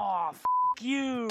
[0.00, 0.44] Oh, f
[0.80, 1.28] you.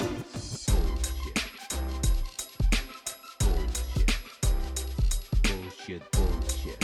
[5.42, 6.78] Bullshit, bullshit.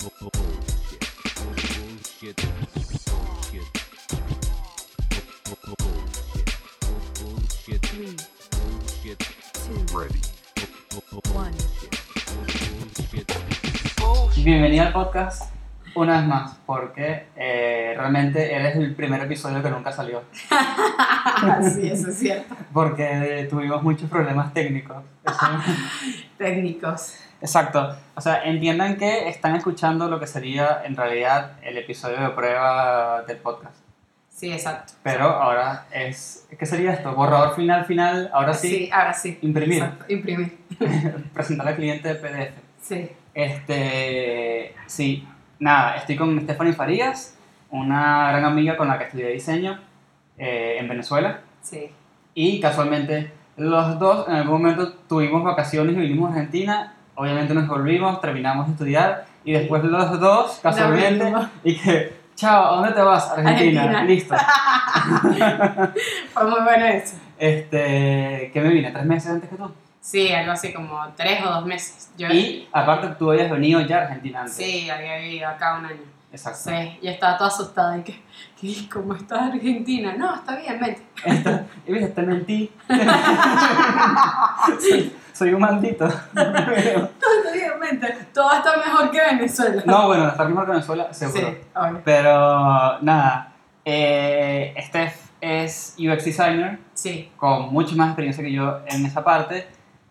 [0.00, 1.04] Bu- bu- Bullshit.
[1.76, 2.36] Bullshit.
[3.06, 3.68] Bullshit.
[5.44, 6.48] Bu- bu- Bullshit.
[7.20, 7.82] Bullshit.
[7.82, 8.16] Three,
[8.52, 9.18] Bullshit.
[9.52, 10.20] two, Ready.
[10.90, 11.52] Bu- bu- one.
[13.98, 14.44] Bullshit.
[14.44, 15.52] Bienvenida al podcast
[15.94, 17.26] una vez más, porque
[17.96, 20.22] realmente eres el primer episodio que nunca salió,
[21.74, 22.54] sí, eso es cierto.
[22.72, 24.98] porque tuvimos muchos problemas técnicos.
[26.38, 27.16] Técnicos.
[27.40, 32.30] Exacto, o sea, entiendan que están escuchando lo que sería en realidad el episodio de
[32.30, 33.76] prueba del podcast,
[34.30, 34.94] Sí, exacto.
[35.02, 37.14] pero ahora es, ¿qué sería esto?
[37.14, 39.38] Borrador final, final, ahora sí, ahora sí.
[39.42, 40.58] imprimir, Exacto, Imprimir.
[41.34, 42.54] presentar al cliente de PDF.
[42.82, 43.10] Sí.
[43.34, 45.26] Este, sí,
[45.58, 47.35] nada, estoy con Stephanie Farías,
[47.70, 49.78] una gran amiga con la que estudié diseño
[50.38, 51.40] eh, en Venezuela.
[51.62, 51.90] Sí.
[52.34, 56.94] Y casualmente los dos en algún momento tuvimos vacaciones y vinimos a Argentina.
[57.14, 61.48] Obviamente nos volvimos, terminamos de estudiar y después los dos casualmente volvimos.
[61.64, 63.30] y que, chao, ¿a dónde te vas?
[63.30, 64.04] Argentina, Argentina.
[64.04, 64.34] listo.
[66.32, 67.16] Fue muy bueno eso.
[67.38, 69.70] Este, que me vine tres meses antes que tú.
[70.00, 72.12] Sí, algo así como tres o dos meses.
[72.16, 74.54] Yo Y aparte tú habías venido ya a Argentina antes.
[74.54, 76.15] sí, había vivido acá un año.
[76.32, 76.70] Exacto.
[76.70, 77.96] Sí, y estaba toda asustada.
[77.98, 78.22] Y que,
[78.60, 78.88] ¿qué?
[78.92, 80.14] ¿Cómo está Argentina?
[80.18, 81.02] No, está bien, vente.
[81.86, 82.70] Viste, te mentí.
[84.80, 86.06] soy, soy un maldito.
[86.34, 88.26] Todo está bien.
[88.34, 89.82] Todo está mejor que Venezuela.
[89.86, 91.56] no, bueno, estar mejor que Venezuela, Sí, seguro.
[91.74, 92.02] obvio.
[92.04, 93.52] Pero nada,
[93.84, 99.68] eh, Steph es UX designer Sí, con mucha más experiencia que yo en esa parte.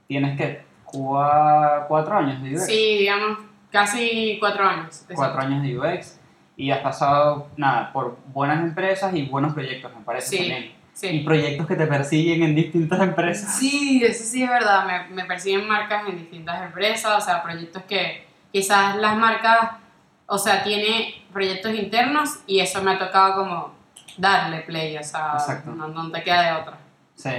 [0.07, 2.65] Tienes que cua- cuatro años de UX.
[2.65, 3.39] sí, digamos,
[3.75, 5.05] casi cuatro años.
[5.13, 6.19] Cuatro años de UX
[6.57, 10.63] y has pasado nada por buenas empresas y buenos proyectos, me parece Sí, también.
[10.63, 11.19] Y Sí.
[11.25, 13.57] proyectos que te persiguen en distintas empresas.
[13.57, 14.85] Sí, eso sí es verdad.
[14.85, 19.71] Me, me persiguen marcas en distintas empresas, o sea, proyectos que quizás las marcas,
[20.25, 23.73] o sea, tiene proyectos internos y eso me ha tocado como
[24.17, 25.71] darle play, o sea, Exacto.
[25.71, 26.77] no, no te queda de otra.
[27.15, 27.31] Sí.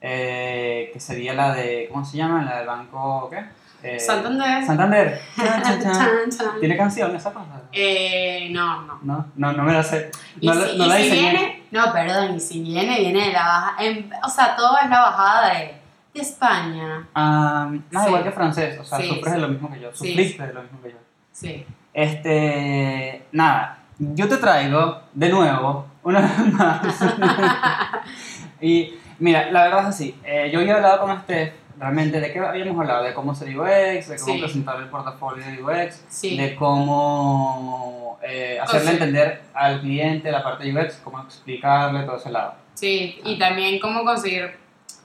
[0.00, 2.42] Eh, que sería la de, ¿cómo se llama?
[2.42, 3.44] La del banco, ¿qué?
[3.82, 4.64] Eh, Santander.
[4.64, 5.20] Santander.
[5.36, 5.92] Chan, chan, chan.
[5.94, 6.60] Chan, chan.
[6.60, 7.62] ¿Tiene canción esa cosa?
[7.72, 8.98] Eh, no, no.
[9.02, 10.10] No, no, no me la sé.
[10.40, 13.26] Y No, la- si, no y la si viene, no, perdón, y si viene, viene
[13.26, 15.74] de la baja, en- o sea, todo es la bajada de,
[16.14, 17.06] de España.
[17.14, 18.06] Ah, no, Sí.
[18.08, 19.30] igual que francés, o sea, Sí, sufres sí.
[19.32, 20.96] de lo mismo que yo, Sí, sufriste de lo mismo que yo.
[21.32, 21.66] Sí.
[21.94, 26.80] Este, nada, yo te traigo de nuevo, una vez más.
[28.60, 32.38] y mira, la verdad es así, eh, yo había hablado con Steph, realmente, ¿de qué
[32.38, 33.04] habíamos hablado?
[33.04, 34.40] De cómo ser UX, de cómo Sí.
[34.40, 36.36] presentar el portafolio de UX, Sí.
[36.36, 42.16] de cómo eh, hacerle sea- entender al cliente la parte de UX, cómo explicarle todo
[42.16, 42.54] ese lado.
[42.74, 43.48] Sí, y Ah.
[43.48, 44.56] también cómo conseguir,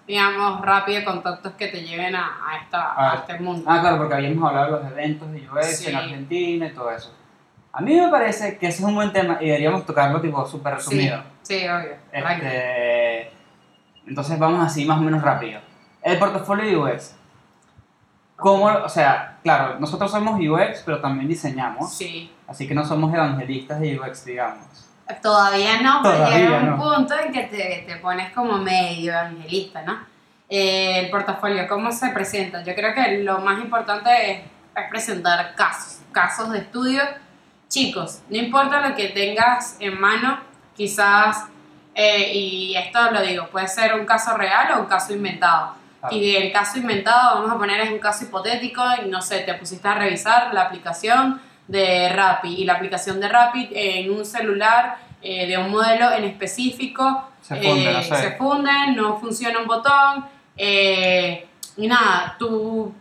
[0.07, 3.15] digamos, rápido contactos que te lleven a, a esta, a Ah.
[3.15, 3.63] este mundo.
[3.67, 5.89] Ah, claro, porque habíamos hablado de los eventos de UX Sí.
[5.89, 7.11] en Argentina y todo eso.
[7.73, 10.75] A mí me parece que ese es un buen tema y deberíamos tocarlo tipo súper
[10.75, 11.21] resumido.
[11.41, 11.95] Sí, obvio.
[12.11, 13.31] Este,
[14.07, 15.59] entonces vamos así más o menos rápido.
[16.07, 17.15] El portafolio de UX.
[18.37, 21.93] ¿Cómo, o sea, claro, nosotros somos UX, pero también diseñamos.
[21.93, 22.31] Sí.
[22.47, 24.87] Así que no somos evangelistas de UX, digamos.
[25.21, 26.77] Todavía no, pero llega un no.
[26.77, 29.97] punto en que te, te pones como medio evangelista, ¿no?
[30.49, 32.63] Eh, el portafolio, ¿cómo se presenta?
[32.63, 34.39] Yo creo que lo más importante es,
[34.75, 37.01] es presentar casos, casos de estudio.
[37.67, 40.39] Chicos, no importa lo que tengas en mano,
[40.75, 41.45] quizás,
[41.93, 45.73] eh, y esto lo digo, puede ser un caso real o un caso inventado.
[45.99, 46.15] Claro.
[46.15, 49.53] Y el caso inventado, vamos a poner, es un caso hipotético y no sé, te
[49.55, 54.97] pusiste a revisar la aplicación de Rappi y la aplicación de Rappi en un celular
[55.21, 58.15] eh, de un modelo en específico Se funde, eh, no sé.
[58.15, 60.25] se funden, no funciona un botón
[60.55, 62.93] eh, y nada, tú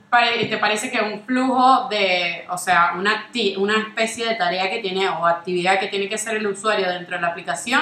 [0.49, 5.09] te parece que un flujo de, o sea, una, una especie de tarea que tiene
[5.09, 7.81] o actividad que tiene que hacer el usuario dentro de la aplicación,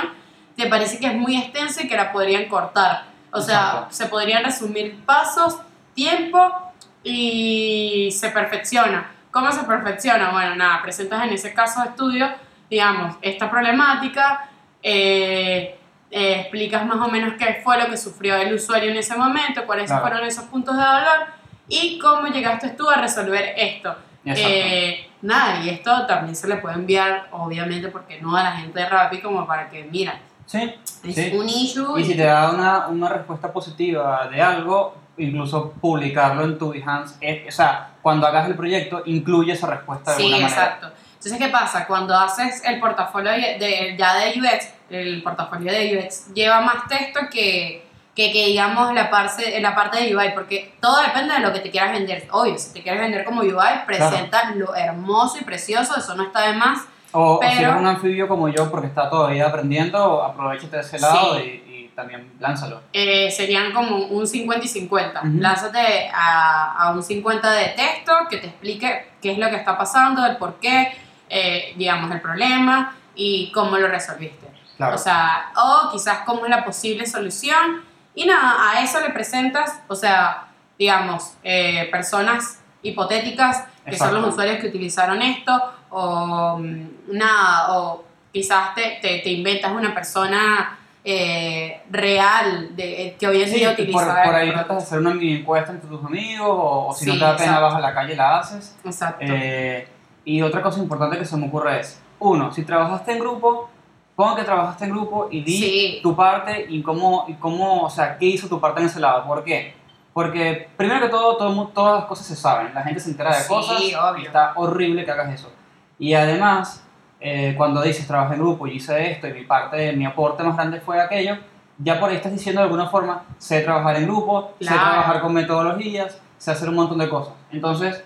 [0.57, 3.14] te parece que es muy extenso y que la podrían cortar.
[3.37, 3.95] O sea, Exacto.
[3.95, 5.59] se podrían resumir pasos,
[5.93, 6.73] tiempo
[7.03, 9.11] y se perfecciona.
[9.33, 10.31] ¿Cómo se perfecciona?
[10.31, 12.29] Bueno, nada, presentas en ese caso de estudio,
[12.71, 14.49] digamos, esta problemática,
[14.81, 15.77] eh,
[16.13, 19.67] eh, explicas más o menos qué fue lo que sufrió el usuario en ese momento,
[19.67, 20.03] cuáles Claro.
[20.07, 21.27] fueron esos puntos de dolor
[21.69, 23.97] y cómo llegaste tú a resolver esto.
[24.27, 28.79] Eh, nada, y esto también se le puede enviar, obviamente, porque no a la gente
[28.79, 30.75] de Rappi, como para que, mira, sí,
[31.05, 31.33] es sí.
[31.37, 32.01] un issue.
[32.01, 37.15] Y si te da una, una respuesta positiva de algo, incluso publicarlo en tu Behance.
[37.21, 40.63] eh, o sea, cuando hagas el proyecto, incluye esa respuesta de Sí, alguna manera.
[40.63, 40.91] exacto.
[41.15, 41.87] Entonces, ¿qué pasa?
[41.87, 47.21] Cuando haces el portafolio de, ya de UX, el portafolio de UX lleva más texto
[47.33, 51.51] que, que, que, digamos la parte, la parte de UI, porque todo depende de lo
[51.53, 52.29] que te quieras vender.
[52.31, 53.55] Obvio, si te quieres vender como UI,
[53.87, 56.81] presenta lo hermoso y precioso, eso no está de más.
[57.15, 60.83] O, o si Pero- eres un anfibio como yo porque está todavía aprendiendo, aprovechate de
[60.83, 61.63] ese lado Sí.
[61.67, 62.81] y, y también lánzalo.
[62.93, 65.21] Eh, serían como un 50 y 50.
[65.21, 65.29] Ujú.
[65.39, 69.79] Lánzate a, a un 50 de texto que te explique qué es lo que está
[69.79, 70.93] pasando, el por qué,
[71.31, 74.49] eh, digamos, el problema y cómo lo resolviste.
[74.77, 74.97] Claro.
[74.97, 77.83] O sea, o quizás cómo es la posible solución.
[78.17, 84.21] Y nada, a eso le presentas, o sea, digamos, eh, personas hipotéticas que son Exacto.
[84.21, 85.53] los usuarios que utilizaron esto,
[85.97, 93.29] o mm, nada, o quizás te, te, te inventas una persona eh, real de, que
[93.29, 94.25] hubiese Sí, sido y por, utilizada.
[94.25, 97.13] por ahí tratas de hacer una mini encuesta entre tus amigos o, o si no
[97.13, 98.77] Sí, te da pena vas a la calle la haces.
[98.85, 99.25] Exacto.
[99.29, 99.87] Eh,
[100.25, 103.69] y otra cosa importante que se me ocurre es, uno, si trabajaste en grupo,
[104.17, 106.01] pon que trabajaste en grupo y di Sí.
[106.03, 109.27] tu parte y cómo, y cómo, o sea, qué hizo tu parte en ese lado.
[109.27, 109.75] ¿Por qué?
[110.15, 113.43] Porque primero que todo, todo todas las cosas se saben, la gente se entera de
[113.43, 114.23] Sí, cosas obvio.
[114.23, 115.53] y está horrible que hagas eso.
[115.99, 116.85] Y además,
[117.21, 120.57] eh, cuando dices trabajé en grupo y hice esto y mi parte, mi aporte más
[120.57, 121.37] grande fue aquello,
[121.79, 125.33] ya por ahí estás diciendo de alguna forma, sé trabajar en grupo, sé trabajar con
[125.33, 127.35] metodologías, sé hacer un montón de cosas.
[127.51, 128.05] Entonces,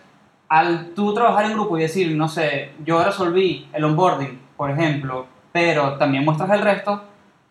[0.48, 5.26] al tú trabajar en grupo y decir, no sé, yo resolví el onboarding, por ejemplo,
[5.52, 7.02] pero también muestras el resto,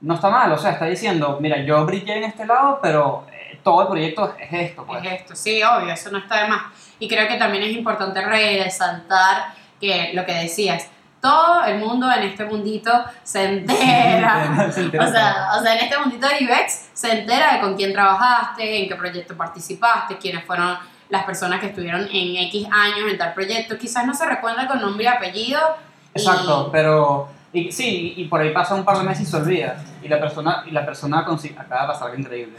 [0.02, 0.52] no está mal.
[0.52, 4.34] O sea, está diciendo, mira, yo brillé en este lado, pero eh, todo el proyecto
[4.40, 4.86] es esto.
[4.86, 5.04] Pues.
[5.04, 6.64] Es esto, sí, obvio, eso no está de más.
[7.00, 10.88] Y creo que también es importante resaltar que lo que decías,
[11.22, 12.92] todo el mundo en este mundito
[13.24, 14.70] se entera.
[14.72, 17.76] Se entera o, sea, o sea, en este mundito de UX se entera de con
[17.76, 20.78] quién trabajaste, en qué proyecto participaste, quiénes fueron
[21.10, 23.78] las personas que estuvieron en X años en tal proyecto.
[23.78, 25.60] Quizás no se recuerda con nombre y apellido.
[26.14, 29.38] y- Exacto, pero y, sí, y por ahí pasa un par de meses y se
[29.38, 29.78] olvida.
[30.04, 32.58] Y la persona, y la persona consigue, acaba de pasar algo increíble.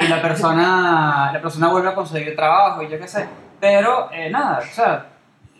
[0.00, 3.28] Y la persona, la persona vuelve a conseguir trabajo y yo qué sé.
[3.60, 5.06] Pero eh, nada, o sea,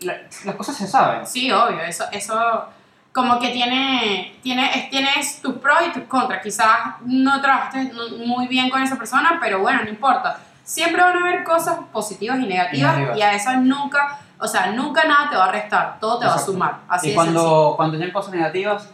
[0.01, 1.25] la- las cosas se saben.
[1.25, 2.65] Sí, obvio, eso, eso
[3.11, 6.41] como que tiene, tiene, es- tienes tus pros y tus contras.
[6.43, 6.67] Quizás
[7.05, 7.91] no trabajaste
[8.25, 10.39] muy bien con esa persona, pero bueno, no importa.
[10.63, 14.67] Siempre van a haber cosas positivas y negativas Y y a eso nunca, o sea,
[14.67, 16.77] nunca nada te va a restar, todo te va a sumar.
[16.87, 18.87] Así y cuando, cuando hayan cosas negativas,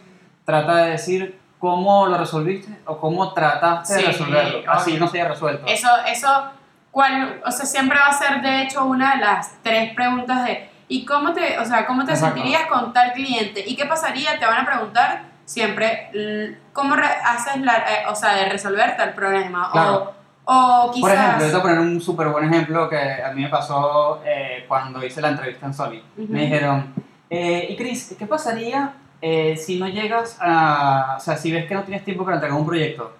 [0.45, 4.71] trata de decir cómo lo resolviste o cómo trataste Sí, de resolverlo.
[4.71, 5.65] Así no se haya resuelto.
[5.67, 6.29] Eso, eso,
[6.91, 10.69] cuál, o sea, siempre va a ser de hecho una de las tres preguntas de
[10.87, 12.35] ¿y cómo te, o sea, cómo te Exacto.
[12.35, 13.63] sentirías con tal cliente?
[13.65, 14.39] ¿Y qué pasaría?
[14.39, 19.69] Te van a preguntar siempre cómo haces la, eh, o sea, de resolver tal problema
[19.71, 20.13] Claro.
[20.45, 22.97] o, o quizás Por ejemplo, yo te voy a poner un súper buen ejemplo que
[22.99, 26.01] a mí me pasó eh, cuando hice la entrevista en Sony.
[26.17, 26.27] Ujú.
[26.33, 26.93] Me dijeron,
[27.29, 31.15] eh, y Chris, ¿qué pasaría eh, si no llegas a...
[31.17, 33.15] O sea, si ves que no tienes tiempo para entregar un proyecto?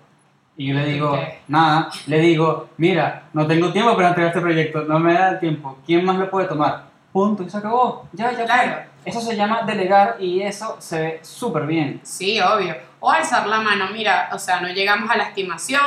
[0.58, 1.20] Y yo le digo,
[1.50, 5.40] nada, le digo, mira, no tengo tiempo para entregar este proyecto, no me da el
[5.40, 6.84] tiempo, ¿quién más lo puede tomar?
[7.16, 8.74] Punto, y se acabó, ya, ya Claro.
[8.74, 9.10] fue.
[9.10, 12.02] Eso se llama delegar y eso se ve súper bien.
[12.04, 12.76] Sí, obvio.
[13.00, 15.82] O alzar la mano, mira, o sea, no llegamos a la estimación,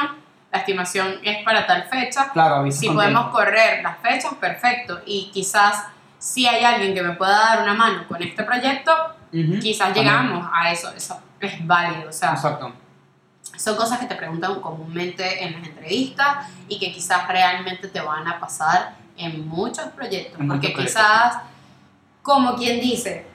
[0.50, 3.30] la estimación es para tal fecha, Claro, si podemos tiempo.
[3.36, 5.00] correr las fechas, perfecto.
[5.04, 5.84] Y quizás
[6.18, 8.90] si hay alguien que me pueda dar una mano con este proyecto,
[9.30, 10.06] Ujú, quizás también.
[10.06, 10.90] llegamos a eso.
[10.96, 12.08] Eso es válido.
[12.08, 12.72] O sea, Exacto.
[13.54, 18.26] son cosas que te preguntan comúnmente en las entrevistas y que quizás realmente te van
[18.26, 20.40] a pasar en muchos proyectos.
[20.40, 21.38] En porque muchos quizás,
[22.22, 23.26] como quien dice,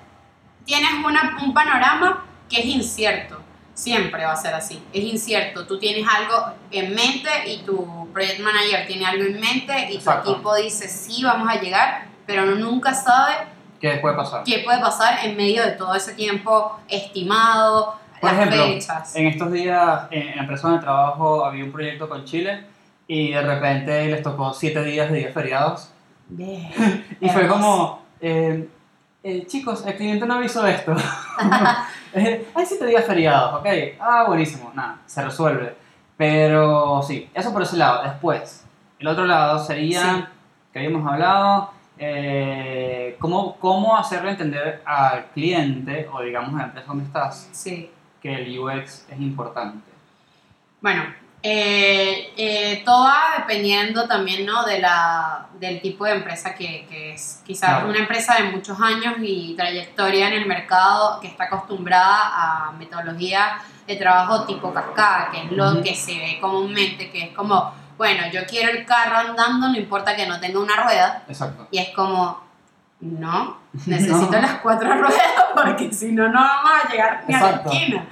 [0.66, 3.40] tienes una- un panorama que es incierto.
[3.74, 4.84] Siempre va a ser así.
[4.94, 5.66] Es incierto.
[5.66, 10.24] Tú tienes algo en mente y tu project manager tiene algo en mente y Exacto.
[10.26, 13.34] tu equipo dice sí, vamos a llegar, pero nunca sabe
[13.82, 14.44] ¿Qué puede pasar?
[14.44, 19.16] qué puede pasar en medio de todo ese tiempo estimado, Por las ejemplo, fechas.
[19.16, 22.66] En estos días, en la empresa donde trabajo, había un proyecto con Chile
[23.08, 25.90] y de repente les tocó siete días de días feriados.
[26.30, 26.72] Bien.
[27.22, 28.68] Y fue como, eh,
[29.24, 30.96] eh, chicos, el cliente no avisó esto.
[32.16, 33.68] Hay siete días feriados, ok.
[34.00, 34.72] Ah, buenísimo.
[34.76, 35.76] Nada, se resuelve.
[36.18, 38.04] Pero sí, eso por ese lado.
[38.04, 38.66] Después,
[39.00, 40.24] el otro lado sería, Sí.
[40.72, 46.88] que habíamos hablado, eh, cómo, cómo hacerle entender al cliente, o digamos a la empresa
[46.88, 47.90] donde estás, Sí.
[48.22, 49.84] que el UX es importante.
[50.82, 51.04] Bueno,
[51.46, 54.64] eh, eh, todo va dependiendo también ¿no?
[54.66, 57.42] de la, del tipo de empresa que, que es.
[57.46, 57.90] Quizás Claro.
[57.90, 62.32] una empresa de muchos años y trayectoria en el mercado que está acostumbrada
[62.68, 67.36] a metodología de trabajo tipo cascada, que es lo que se ve comúnmente, que es
[67.36, 71.68] como, bueno, yo quiero el carro andando, no importa que no tenga una rueda, Exacto.
[71.72, 72.42] y es como,
[73.02, 74.42] No, necesito No.
[74.42, 75.22] las cuatro ruedas
[75.56, 78.06] porque si no, no vamos a llegar ni a la esquina.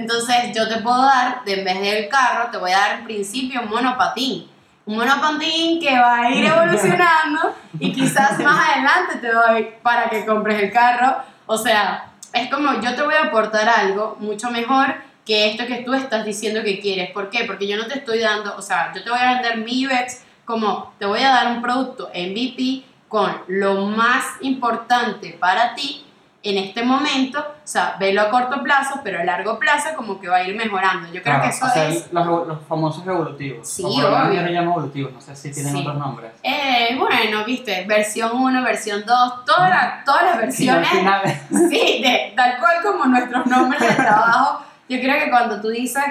[0.00, 3.04] Entonces, yo te puedo dar, de en vez del carro, te voy a dar en
[3.04, 4.50] principio un monopatín.
[4.86, 10.24] Un monopatín que va a ir evolucionando y quizás más adelante te doy para que
[10.24, 11.18] compres el carro.
[11.44, 14.94] O sea, es como yo te voy a aportar algo mucho mejor
[15.26, 17.10] que esto que tú estás diciendo que quieres.
[17.10, 17.44] ¿Por qué?
[17.44, 20.22] Porque yo no te estoy dando, o sea, yo te voy a vender mi UX
[20.46, 26.06] como te voy a dar un producto MVP con lo más importante para ti
[26.42, 30.26] en este momento, o sea, velo a corto plazo, pero a largo plazo como que
[30.28, 31.06] va a ir mejorando.
[31.08, 32.10] Yo creo Claro, que eso o sea, es...
[32.12, 33.68] los, los famosos evolutivos.
[33.68, 35.80] Sí, yo le llamo evolutivos, no sé si tienen Sí.
[35.80, 36.32] otros nombres.
[36.42, 41.22] Eh, bueno, viste, versión 1, versión 2, todas las, todas las Sí, versiones, final,
[41.70, 44.64] sí, de, tal cual como nuestros nombres de trabajo.
[44.88, 46.02] Yo creo que cuando tú dices,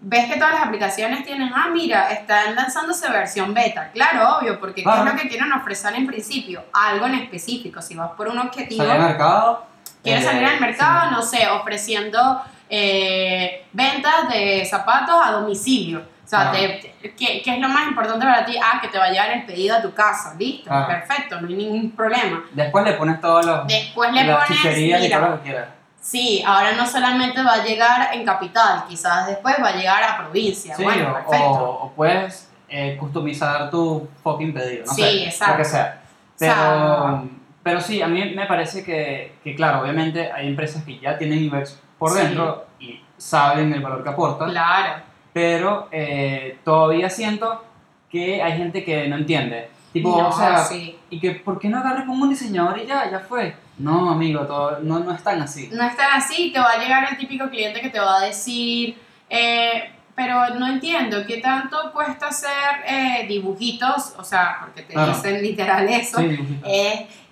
[0.00, 3.90] ves que todas las aplicaciones tienen, ah, mira, están lanzándose versión beta.
[3.92, 6.64] Claro, obvio, porque ¿qué es lo que quieren ofrecer en principio?
[6.72, 7.80] Algo en específico.
[7.80, 9.64] Si vas por un objetivo, mercado.
[10.06, 11.14] Quieres eh, salir al mercado, sí.
[11.14, 16.00] no sé, ofreciendo eh, ventas de zapatos a domicilio.
[16.24, 18.56] O sea, te- te- ¿qué, qué es lo más importante para ti?
[18.60, 20.34] Ah, que te va a llegar el pedido a tu casa.
[20.36, 20.88] Listo, Claro.
[20.88, 22.42] perfecto, no hay ningún problema.
[22.50, 23.66] Después le pones todos los.
[23.68, 25.68] Después le las pones, chucherías y todo mira, lo que quieras.
[26.00, 30.18] sí, ahora no solamente va a llegar en capital, quizás después va a llegar a
[30.18, 30.74] provincia.
[30.74, 31.44] Sí, bueno, perfecto.
[31.46, 35.52] o- o puedes eh, customizar tu fucking pedido, no Sí, sé, exacto.
[35.52, 36.00] lo que sea.
[36.34, 37.22] O sea,
[37.66, 41.52] Pero, sí, a mí me parece que, que, claro, obviamente hay empresas que ya tienen
[41.52, 42.18] UX por Sí.
[42.18, 45.02] dentro y saben el valor que aportan, Claro.
[45.32, 47.64] pero eh, todavía siento
[48.10, 49.68] que hay gente que no entiende.
[49.92, 50.96] Tipo, No, o sea, sí.
[51.10, 53.56] y que ¿por qué no agarré como un diseñador y ya, ya fue?
[53.78, 55.68] No, amigo, todo, no, no es tan así.
[55.72, 58.24] no es tan así, te va a llegar el típico cliente que te va a
[58.26, 58.96] decir,
[59.28, 62.50] eh, pero no entiendo, ¿qué tanto cuesta hacer
[62.86, 64.14] eh, dibujitos?
[64.18, 65.12] O sea, porque te Claro.
[65.12, 66.18] dicen literal eso.
[66.18, 66.66] Sí, dibujito.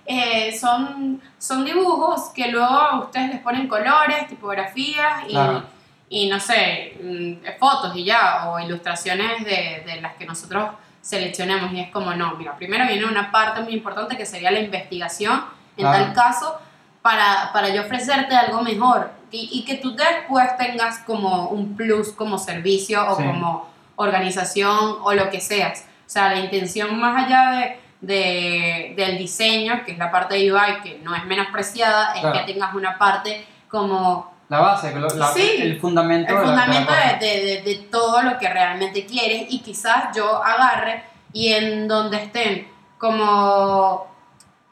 [0.05, 5.63] Eh, son, son dibujos que luego ustedes les ponen colores, tipografías y, Claro.
[6.09, 10.69] y no sé, mm, fotos y ya, o ilustraciones de, de las que nosotros
[11.01, 11.71] seleccionemos.
[11.73, 15.43] Y es como, no, mira, primero viene una parte muy importante que sería la investigación,
[15.77, 16.05] en Claro.
[16.05, 16.59] tal caso,
[17.01, 22.11] para, para yo ofrecerte algo mejor y, y que tú después tengas como un plus
[22.11, 23.23] como servicio o Sí.
[23.23, 25.85] como organización o lo que seas.
[26.05, 30.51] O sea, la intención más allá de, de- del diseño, que es la parte de
[30.53, 32.39] UI, que no es menospreciada, es Claro.
[32.45, 37.61] que tengas una parte como La base, la- Sí, el fundamento, el fundamento de- de-
[37.63, 42.67] de todo lo que realmente quieres y quizás yo agarre y en donde estén
[42.99, 44.13] como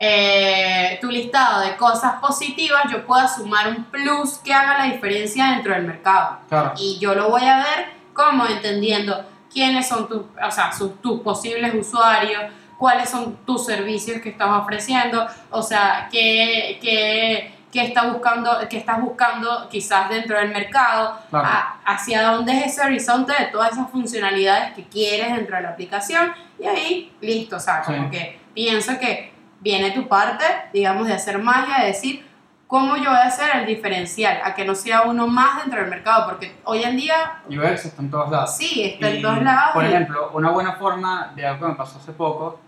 [0.06, 5.52] eh, tu listado de cosas positivas, yo pueda sumar un plus que haga la diferencia
[5.52, 6.40] dentro del mercado.
[6.50, 6.74] Claro.
[6.78, 11.22] Y yo lo voy a ver como entendiendo quiénes son tus, o sea, sus- tus
[11.22, 12.42] posibles usuarios,
[12.78, 18.78] cuáles son tus servicios que estás ofreciendo, o sea, qué, qué, qué está buscando, qué
[18.78, 21.48] estás buscando quizás dentro del mercado, Claro.
[21.48, 25.70] a- hacia dónde es ese horizonte de todas esas funcionalidades que quieres dentro de la
[25.70, 28.10] aplicación y ahí listo, o sea, como Sí.
[28.12, 32.26] que pienso que viene tu parte, digamos, de hacer magia, de decir
[32.68, 35.90] cómo yo voy a hacer el diferencial, a que no sea uno más dentro del
[35.90, 38.56] mercado, porque hoy en día UX está en todos lados.
[38.58, 39.72] sí, está Y, en todos lados.
[39.74, 42.60] Por y- ejemplo, una buena forma de algo que me pasó hace poco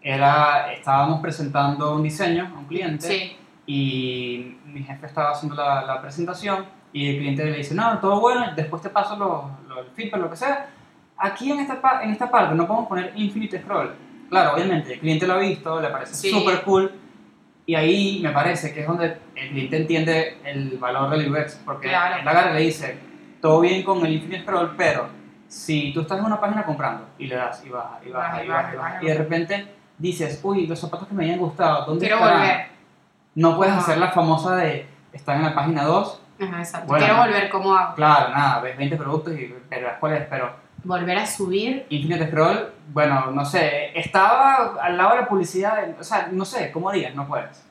[0.00, 3.36] era, estábamos presentando un diseño a un cliente sí,
[3.66, 8.20] y mi jefe estaba haciendo la, la presentación y el cliente le dice, no, todo
[8.20, 10.70] bueno, después te paso los lo, el feedback, lo que sea.
[11.18, 13.94] Aquí en esta, en esta parte no podemos poner infinite scroll.
[14.30, 16.30] Claro, obviamente, el cliente lo ha visto, le parece Sí.
[16.30, 16.92] súper cool
[17.68, 21.88] y ahí me parece que es donde el cliente entiende el valor del UX, porque
[21.88, 22.16] Claro.
[22.22, 22.98] él agarra y le dice,
[23.42, 25.06] todo bien con el infinite scroll, pero
[25.48, 28.48] si tú estás en una página comprando y le das y baja y baja y
[28.48, 29.66] baja y, baja, y de repente
[29.98, 32.40] dices, uy, los zapatos que me habían gustado, ¿dónde quiero estarán?
[32.40, 32.66] volver.
[33.34, 33.82] No puedes Ajá.
[33.82, 36.22] hacer la famosa de estar en la página 2.
[36.40, 36.86] Ajá, exacto.
[36.86, 37.04] Bueno.
[37.04, 37.94] quiero volver como hago.
[37.96, 40.52] Claro, nada, ves 20 productos y verás cuál es, pero
[40.84, 41.86] Volver a subir.
[41.90, 46.70] Infinite Scroll, bueno, no sé, estaba al lado de la publicidad, o sea, no sé,
[46.70, 47.14] ¿cómo digas?
[47.14, 47.64] No puedes.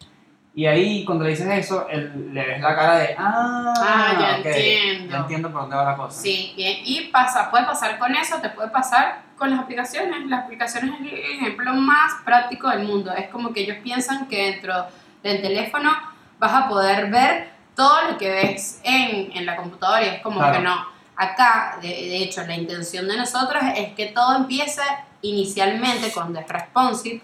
[0.53, 4.37] Y ahí cuando le dices eso, él, le ves la cara de, ah, Ah, ya
[4.39, 5.11] ok, entiendo.
[5.13, 6.19] Ya entiendo por dónde va la cosa.
[6.19, 6.77] Sí, bien.
[6.83, 10.25] Y pasa, puede pasar con eso, te puede pasar con las aplicaciones.
[10.25, 13.13] Las aplicaciones es el ejemplo más práctico del mundo.
[13.13, 14.87] Es como que ellos piensan que dentro
[15.21, 15.91] del teléfono
[16.39, 20.39] vas a poder ver todo lo que ves en, en la computadora y es como
[20.39, 20.57] Claro.
[20.57, 20.96] que no.
[21.17, 24.81] Acá, de, de hecho, la intención de nosotros es que todo empiece
[25.21, 27.21] inicialmente con The Responsive.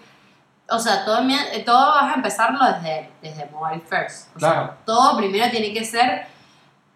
[0.68, 1.18] O sea, todo,
[1.64, 4.34] todo vas a empezarlo desde, desde Mobile First.
[4.36, 4.74] O sea, Claro.
[4.84, 6.26] todo primero tiene que ser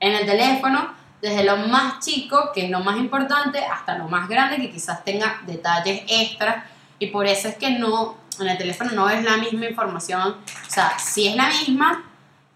[0.00, 4.28] en el teléfono, desde lo más chico, que es lo más importante, hasta lo más
[4.28, 6.64] grande, que quizás tenga detalles extras.
[6.98, 10.70] Y por eso es que no, en el teléfono no es la misma información, o
[10.70, 12.04] sea, sí es la misma,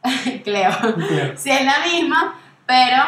[0.45, 0.71] Cleo,
[1.37, 2.35] sí es la misma,
[2.67, 3.03] pero,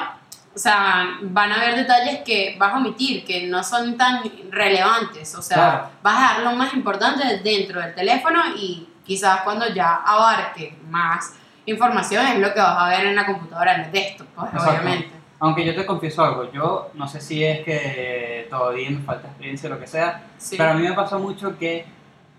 [0.55, 5.35] o sea, van a haber detalles que vas a omitir, que no son tan relevantes,
[5.35, 5.91] o sea, Claro.
[6.03, 11.35] vas a dar lo más importante dentro del teléfono y quizás cuando ya abarque más
[11.67, 14.71] información es lo que vas a ver en la computadora, en el desktop, pues, Exacto.
[14.71, 15.11] obviamente.
[15.41, 19.69] Aunque yo te confieso algo, yo no sé si es que todavía me falta experiencia
[19.69, 20.57] o lo que sea, Sí.
[20.57, 21.87] pero a mí me pasó mucho que...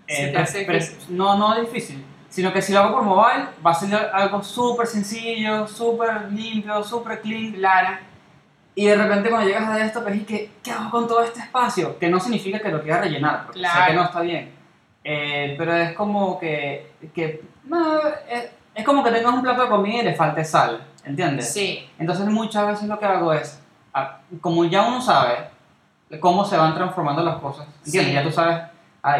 [0.06, 1.16] Pre- pre- difícil.
[1.16, 4.42] no, no es difícil, sino que si lo hago por mobile va a ser algo
[4.42, 7.52] súper sencillo, súper limpio, súper clean.
[7.54, 7.98] Claro.
[8.78, 11.98] Y de repente cuando llegas a esto, pues, que, ¿qué hago con todo este espacio?
[11.98, 13.86] Que no significa que lo quiera rellenar, porque sé Claro.
[13.86, 14.52] que no está bien.
[15.02, 19.68] Eh, pero es como que, que no, es, es como que tengas un plato de
[19.70, 21.50] comida y le falte sal, ¿entiendes?
[21.52, 23.58] Sí, Entonces muchas veces lo que hago es,
[24.42, 25.48] como ya uno sabe
[26.20, 28.08] cómo se van transformando las cosas, ¿entiendes?
[28.10, 28.14] Sí.
[28.14, 28.58] Ya tú sabes,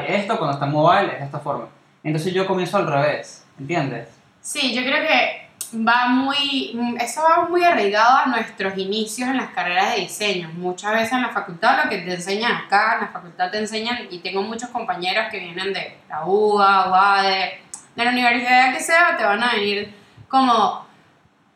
[0.06, 1.68] esto cuando está en mobile es de esta forma.
[2.04, 4.08] Entonces yo comienzo al revés, ¿entiendes?
[4.42, 9.36] Sí, yo creo que va muy, mm, eso va muy arraigado a nuestros inicios en
[9.36, 10.50] las carreras de diseño.
[10.54, 13.98] Muchas veces en la facultad lo que te enseñan acá, en la facultad te enseñan,
[14.10, 17.60] y tengo muchos compañeros que vienen de la UBA, UADE,
[17.94, 19.94] de la universidad que sea, te van a venir
[20.28, 20.86] como,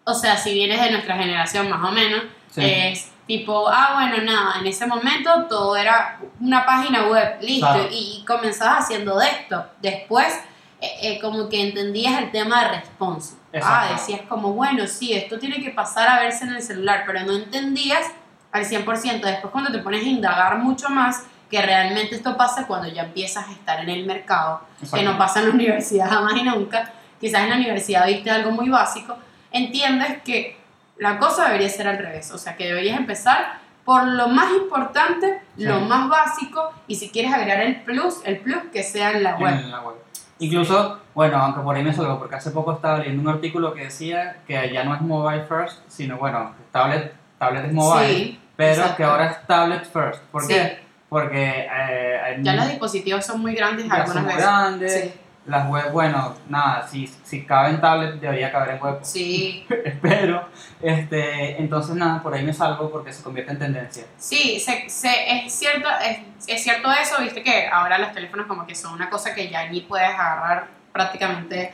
[0.05, 2.63] o sea, si vienes de nuestra generación más o menos, Sí.
[2.65, 7.89] es tipo, ah, bueno, nada, en ese momento todo era una página web, listo, Claro.
[7.93, 9.67] y comenzabas haciendo desktop.
[9.81, 10.37] Después,
[10.81, 13.35] eh, eh, como que entendías el tema de response.
[13.63, 17.21] Ah, decías como, bueno, sí, esto tiene que pasar a verse en el celular, pero
[17.23, 18.07] no entendías
[18.53, 19.21] al 100%.
[19.21, 23.49] Después cuando te pones a indagar mucho más, que realmente esto pasa cuando ya empiezas
[23.49, 24.61] a estar en el mercado,
[24.95, 26.93] que no pasa en la universidad jamás y nunca.
[27.21, 29.17] Quizás en la universidad viste algo muy básico,
[29.51, 30.57] entiendes que
[30.97, 35.43] la cosa debería ser al revés, o sea, que deberías empezar por lo más importante,
[35.57, 35.65] Sí.
[35.65, 39.37] lo más básico, y si quieres agregar el plus, el plus que sea en la
[39.37, 39.53] web.
[39.55, 39.97] En la web.
[40.41, 43.85] Incluso, bueno, aunque por ahí me salgo, porque hace poco estaba leyendo un artículo que
[43.85, 48.71] decía que ya no es mobile first, sino bueno, tablet, tablet es mobile, Sí, pero
[48.73, 48.97] exacto.
[48.97, 50.23] que ahora es tablet first.
[50.33, 50.49] ¿Por Sí.
[50.55, 50.81] qué?
[51.09, 54.45] Porque eh, Ya los dispositivos son muy grandes algunas son muy veces.
[54.47, 55.13] grandes, Sí.
[55.51, 60.47] Las web, bueno, nada, si, si cabe en tablet debería caber en web, Sí, espero.
[60.81, 64.05] Este, entonces nada, por ahí me salgo porque se convierte en tendencia.
[64.17, 68.67] sí, se, se- es, cierto, es, es cierto eso, viste que ahora los teléfonos como
[68.67, 71.73] que son una cosa que ya ni puedes agarrar prácticamente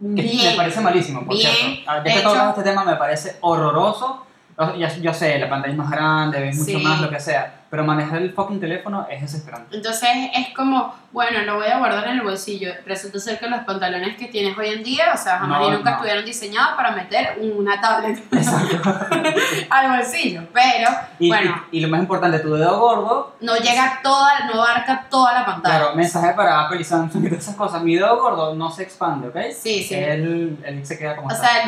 [0.00, 0.50] Que bien.
[0.52, 1.82] me parece malísimo, por bien cierto.
[1.90, 2.10] Ah, Ya que
[2.50, 4.26] este tema, me parece horroroso.
[4.56, 6.84] O- ya- Yo, sé, la pantalla es más grande, ves mucho Sí.
[6.84, 7.60] más, lo que sea.
[7.70, 9.74] Pero manejar el fucking teléfono es desesperante.
[9.74, 12.72] Entonces es como, bueno, lo voy a guardar en el bolsillo.
[12.86, 15.70] Resulta ser que los pantalones que tienes hoy en día, o sea, jamás No, y
[15.72, 15.96] nunca no.
[15.96, 18.22] estuvieron diseñados para meter una tablet
[19.70, 20.42] al bolsillo.
[20.52, 20.88] Pero,
[21.18, 25.06] Y, bueno, y, y lo más importante, tu dedo gordo, no llega toda, no abarca
[25.10, 25.78] toda la pantalla.
[25.80, 27.82] claro, mensaje para Apple y Samsung y todas esas cosas.
[27.82, 29.36] Mi dedo gordo no se expande, ¿ok?
[29.52, 29.94] Sí, sí.
[29.94, 31.46] Él, él se queda como O está.
[31.48, 31.62] sea,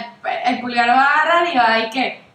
[0.46, 2.25] el, el pulgar va a agarrar y va a ir que,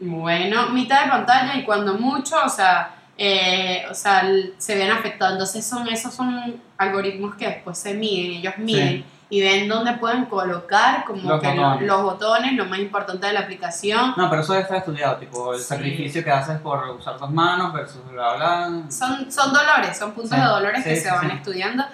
[0.00, 4.24] bueno, mitad de pantalla y cuando mucho, o sea, eh, o sea,
[4.58, 5.32] se ven afectados.
[5.34, 10.26] Entonces son, esos son algoritmos que después se miden, ellos miden y ven dónde pueden
[10.26, 11.82] colocar como Los que botones.
[11.88, 14.14] los botones, lo más importante de la aplicación.
[14.16, 15.64] No, pero eso debe estar estudiado, tipo el Sí.
[15.66, 18.82] sacrificio que haces por usar dos manos versus bla bla.
[18.90, 21.84] Son, son dolores, son puntos Sí, de dolores que se van estudiando.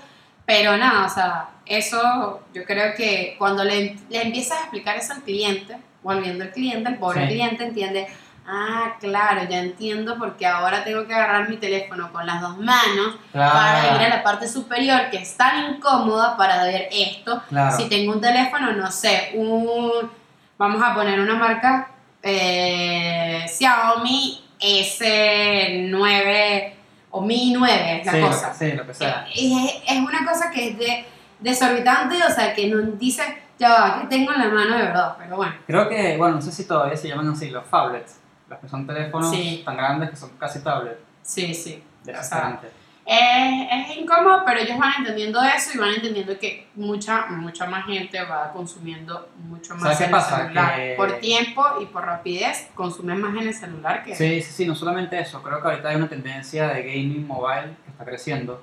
[0.45, 5.13] Pero nada, o sea, eso yo creo que cuando le, le empiezas a explicar eso
[5.15, 7.29] al cliente, volviendo al cliente, el pobre Sí.
[7.35, 8.07] cliente entiende,
[8.47, 13.17] ah, claro, ya entiendo porque ahora tengo que agarrar mi teléfono con las dos manos
[13.33, 17.43] para ir a la parte superior que es tan incómoda para ver esto.
[17.49, 17.77] Claro.
[17.77, 20.11] Si tengo un teléfono, no sé, un,
[20.59, 21.89] vamos a poner una marca,
[22.23, 26.73] eh, Xiaomi S9
[27.11, 28.55] o Mi 9 es la sí, cosa.
[28.55, 29.27] sí, lo que sea.
[29.35, 31.05] Es, es una cosa que es de,
[31.41, 33.23] desorbitante, o sea, que nos dice,
[33.63, 35.55] ya va, que tengo en la mano de verdad, pero bueno.
[35.67, 38.19] Creo que, bueno, no sé si todavía se llaman así, los phablets.
[38.49, 39.63] Los que son teléfonos Sí.
[39.65, 40.99] tan grandes que son casi tablets.
[41.23, 41.83] Sí, sí.
[42.03, 42.67] O sea, Desesperante.
[43.07, 47.87] es, es incómodo, pero ellos van entendiendo eso y van entendiendo que mucha, mucha más
[47.87, 50.37] gente va consumiendo mucho más ¿Sabes qué en pasa?
[50.37, 50.77] el celular.
[50.77, 54.15] Que- Por tiempo y por rapidez, consumen más en el celular que...
[54.17, 55.43] Sí, sí, sí, no solamente eso.
[55.43, 58.63] Creo que ahorita hay una tendencia de gaming mobile que está creciendo.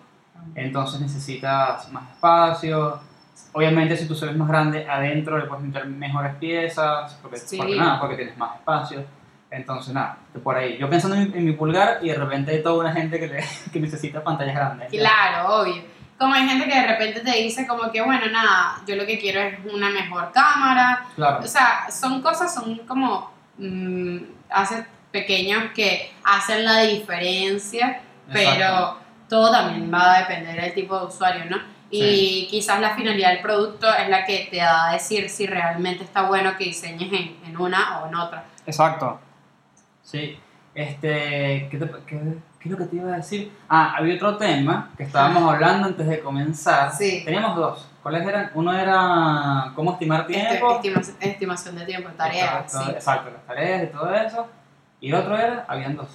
[0.55, 2.99] Entonces necesitas más espacio.
[3.53, 7.13] Obviamente, si tu celular es más grande, adentro le puedes meter mejores piezas.
[7.21, 7.57] Porque, Sí.
[7.57, 9.03] porque nada, porque tienes más espacio.
[9.51, 10.77] Entonces, nada, por ahí.
[10.77, 13.27] Yo pensando en, mi- en mi pulgar y de repente hay toda una gente que,
[13.27, 14.89] le, que necesita pantallas grandes.
[14.89, 15.81] Claro, obvio.
[16.19, 19.17] Como hay gente que de repente te dice como que, bueno, nada, yo lo que
[19.17, 21.05] quiero es una mejor cámara.
[21.15, 21.39] Claro.
[21.43, 24.17] O sea, son cosas, son como mm,
[24.51, 28.97] hace pequeños que hacen la diferencia, pero Exacto.
[29.29, 31.57] todo también va a depender del tipo de usuario, ¿no?
[31.91, 36.03] Y quizás la finalidad del producto es la que te da a decir si realmente
[36.03, 38.43] está bueno que diseñes en, en una o en otra.
[38.65, 39.19] Exacto.
[40.03, 40.37] Sí.
[40.75, 43.51] Este, ¿qué, te- qué- qué es lo que te iba a decir?
[43.67, 46.91] Ah, había otro tema que estábamos hablando antes de comenzar.
[46.93, 47.23] Sí.
[47.25, 47.87] Teníamos dos.
[48.03, 48.51] ¿Cuáles eran?
[48.53, 50.75] Uno era cómo estimar Este, tiempo.
[50.81, 52.45] estima- estimación de tiempo, tareas.
[52.65, 52.91] Exacto, sí.
[52.91, 54.47] Exacto, las tareas y todo eso.
[55.01, 56.07] Y el otro era, habían dos.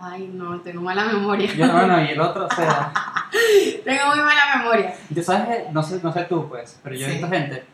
[0.00, 1.50] Ay, no, tengo mala memoria.
[1.52, 2.92] Y, bueno, y el otro, o sea,
[3.84, 4.94] tengo muy mala memoria.
[5.10, 7.12] yo sabes, que- no sé, no sé tú pues, pero yo he Sí.
[7.16, 7.66] visto gente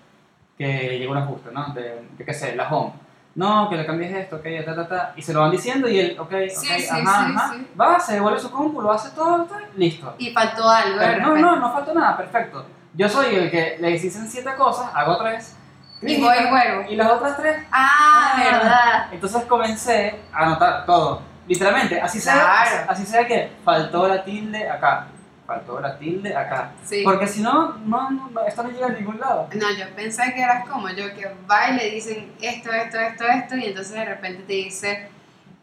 [0.56, 1.72] que llega un ajuste, ¿no?
[1.74, 2.92] De, yo qué sé, la home.
[3.34, 5.12] No, que le cambies esto, ok, ta, ta, ta.
[5.16, 7.02] Y se lo van diciendo y él, ok, ok, Sí, ajá, sí,
[7.36, 7.52] ajá.
[7.52, 7.66] sí.
[7.78, 10.14] Va, se devuelve su compu, lo hace todo, todo, listo.
[10.18, 12.64] Y faltó algo Pero no, no, no falta nada, perfecto.
[12.94, 15.56] Yo soy el que le dicen siete cosas, hago tres.
[16.00, 16.84] Y voy y juego.
[16.88, 17.56] Y las otras tres.
[17.72, 18.40] Ah, Ah.
[18.44, 19.06] verdad.
[19.12, 21.20] Entonces comencé a anotar todo.
[21.46, 22.86] Literalmente, así sea, Claro.
[22.90, 25.06] así sea que faltó la tilde acá,
[25.46, 26.70] faltó la tilde acá.
[26.84, 27.02] Sí.
[27.04, 29.48] Porque si no, no, no, esto no llega a ningún lado.
[29.54, 33.24] No, yo pensé que eras como yo, que va y le dicen esto, esto, esto,
[33.24, 35.08] esto, y entonces de repente te dice,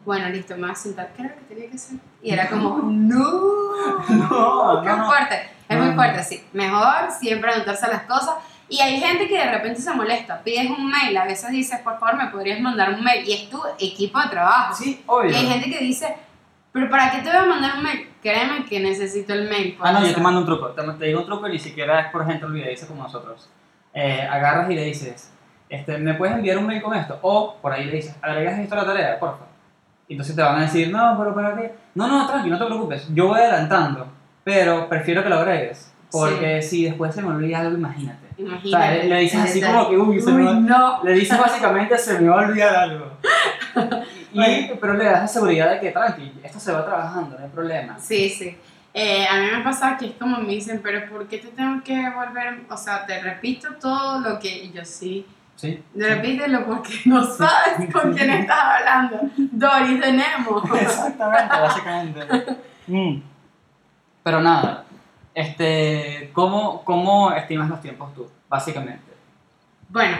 [0.04, 1.08] bueno, listo, me voy a sentar.
[1.16, 1.96] ¿Qué era lo que tenía que hacer?
[2.22, 3.28] Y era como, no,
[4.08, 5.06] No, qué no, no.
[5.06, 5.48] fuerte.
[5.68, 6.44] Es muy fuerte, sí.
[6.52, 8.34] Mejor siempre anotarse las cosas.
[8.72, 12.00] Y hay gente que de repente se molesta, pides un mail, a veces dices, por
[12.00, 14.74] favor, me podrías mandar un mail, y es tu equipo de trabajo.
[14.74, 15.30] Sí, obvio.
[15.30, 16.16] Y hay gente que dice,
[16.72, 18.08] pero ¿para qué te voy a mandar un mail?
[18.22, 19.76] Créeme que necesito el mail.
[19.78, 20.68] Ah, no, pues, yo te mando un truco.
[20.68, 23.50] Te, te digo un truco y ni siquiera es por gente olvidadiza como nosotros.
[23.92, 25.30] Eh, agarras y le dices,
[25.68, 27.18] este, ¿me puedes enviar un mail con esto?
[27.20, 29.44] O por ahí le dices, agregas esto a la tarea, porfa.
[30.08, 31.74] Y entonces te van a decir, no, pero ¿para qué?
[31.94, 33.06] No, no, tranqui, no te preocupes.
[33.12, 34.06] Yo voy adelantando,
[34.42, 35.92] pero prefiero que lo agregues.
[36.10, 38.31] Porque si después se me olvida algo, imagínate.
[38.44, 39.04] O sea, Imagínate.
[39.04, 41.02] le, dices así como que, uy, se me Uy, no.
[41.04, 43.06] Le dices básicamente, se me va a olvidar algo.
[44.34, 47.50] Y, pero le das la seguridad de que, tranqui, esto se va trabajando, no hay
[47.50, 47.98] problema.
[47.98, 48.56] Sí, sí.
[48.94, 51.82] Eh, a mí me pasa que es como me dicen, pero ¿por qué te tengo
[51.82, 52.60] que volver?
[52.70, 55.26] O sea, te repito todo lo que yo sí.
[55.56, 55.82] ¿Sí?
[55.94, 59.20] Repítelo porque no sabes con quién estás hablando.
[59.36, 60.62] Doris de Nemo.
[60.80, 62.20] Exactamente, básicamente.
[62.84, 63.22] Mm.
[64.24, 64.81] Pero nada,
[65.34, 69.12] este, ¿cómo, ¿cómo estimas los tiempos tú, básicamente?
[69.88, 70.16] Bueno,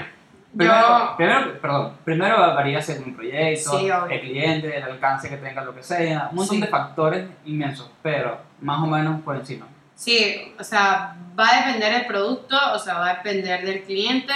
[0.57, 1.17] Primero, yo.
[1.17, 5.75] primero, perdón, primero varía según el proyecto, Sí, el cliente, el alcance que tenga, lo
[5.75, 6.61] que sea, un montón Sí.
[6.61, 9.67] de factores inmensos, pero más o menos por encima.
[9.95, 14.35] Sí, o sea, va a depender del producto, o sea, va a depender del cliente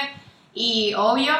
[0.54, 1.32] y obvio,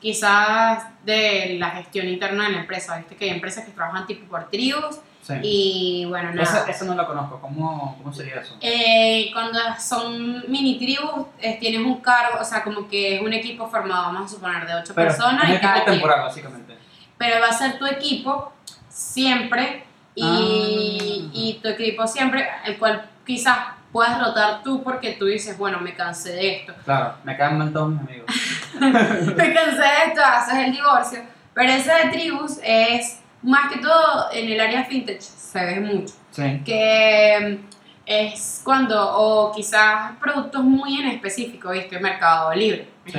[0.00, 2.96] quizás de la gestión interna de la empresa.
[2.98, 5.34] Viste que hay empresas que trabajan tipo por tribus Sí.
[5.42, 6.42] y bueno, nada.
[6.42, 8.56] Esa, esa no la conozco, ¿cómo, cómo sería eso?
[8.60, 13.32] Eh, cuando son mini tribus, eh, tienes un cargo, o sea, como que es un
[13.32, 15.94] equipo formado, vamos a suponer, de ocho Pero personas es y equipo cada quien.
[15.96, 16.76] temporal, básicamente.
[17.18, 18.52] Pero va a ser tu equipo
[18.88, 21.30] siempre y, Ah.
[21.32, 23.58] y tu equipo siempre, el cual quizás
[23.92, 26.74] puedas rotar tú porque tú dices, bueno, me cansé de esto.
[26.84, 28.26] Claro, me caen mal todos mis amigos.
[28.80, 31.20] me cansé de esto, haces el divorcio.
[31.54, 36.14] Pero ese de tribus es más que todo en el área fintech, se ve mucho.
[36.30, 36.60] Sí.
[36.64, 37.66] que mm,
[38.06, 41.98] es cuando, o quizás productos muy en específico, ¿viste?
[41.98, 43.18] Mercado Libre, Sí.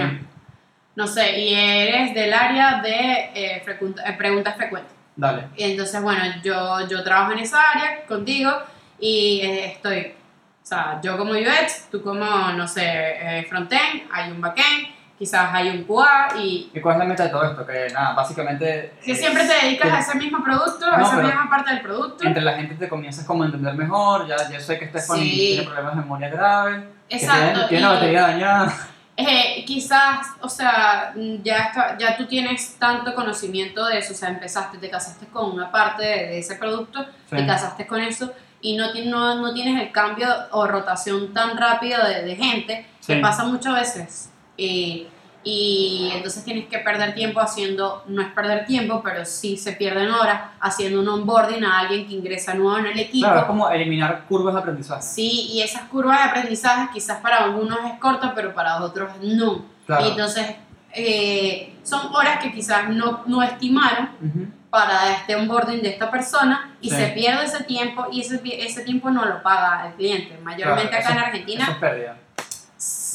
[0.95, 4.91] No sé, y eres del área de eh, frecuenta- eh, preguntas frecuentes.
[5.15, 5.47] Dale.
[5.55, 8.51] Y entonces, bueno, yo, yo trabajo en esa área contigo
[8.99, 10.13] y eh, estoy,
[10.62, 14.88] o sea, yo como UX, tú como, no sé, eh, frontend, hay un backend,
[15.21, 17.63] quizás hay un QA y ¿Y cuál es la meta de todo esto?
[17.63, 18.93] Que nada, básicamente...
[19.05, 21.47] que es siempre te dedicas que a ese mismo producto, a No, esa pero- misma
[21.47, 22.23] parte del producto.
[22.25, 25.38] Entre la gente te comienzas como a entender mejor, ya, ya sé que Stephanie Sí.
[25.38, 27.43] tiene problemas de memoria graves, que Exacto.
[27.51, 28.73] tiene, tiene la y- batería dañada.
[29.17, 34.29] Eh, quizás, o sea, ya, está- ya tú tienes tanto conocimiento de eso, o sea,
[34.29, 37.36] empezaste, te casaste con una parte de, de ese producto, Sí.
[37.36, 38.31] te casaste con eso
[38.62, 43.13] y no, no, no tienes el cambio o rotación tan rápido de, de gente, Sí.
[43.13, 44.31] que pasa muchas veces.
[44.62, 45.08] Y,
[45.43, 50.12] y entonces tienes que perder tiempo haciendo, no es perder tiempo, pero sí se pierden
[50.12, 53.26] horas haciendo un onboarding a alguien que ingresa nuevo en el equipo.
[53.26, 55.02] Claro, es como eliminar curvas de aprendizaje.
[55.02, 59.65] Sí, y esas curvas de aprendizaje quizás para algunos es corta, pero para otros no.
[59.88, 60.06] Claro.
[60.06, 60.45] Y entonces
[60.93, 64.45] eh, son horas que quizás no, no estimaron Ujú.
[64.69, 66.95] para este onboarding de esta persona y Sí.
[66.97, 70.38] se pierde ese tiempo y ese, ese tiempo no lo paga el cliente.
[70.43, 72.17] Mayormente Claro, acá en eso- Argentina Eso es pérdida.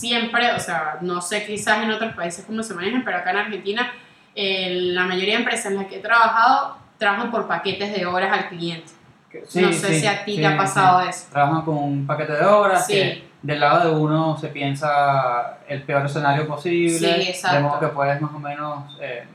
[0.00, 3.38] Siempre, o sea, no sé quizás en otros países cómo se manejan, pero acá en
[3.38, 3.90] Argentina
[4.34, 8.30] eh, la mayoría de empresas en las que he trabajado trabajan por paquetes de horas
[8.32, 8.92] al cliente.
[9.30, 11.26] Que- no sé si a ti te ha pasado eso.
[11.32, 12.92] Trabajan con un paquete de horas Sí.
[12.92, 17.86] que del lado de uno se piensa el peor escenario posible, Sí, de modo que
[17.88, 19.26] puedes más o menos eh,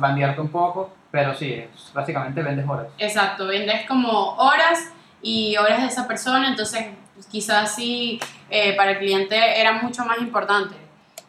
[0.00, 2.86] bandearte un poco, pero sí, es- básicamente vendes horas.
[2.98, 4.90] Exacto, vendes como horas
[5.22, 6.86] y horas de esa persona, entonces
[7.30, 10.74] quizás sí eh, para el cliente era mucho más importante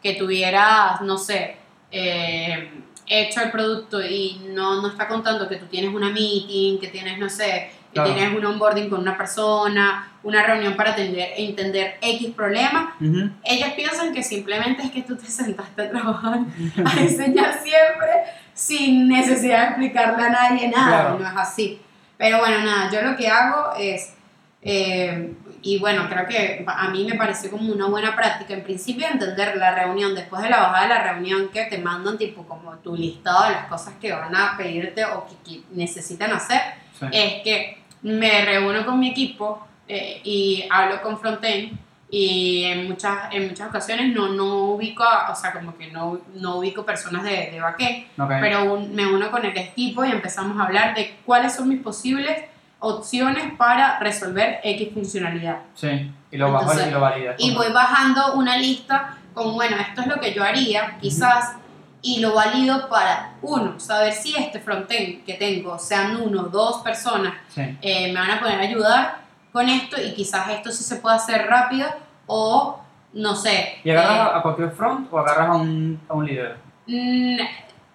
[0.01, 1.57] que tuvieras, no sé,
[1.91, 2.71] eh,
[3.07, 7.17] hecho el producto y no, no está contando que tú tienes una meeting, que tienes,
[7.17, 8.13] no sé, que Claro.
[8.13, 13.31] tienes un onboarding con una persona, una reunión para atender, entender X problema, Ujú.
[13.43, 16.39] ellos piensan que simplemente es que tú te sentaste a trabajar,
[16.85, 18.09] a enseñar siempre,
[18.53, 21.19] sin necesidad de explicarle a nadie nada, Claro.
[21.19, 21.81] no es así.
[22.17, 24.13] Pero bueno, nada, yo lo que hago es,
[24.61, 29.07] eh, y bueno, creo que a mí me pareció como una buena práctica, en principio
[29.07, 32.73] entender la reunión, después de la bajada de la reunión que te mandan tipo como
[32.77, 36.61] tu listado de las cosas que van a pedirte o que, que necesitan hacer,
[36.99, 37.05] Sí.
[37.13, 41.77] es que me reúno con mi equipo eh, y hablo con Frontend
[42.11, 46.19] y en muchas, en muchas ocasiones no, no ubico, a- o sea, como que no,
[46.35, 48.31] no ubico personas de, de backend, Ok.
[48.41, 51.81] pero un- me uno con el equipo y empezamos a hablar de cuáles son mis
[51.81, 52.37] posibles
[52.79, 55.59] opciones para resolver X funcionalidad.
[55.75, 57.35] Sí, y lo bajo Entonces, y lo validas.
[57.37, 61.53] Y voy bajando una lista con, bueno, esto es lo que yo haría, quizás,
[62.01, 67.33] y lo valido para, uno, saber si este frontend que tengo, sean uno, dos personas,
[67.49, 67.77] Sí.
[67.81, 69.19] eh, me van a poder ayudar
[69.51, 71.89] con esto y quizás esto sí se puede hacer rápido
[72.27, 72.79] o,
[73.13, 73.79] no sé.
[73.83, 76.57] ¿Y agarras eh, a cualquier front o agarras a un, a un líder?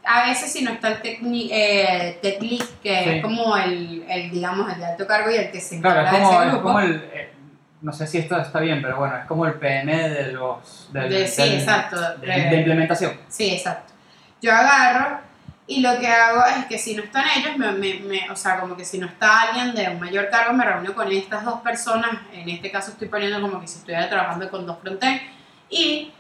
[0.07, 3.11] A veces si no está el tecni- eh, lead, que Sí.
[3.11, 6.11] es como el, el, digamos, el de alto cargo y el que se Claro, encarga
[6.11, 6.67] es de como, ese es grupo.
[6.67, 7.11] como el.
[7.15, 7.31] eh,
[7.83, 10.89] no sé si esto está bien, pero bueno, es como el PM de los.
[10.93, 13.13] Del, De- sí, del- exacto, de, de- de implementación.
[13.29, 13.93] Sí, exacto.
[14.43, 15.21] Yo agarro
[15.67, 18.61] y lo que hago es que si no están ellos, me, me- me- o sea,
[18.61, 21.61] como que si no está alguien de un mayor cargo, me reúno con estas dos
[21.63, 22.11] personas.
[22.33, 25.21] En este caso estoy poniendo como que si estuviera trabajando con dos frontend
[25.71, 26.13] y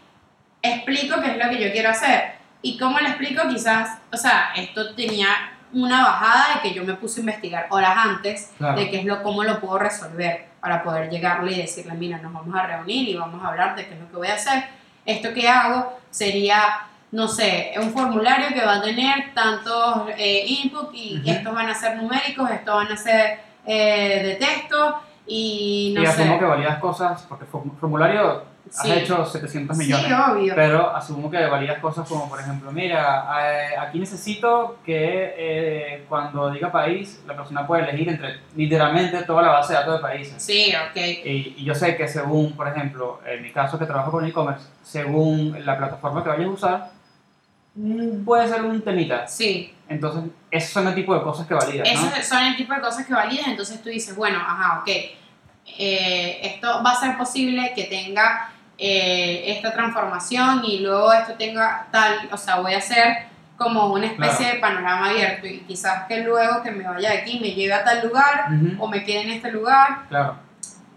[0.62, 2.42] explico qué es lo que yo quiero hacer.
[2.64, 5.28] Y cómo le explico, quizás, o sea, esto tenía
[5.74, 8.78] una bajada de que yo me puse a investigar horas antes Claro.
[8.80, 12.32] de qué es lo, cómo lo puedo resolver para poder llegarle y decirle, mira, nos
[12.32, 14.64] vamos a reunir y vamos a hablar de qué es lo que voy a hacer.
[15.04, 20.88] Esto que hago sería, no sé, un formulario que va a tener tantos eh, input
[20.94, 21.30] y Ujú.
[21.30, 26.06] estos van a ser numéricos, estos van a ser eh, de texto y no y
[26.06, 26.12] sé.
[26.22, 27.76] asumo que validas cosas, porque form-
[28.74, 29.12] formulario Sí.
[29.12, 30.12] has hecho 700 Sí, millones.
[30.30, 30.54] obvio.
[30.54, 36.50] Pero asumo que validas cosas como, por ejemplo, mira, eh, aquí necesito que eh, cuando
[36.50, 40.42] diga país, la persona puede elegir entre literalmente toda la base de datos de países.
[40.42, 40.96] Sí, ok.
[41.24, 44.66] Y, y yo sé que según, por ejemplo, en mi caso que trabajo con e-commerce,
[44.82, 46.90] según la plataforma que vayas a usar,
[47.76, 49.26] mm, puede ser un temita.
[49.28, 52.08] Sí, Entonces, esos son el tipo de cosas que validas, ¿no?
[52.08, 54.88] Esos son el tipo de cosas que validas, entonces tú dices, bueno, ajá, ok,
[55.78, 61.86] eh, esto va a ser posible que tenga eh, esta transformación y luego esto tenga
[61.92, 64.54] tal, o sea, voy a hacer como una especie Claro.
[64.54, 67.84] de panorama abierto y quizás que luego que me vaya de aquí me lleve a
[67.84, 70.06] tal lugar Ujú, o me quede en este lugar.
[70.08, 70.36] Claro.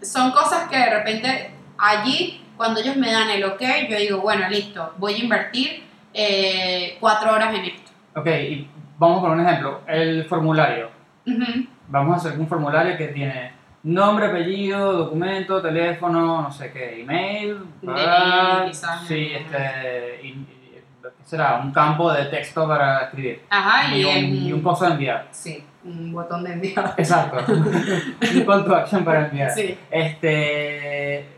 [0.02, 4.48] Son cosas que de repente allí, cuando ellos me dan el ok, yo digo, bueno,
[4.48, 7.92] listo, voy a invertir eh, cuatro horas en esto.
[8.16, 9.82] Ok, y vamos por un ejemplo.
[9.86, 10.90] El formulario.
[11.26, 11.66] Ujú.
[11.86, 17.58] Vamos a hacer un formulario que tiene nombre, apellido, documento, teléfono, no sé qué, email,
[17.82, 18.72] DNI,
[19.06, 19.38] sí, ¿no?
[19.38, 21.60] este, y- y- ¿qué será?
[21.62, 25.28] Un campo de texto para escribir Ajá, y, y, un, y un coso de enviar.
[25.30, 26.94] Sí, un botón de enviar.
[26.98, 27.52] Exacto.
[27.52, 29.50] un call to action para enviar.
[29.50, 29.78] Sí.
[29.90, 31.28] Este,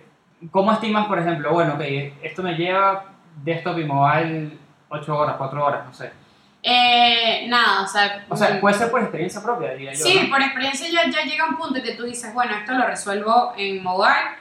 [0.51, 1.83] ¿Cómo estimas, por ejemplo, bueno, ok,
[2.23, 3.05] esto me lleva
[3.45, 4.57] desktop y mobile
[4.89, 6.11] 8 horas, 4 horas, no sé?
[6.63, 8.25] Eh, nada, o sea.
[8.29, 10.05] O sea, mm, puede ser por experiencia propia, diría yo.
[10.05, 10.31] Sí, ¿no?
[10.31, 13.83] por experiencia ya, ya llega un punto que tú dices, bueno, esto lo resuelvo en
[13.83, 14.39] mobile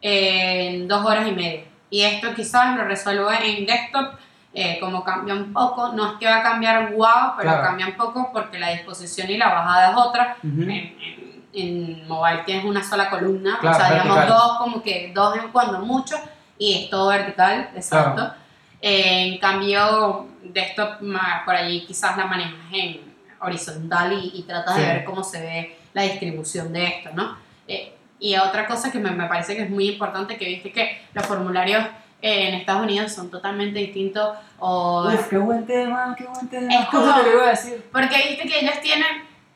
[0.00, 1.64] en dos horas y media.
[1.90, 4.14] Y esto quizás lo resuelvo en desktop,
[4.54, 7.62] eh, como cambia un poco, no es que va a cambiar wow, pero Claro.
[7.62, 10.36] cambia un poco porque la disposición y la bajada es otra.
[10.42, 10.62] Ujú.
[10.62, 14.38] En, en- en mobile tienes una sola columna, Claro, o sea, digamos vertical.
[14.38, 16.14] dos, como que dos en cuando mucho,
[16.56, 18.14] y es todo vertical, exacto.
[18.14, 18.34] Claro.
[18.80, 23.00] Eh, en cambio, desktop ma- por allí quizás la manejas en
[23.40, 24.80] horizontal y, y tratas Sí.
[24.82, 27.36] de ver cómo se ve la distribución de esto, ¿no?
[27.66, 31.00] Eh, y otra cosa que me, me parece que es muy importante, que viste que
[31.14, 31.84] los formularios
[32.22, 36.74] eh, en Estados Unidos son totalmente distintos, o, Uf, qué buen tema, qué buen tema.
[36.74, 37.82] Es como- te iba a decir.
[37.90, 39.06] porque viste que ellos tienen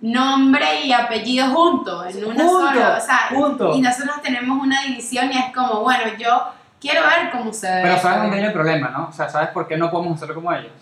[0.01, 3.77] nombre y apellido juntos, en una Juntos, sola, o sea, juntos.
[3.77, 6.42] y nosotros tenemos una división y es como, bueno, yo
[6.88, 7.81] quiero ver cómo se ve.
[7.83, 9.09] Pero sabes dónde viene el problema, ¿no?
[9.09, 10.73] O sea, ¿sabes por qué no podemos hacerlo como ellos?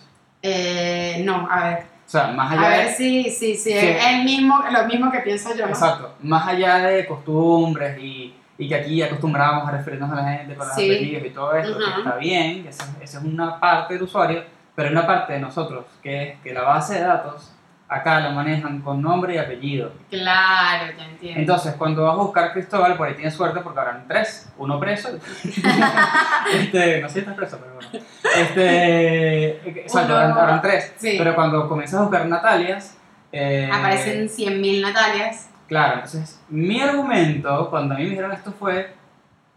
[0.43, 1.79] Eh, no, a ver.
[2.07, 2.95] O sea, más allá A ver de...
[2.95, 3.73] si sí, sí, Sí.
[3.79, 5.67] es el mismo, lo mismo que pienso yo.
[5.67, 6.15] Exacto.
[6.23, 10.67] Más allá de costumbres y, y que aquí acostumbramos a referirnos a la gente con
[10.67, 10.85] los Sí.
[10.85, 11.99] apellidos y todo esto, que Ujú.
[12.01, 14.43] está bien, que esa, esa es una parte del usuario,
[14.75, 17.52] pero hay una parte de nosotros, que es que la base de datos
[17.93, 19.93] Acá lo manejan con nombre y apellido.
[20.09, 21.41] Claro, ya entiendo.
[21.41, 25.11] Entonces, cuando vas a buscar Cristóbal, por ahí tienes suerte porque habrán tres, uno preso.
[26.55, 28.07] este, no sé si estás preso, pero bueno.
[28.35, 30.95] Este, exacto, Uno- habrán, habrán tres.
[30.97, 31.17] Sí.
[31.19, 32.97] Pero cuando comienzas a buscar Natalias,
[33.31, 35.51] eh, Aparecen 100.000 Natalias.
[35.69, 38.95] Claro, entonces mi argumento cuando a mí me dijeron esto fue,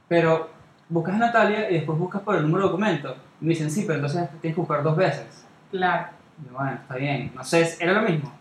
[0.08, 0.50] pero
[0.90, 3.16] buscas a Natalia y después buscas por el número de documento.
[3.42, 5.46] Y me dicen, sí, pero entonces tienes que buscar dos veces.
[5.72, 6.08] Claro.
[6.44, 7.32] Y bueno, está bien.
[7.36, 8.32] No sé, era lo mismo.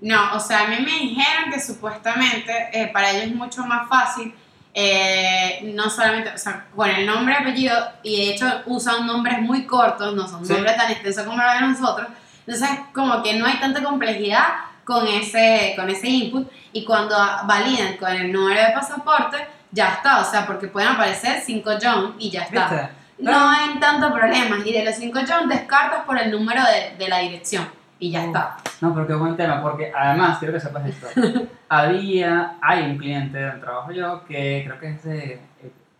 [0.00, 3.88] No, o sea, a mí me dijeron que supuestamente eh, para ellos es mucho más
[3.88, 4.34] fácil,
[4.74, 9.64] eh, no solamente, o sea, con el nombre apellido, y de hecho usan nombres muy
[9.66, 10.52] cortos, no son Sí.
[10.54, 12.08] nombres tan extensos como los de nosotros,
[12.46, 14.44] entonces como que no hay tanta complejidad
[14.84, 19.36] con ese, con ese input, y cuando validan con el número de pasaporte,
[19.70, 22.68] ya está, o sea, porque pueden aparecer 5 John y ya está.
[22.68, 22.88] ¿Viste?
[23.22, 27.08] No hay tanto problemas, y de los 5 John descartas por el número de, de
[27.08, 27.66] la dirección,
[27.98, 28.56] y ya está.
[28.80, 31.06] No, pero qué buen tema, porque además, quiero que sepas esto.
[31.68, 35.40] Había, hay un cliente donde trabajo yo que creo que es de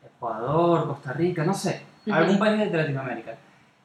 [0.04, 3.32] Ecuador, Costa Rica, no sé, algún país de Latinoamérica.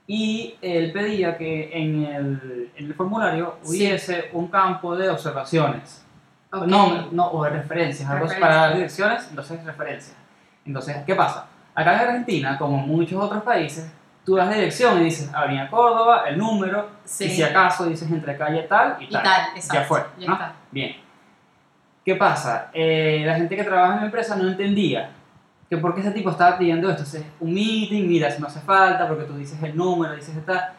[0.09, 3.69] Y él pedía que en el, en el formulario Sí.
[3.69, 6.05] hubiese un campo de observaciones.
[6.51, 6.65] Ok.
[6.65, 8.39] No, no, o de referencias, algo Referencias.
[8.39, 10.15] para dar direcciones, entonces referencias.
[10.65, 11.47] Entonces, ¿qué pasa?
[11.79, 13.87] Acá en Argentina, como en muchos otros países,
[14.25, 17.25] tú das dirección y dices Avenida Córdoba, el número, Sí.
[17.25, 19.21] y si acaso dices entre calle tal y Y tal.
[19.23, 19.73] tal, exacto.
[19.75, 20.33] Ya fue, Ya ¿no?
[20.33, 20.53] está.
[20.71, 20.95] Bien.
[22.03, 22.69] ¿Qué pasa?
[22.73, 25.11] Eh, la gente que trabaja en la empresa no entendía
[25.69, 27.03] que por qué ese tipo estaba pidiendo esto.
[27.03, 30.69] Entonces, un meeting, mira, si no hace falta, porque tú dices el número, dices tal.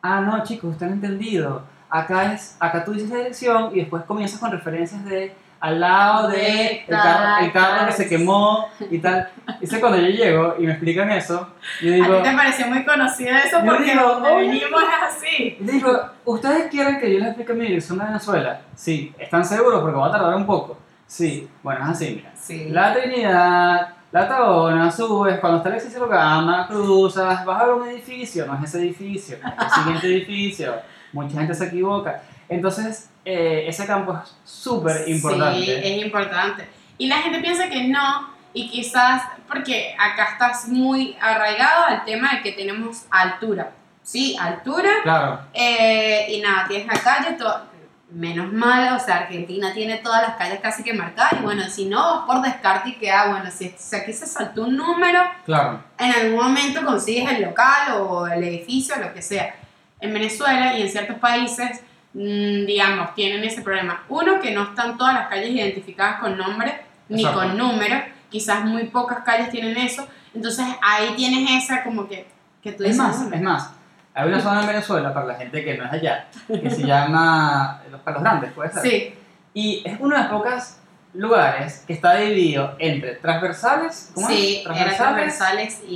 [0.00, 1.62] Ah, no, chicos, ustedes han entendido.
[1.90, 6.28] Acá, es, acá tú dices la dirección y después comienzas con referencias de al lado
[6.28, 9.28] de el carro, el carro que se quemó y tal.
[9.60, 12.84] Dice cuando yo llego y me explican eso, yo digo, ¿A ti te pareció muy
[12.84, 13.58] conocido eso?
[13.64, 15.56] Porque digo, donde venimos es así.
[15.60, 18.60] Digo, ¿ustedes quieren que yo les explique mi dirección de Venezuela?
[18.74, 19.80] Sí, ¿están seguros?
[19.80, 20.78] Porque va a tardar un poco.
[21.06, 22.32] Sí, bueno, es así, mira.
[22.36, 22.68] Sí.
[22.68, 27.88] La Trinidad, la Tabona, subes, cuando está el exceso gama, cruzas, vas a ver un
[27.88, 30.74] edificio, no es ese edificio, es el siguiente edificio.
[31.12, 32.22] Mucha gente se equivoca.
[32.48, 35.64] Entonces, eh, ese campo es súper importante.
[35.64, 36.68] Sí, es importante.
[36.96, 42.32] Y la gente piensa que no, y quizás porque acá estás muy arraigado al tema
[42.34, 43.72] de que tenemos altura.
[44.02, 44.88] Sí, altura.
[45.02, 47.62] Claro, eh, y nada, tienes la calle, to-
[48.10, 51.34] menos mal, o sea, Argentina tiene todas las calles casi que marcadas.
[51.34, 54.78] Y bueno, si no, por descarte y queda, bueno, si, si aquí se saltó un
[54.78, 55.82] número, claro.
[55.98, 59.54] en algún momento consigues el local o el edificio, lo que sea.
[60.00, 61.82] En Venezuela y en ciertos países,
[62.14, 64.02] digamos, tienen ese problema.
[64.08, 67.40] Uno, que no están todas las calles identificadas con nombre ni Exacto.
[67.40, 67.96] con número.
[68.30, 70.06] Quizás muy pocas calles tienen eso.
[70.34, 72.26] Entonces ahí tienes esa como que,
[72.62, 73.70] que tú Es dices, más, "Bueno, es más.
[74.14, 77.82] Hay una zona en Venezuela, para la gente que no es allá, que se llama
[77.90, 78.82] Los Palos Grandes, puede ser.
[78.82, 79.14] Sí,
[79.54, 80.76] Y es uno de los pocos
[81.14, 84.76] lugares que está dividido entre transversales, ¿cómo sí, es?
[84.76, 85.94] eran transversales y,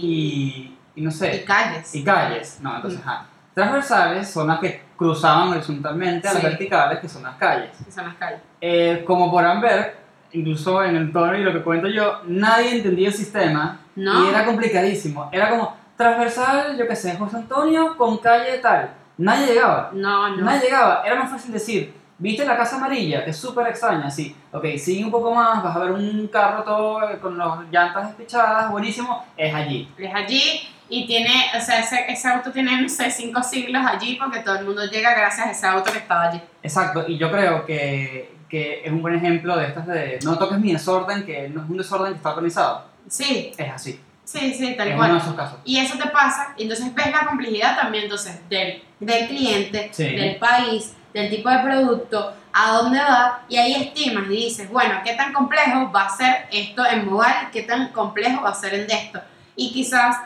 [0.94, 1.94] y, y no y sé, calles.
[1.94, 2.58] y calles.
[2.62, 3.26] No, entonces, ajá.
[3.54, 6.46] Transversales son las que cruzaban horizontalmente a las Sí.
[6.48, 7.70] verticales, que son las calles.
[7.84, 8.40] que son las calles.
[8.60, 9.96] Eh, como podrán ver,
[10.32, 14.24] incluso en el tono y lo que cuento yo, nadie entendía el sistema No.
[14.24, 15.28] y era complicadísimo.
[15.32, 18.90] Era como transversal, yo qué sé, José Antonio con calle tal.
[19.18, 19.90] Nadie llegaba.
[19.92, 20.44] No, no.
[20.44, 21.02] Nadie llegaba.
[21.04, 23.24] Era más fácil decir, ¿viste la casa amarilla?
[23.24, 24.34] Que es súper extraña, sí.
[24.52, 28.70] Ok, sigue un poco más, vas a ver un carro todo con las llantas despichadas,
[28.70, 29.92] buenísimo, es allí.
[29.98, 30.60] Es allí
[30.94, 34.56] y tiene, o sea, ese, ese auto tiene, no sé, cinco siglos allí porque todo
[34.58, 36.40] el mundo llega gracias a ese auto que estaba allí.
[36.62, 40.58] Exacto, y yo creo que, que es un buen ejemplo de estas de no toques
[40.58, 42.84] mi desorden, que no es un desorden que está organizado.
[43.08, 43.98] Sí, Es así.
[44.24, 45.10] sí, sí, tal es cual.
[45.12, 45.58] uno de esos casos.
[45.64, 50.04] Y eso te pasa, y entonces ves la complejidad también entonces del, del cliente, Sí.
[50.14, 54.96] del país, del tipo de producto, a dónde va, y ahí estimas y dices, bueno,
[55.04, 57.48] ¿qué tan complejo va a ser esto en mobile?
[57.50, 59.20] ¿Qué tan complejo va a ser en esto?
[59.56, 60.16] Y quizás,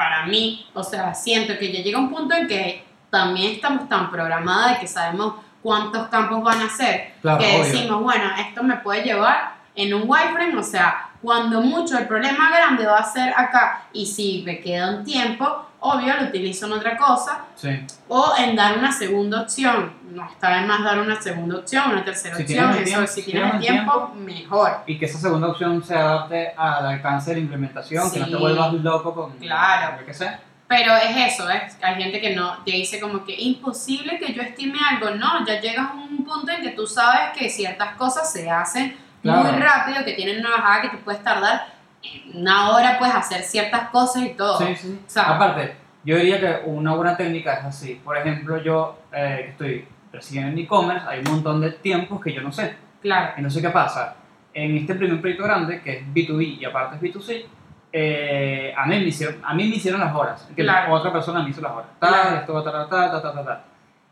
[0.00, 4.10] para mí, o sea, siento que ya llega un punto en que también estamos tan
[4.10, 7.64] programados de que sabemos cuántos campos van a ser, Claro, que obvio.
[7.64, 12.48] decimos, bueno, esto me puede llevar en un wireframe, o sea, cuando mucho el problema
[12.48, 16.72] grande va a ser acá y si me queda un tiempo, obvio lo utilizo en
[16.72, 17.84] otra cosa Sí.
[18.08, 19.92] o en dar una segunda opción.
[20.10, 23.22] No está de más dar una segunda opción, una tercera Si opción, eso tiempo- si
[23.22, 24.78] tienes el tiempo, mejor.
[24.86, 28.36] Y que esa segunda opción se adapte al alcance de la implementación, que no te
[28.36, 29.98] vuelvas loco con Claro.
[30.00, 30.30] yo qué sé.
[30.68, 31.76] Pero es eso, ¿ves?
[31.82, 35.10] Hay gente que no, te dice como que imposible que yo estime algo.
[35.16, 38.96] No, ya llegas a un punto en que tú sabes que ciertas cosas se hacen
[39.22, 39.44] Claro.
[39.44, 41.66] muy rápido, que tienen una bajada que te puedes tardar
[42.32, 44.58] una hora, puedes hacer ciertas cosas y todo.
[44.58, 45.00] Sí, sí, sí.
[45.06, 48.00] O sea- Aparte, yo diría que una buena técnica es así.
[48.04, 49.86] Por ejemplo, yo eh, estoy
[50.18, 52.74] si en e-commerce hay un montón de tiempos que yo no sé.
[53.00, 53.32] Claro.
[53.36, 54.16] Entonces, ¿qué pasa?
[54.52, 57.44] En este primer proyecto grande, que es B2B y aparte es B2C,
[57.92, 60.48] eh, a, mí me hicieron, a mí me hicieron las horas.
[60.54, 60.92] Que Claro.
[60.94, 61.90] otra persona me hizo las horas.
[61.98, 62.36] Tal, Claro.
[62.36, 63.64] esto, ta, ta, ta, ta.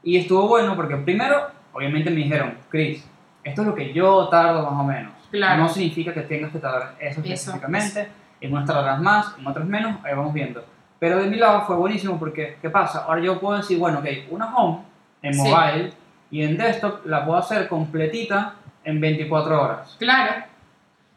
[0.03, 3.05] Y estuvo bueno porque primero, obviamente me dijeron, Chris,
[3.43, 5.13] esto es lo que yo tardo más o menos.
[5.31, 5.63] Claro.
[5.63, 7.21] No significa que tengas que tardar eso Eso.
[7.21, 8.09] específicamente.
[8.41, 10.65] En unas tardarás más, en otras menos, ahí vamos viendo.
[10.99, 13.05] Pero de mi lado fue buenísimo porque, ¿qué pasa?
[13.07, 14.81] Ahora yo puedo decir, bueno, ok, una home
[15.23, 15.41] en Sí.
[15.41, 15.93] mobile
[16.31, 19.97] y en desktop la puedo hacer completita en 24 horas.
[19.99, 20.45] Claro.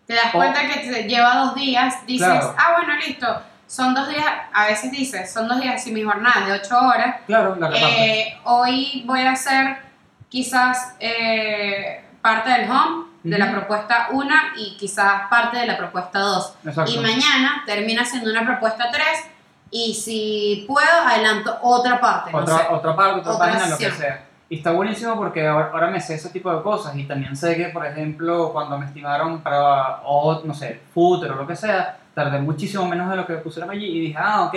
[0.06, 2.56] Te das O- cuenta que te lleva dos días, dices, Claro.
[2.58, 3.28] ah, bueno, listo.
[3.66, 7.16] Son dos días, a veces dices, son dos días y mi jornada de ocho horas.
[7.26, 7.70] Claro, la.
[7.74, 9.78] Eh, hoy voy a hacer
[10.28, 13.54] quizás eh, parte del home, de la Ujú.
[13.56, 16.56] propuesta 1 y quizás parte de la propuesta 2.
[16.66, 16.92] Exacto.
[16.92, 19.08] Y mañana termina siendo una propuesta 3
[19.72, 22.30] y si puedo adelanto otra parte.
[22.36, 22.66] otra, no sé.
[22.70, 24.26] otra parte, otra, Otra página, lo que sea.
[24.50, 27.56] Y está buenísimo porque ahora, ahora me sé ese tipo de cosas y también sé
[27.56, 31.98] que, por ejemplo, cuando me estimaron para, o, no sé, footer o lo que sea,
[32.14, 34.56] tardé muchísimo menos de lo que pusieron allí y dije, ah, ok.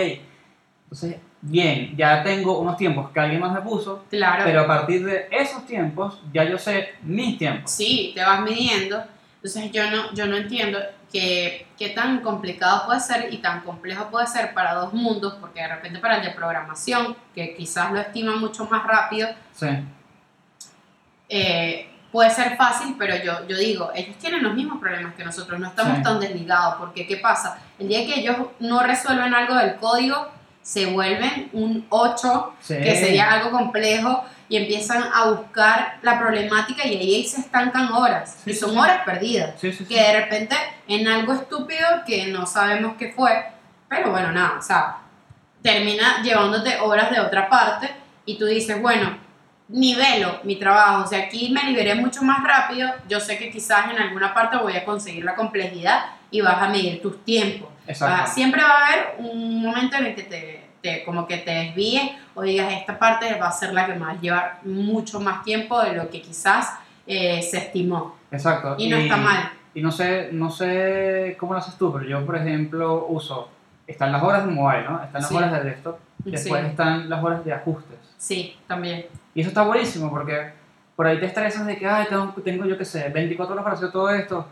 [0.85, 4.43] Entonces, bien, ya tengo unos tiempos que alguien más me puso, Claro.
[4.45, 7.71] pero a partir de esos tiempos ya yo sé mis tiempos.
[7.71, 9.01] Sí, te vas midiendo.
[9.37, 10.79] Entonces yo no, yo no entiendo
[11.15, 15.61] que, qué tan complicado puede ser y tan complejo puede ser para dos mundos, porque
[15.61, 19.69] de repente para el de programación, que quizás lo estima mucho más rápido, Sí,
[21.29, 25.59] eh, puede ser fácil, pero yo, yo digo, ellos tienen los mismos problemas que nosotros,
[25.61, 26.03] no estamos Sí.
[26.03, 27.59] tan desligados, porque ¿qué pasa?
[27.79, 30.29] El día que ellos no resuelven algo del código,
[30.63, 32.75] se vuelven un 8 sí.
[32.75, 38.39] que sería algo complejo y empiezan a buscar la problemática y ahí se estancan horas
[38.45, 38.77] Sí, y son sí.
[38.79, 40.57] horas perdidas Sí, que de repente
[40.89, 43.47] en algo estúpido que no sabemos qué fue
[43.89, 44.97] pero bueno nada o sea
[45.63, 47.91] termina llevándote horas de otra parte
[48.27, 49.17] y tú dices bueno
[49.69, 53.91] nivelo mi trabajo o sea aquí me liberé mucho más rápido yo sé que quizás
[53.91, 58.33] en alguna parte voy a conseguir la complejidad y vas a medir tus tiempos Exacto.
[58.33, 62.11] Siempre va a haber un momento en el que te, te- como que te desvíes
[62.35, 65.43] o digas esta parte va a ser la que me va a llevar mucho más
[65.43, 66.75] tiempo de lo que quizás
[67.07, 68.75] eh, se estimó Exacto.
[68.79, 72.25] y no está mal Y no sé, no sé cómo lo haces tú, pero yo,
[72.27, 73.49] por ejemplo, uso,
[73.87, 75.03] están las horas de mobile, ¿no?
[75.03, 75.35] Están las Sí.
[75.37, 77.97] horas de desktop, después sí, están las horas de ajustes.
[78.19, 80.53] sí también Y eso está buenísimo porque
[80.97, 83.75] por ahí te estresas de que, ay, tengo, tengo yo qué sé, 24 horas para
[83.77, 84.47] hacer todo esto.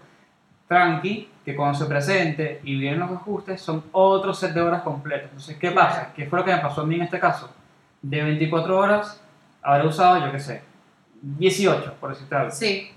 [0.73, 5.25] Tranqui, que cuando se presente y vienen los ajustes son otro set de horas completas.
[5.25, 6.13] Entonces, ¿qué pasa?
[6.17, 7.51] ¿Qué fue lo que me pasó a mí en este caso?
[8.01, 9.21] De 24 horas,
[9.61, 10.63] habré usado, yo qué sé,
[11.21, 12.51] 18, por decirte algo.
[12.51, 12.91] sí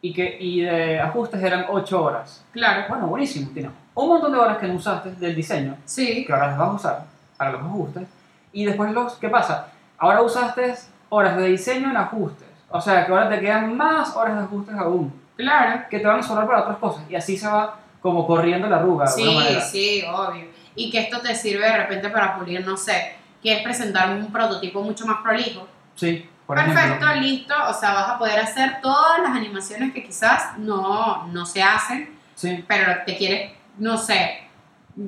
[0.00, 2.42] Y, que, y de ajustes eran 8 horas.
[2.52, 6.32] claro Bueno, buenísimo, tienes un montón de horas que no usaste del diseño, sí que
[6.32, 7.04] ahora las vas a usar
[7.36, 8.08] para los ajustes.
[8.52, 9.68] Y después los, ¿qué pasa?
[9.98, 10.74] Ahora usaste
[11.10, 12.48] horas de diseño en ajustes.
[12.70, 16.20] O sea, que ahora te quedan más horas de ajustes aún, claro que te van
[16.20, 17.04] a sobrar para otras cosas.
[17.10, 19.60] Y así se va como corriendo la arruga, de alguna sí manera.
[19.62, 20.44] sí obvio
[20.76, 24.82] y que esto te sirve de repente para pulir no sé quieres presentar un prototipo
[24.82, 27.14] mucho más prolijo Sí, por Perfecto, ejemplo.
[27.22, 27.54] listo.
[27.68, 32.10] O sea, vas a poder hacer todas las animaciones que quizás no, no se hacen,
[32.34, 34.40] Sí, pero te quieres, no sé,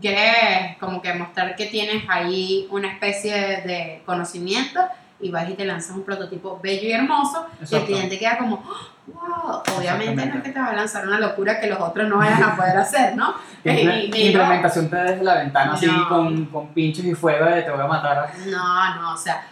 [0.01, 4.81] quieres como que mostrar que tienes ahí una especie de conocimiento
[5.21, 7.87] y vas y te lanzas un prototipo bello y hermoso y el Exacto.
[7.87, 8.63] cliente queda como,
[9.07, 12.19] wow, obviamente no es que te va a lanzar una locura que los otros no
[12.19, 13.35] vayan a poder hacer, ¿no?
[13.65, 16.09] Y- y implementación te desde la ventana así No.
[16.09, 18.31] con, con pinchos y fuego de te voy a matar.
[18.47, 19.43] No, no, o sea,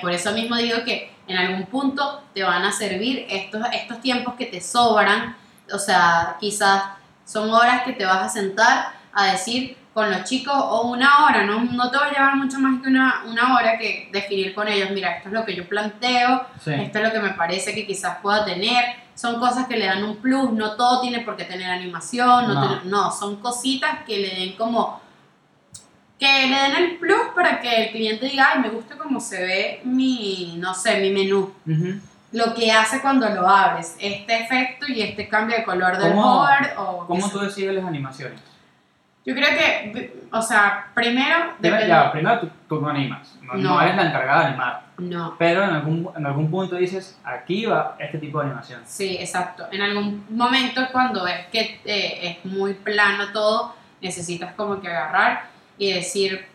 [0.00, 4.34] por eso mismo digo que en algún punto te van a servir estos, estos tiempos
[4.34, 5.36] que te sobran,
[5.72, 6.82] o sea, quizás
[7.24, 11.44] son horas que te vas a sentar a decir con los chicos o una hora,
[11.44, 14.66] no, no te va a llevar mucho más que una, una hora que definir con
[14.66, 16.72] ellos, mira, esto es lo que yo planteo, Sí.
[16.72, 18.84] esto es lo que me parece que quizás pueda tener,
[19.14, 22.54] son cosas que le dan un plus, no todo tiene por qué tener animación, no,
[22.54, 22.80] No.
[22.84, 25.00] no, son cositas que le den como
[26.18, 29.40] que le den el plus para que el cliente diga, ay, me gusta cómo se
[29.42, 31.52] ve mi, no sé, mi menú.
[32.32, 36.38] Lo que hace cuando lo abres, este efecto y este cambio de color del ¿Cómo-
[36.38, 36.68] board.
[36.78, 38.40] O ¿Cómo tú decides las animaciones?
[39.26, 43.70] Yo creo que, o sea, primero, depende- ya, primero tú, tú no animas, no, no
[43.76, 43.80] No.
[43.82, 47.96] eres la encargada de animar, No, pero en algún, en algún punto dices, aquí va
[47.98, 48.82] este tipo de animación.
[48.84, 49.66] sí, exacto.
[49.72, 55.46] En algún momento cuando es que eh, es muy plano todo, necesitas como que agarrar
[55.78, 56.46] y decir,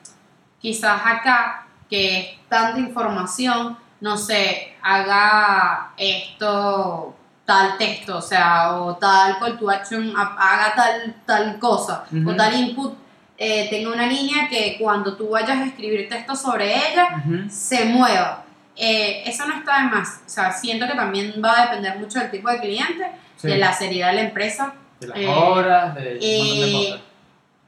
[0.62, 7.16] quizás acá, que es tanta información, no sé, haga esto
[7.50, 12.30] tal texto, o sea, o tal call to action, ha- haga tal, tal cosa, Ujú.
[12.30, 12.94] o tal input,
[13.38, 17.50] eh, tenga una línea que cuando tú vayas a escribir texto sobre ella, Ujú.
[17.50, 18.44] se mueva.
[18.82, 20.22] eh, eso no está de más.
[20.26, 23.48] O sea, siento que también va a depender mucho del tipo de cliente, Sí.
[23.50, 26.90] de la seriedad de la empresa De las eh, horas, de un montón de eh,
[26.92, 27.02] cosas.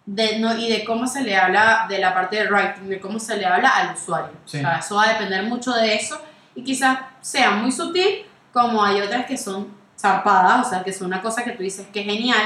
[0.06, 3.20] de, no, y de cómo se le habla de la parte de writing, de cómo
[3.20, 4.32] se le habla al usuario.
[4.46, 4.58] Sí.
[4.58, 6.18] O sea, eso va a depender mucho de eso
[6.56, 9.68] y quizás sea muy sutil, como hay otras que son
[10.00, 12.42] zarpadas, o sea, que son una cosa que tú dices que es genial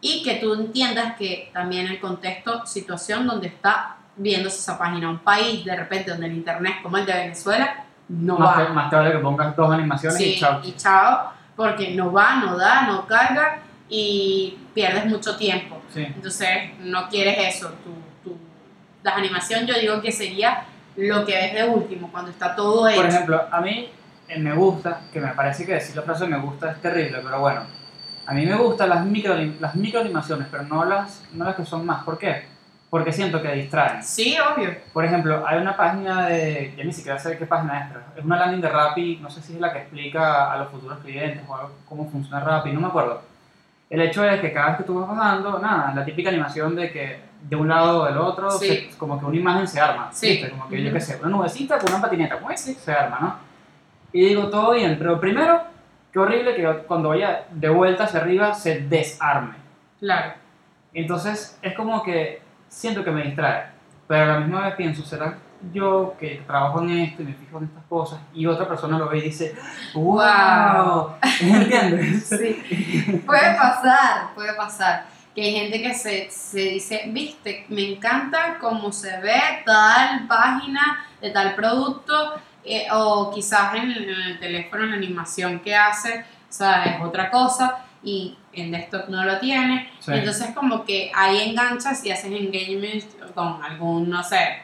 [0.00, 5.18] y que tú entiendas que también el contexto, situación donde está viéndose esa página, un
[5.18, 8.66] país de repente donde el internet como el de Venezuela no Más va.
[8.66, 10.60] te, más te vale que pongas dos animaciones Sí, y chao.
[10.62, 15.80] y chao, porque no va, no da, no carga y pierdes mucho tiempo.
[15.92, 16.02] Sí.
[16.04, 16.48] Entonces,
[16.80, 17.68] no quieres eso.
[17.84, 17.90] Tu,
[18.30, 18.36] tu,
[19.02, 20.64] la animación, yo digo que sería
[20.96, 23.00] lo que ves de último, cuando está todo hecho.
[23.00, 23.88] Por ejemplo, a mí
[24.28, 27.40] eh, me gusta, que me parece que decir la frase me gusta es terrible, pero
[27.40, 27.62] bueno,
[28.26, 31.86] a mí me gustan las micro, las microanimaciones, pero no las, no las que son
[31.86, 32.02] más.
[32.04, 32.44] ¿Por qué?
[32.90, 34.02] Porque siento que distraen.
[34.02, 34.70] Sí, obvio.
[34.92, 38.24] Por ejemplo, hay una página de, ya ni siquiera sé qué página es, pero es
[38.24, 41.42] una landing de Rappi, no sé si es la que explica a los futuros clientes
[41.48, 43.22] o algo, cómo funciona Rappi, no me acuerdo.
[43.90, 46.90] El hecho es que cada vez que tú vas bajando, nada, la típica animación de
[46.90, 48.66] que de un lado o del otro, Sí.
[48.90, 50.28] se- como que una imagen se arma, Sí.
[50.30, 50.50] ¿viste?
[50.50, 53.45] Como que yo qué sé, una nubecita con una patineta, pues se arma, ¿no?
[54.16, 55.60] Y digo, todo bien, pero primero,
[56.10, 59.56] qué horrible que cuando vaya de vuelta hacia arriba se desarme.
[60.00, 60.32] Claro.
[60.94, 63.66] Entonces es como que siento que me distrae,
[64.08, 65.36] pero a la misma vez pienso, ¿será
[65.70, 69.10] yo que trabajo en esto y me fijo en estas cosas y otra persona lo
[69.10, 69.54] ve y dice,
[69.92, 71.16] wow.
[71.42, 72.26] ¿entiendes?
[72.38, 73.20] Sí.
[73.26, 75.04] Puede pasar, puede pasar.
[75.34, 81.04] Que hay gente que se, se dice, viste, me encanta cómo se ve tal página
[81.20, 86.20] de tal producto, eh, o quizás en, el- en el teléfono, la animación que hace,
[86.48, 89.90] o sea, es otra cosa, y en desktop no lo tiene.
[90.00, 90.12] Sí.
[90.14, 93.04] Entonces, como que ahí enganchas y haces engagement
[93.34, 94.62] con algún, no sé,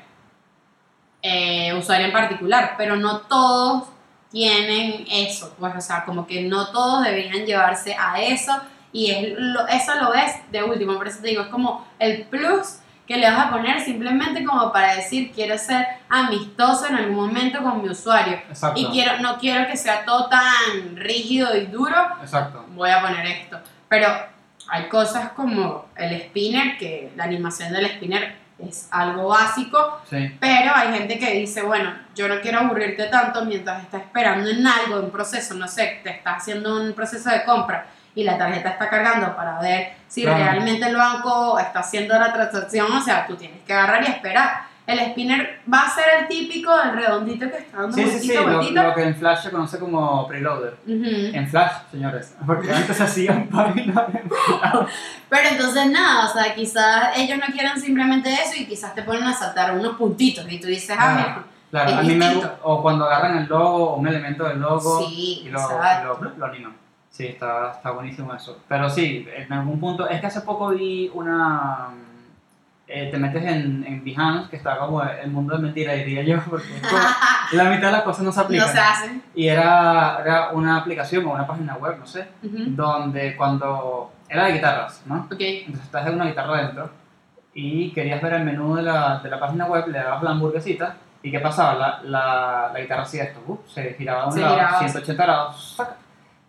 [1.23, 3.85] eh, usuario en particular, pero no todos
[4.31, 8.53] tienen eso, pues, o sea, como que no todos deberían llevarse a eso
[8.93, 12.23] y es lo- eso lo ves de último, por eso te digo, es como el
[12.25, 17.17] plus que le vas a poner simplemente como para decir quiero ser amistoso en algún
[17.17, 18.81] momento con mi usuario Exacto.
[18.81, 22.65] y quiero no quiero que sea todo tan rígido y duro, Exacto.
[22.71, 23.59] voy a poner esto.
[23.89, 24.09] Pero
[24.69, 30.37] hay cosas como el spinner, que la animación del spinner es algo básico, Sí.
[30.41, 34.65] pero hay gente que dice, bueno, yo no quiero aburrirte tanto mientras estás esperando en
[34.67, 38.37] algo, en un proceso, no sé, te estás haciendo un proceso de compra y la
[38.39, 40.39] tarjeta está cargando para ver si Claro.
[40.45, 44.73] realmente el banco está haciendo la transacción, o sea, tú tienes que agarrar y esperar.
[44.85, 48.35] El spinner va a ser el típico, el redondito que está dando Sí, sí, sí,
[48.35, 50.75] lo, lo que en Flash se conoce como preloader.
[50.85, 51.37] Ujú.
[51.37, 54.89] En Flash, señores, porque antes hacían páginas en Flash.
[55.29, 59.23] Pero entonces nada, o sea, quizás ellos no quieren simplemente eso y quizás te ponen
[59.23, 62.83] a saltar unos puntitos y tú dices, ah, mira, Claro, Es a mí me o
[62.83, 66.45] cuando agarran el logo o un elemento del logo Sí, y lo, y lo, lo
[66.47, 66.75] animan.
[67.13, 68.59] Sí, está, está buenísimo eso.
[68.67, 71.91] Pero sí, en algún punto, es que hace poco vi una...
[72.89, 76.43] eh, te metes en, en Behance, que está como el mundo de mentira, diría yo,
[76.51, 76.69] porque
[77.53, 78.69] la mitad de las cosas no se no aplican.
[78.73, 79.23] se hacen.
[79.35, 84.11] Y era, era una aplicación o una página web, no sé, donde cuando...
[84.27, 85.29] Era de guitarras, ¿no?
[85.31, 86.91] Ok, Entonces estás en una guitarra dentro
[87.53, 90.97] y querías ver el menú de la, de la página web, le dabas la hamburguesita
[91.23, 91.75] y ¿qué pasaba?
[91.75, 94.79] La, la, la guitarra hacía esto, uh, se giraba a un Se lado, giraba.
[94.79, 95.77] 180 grados.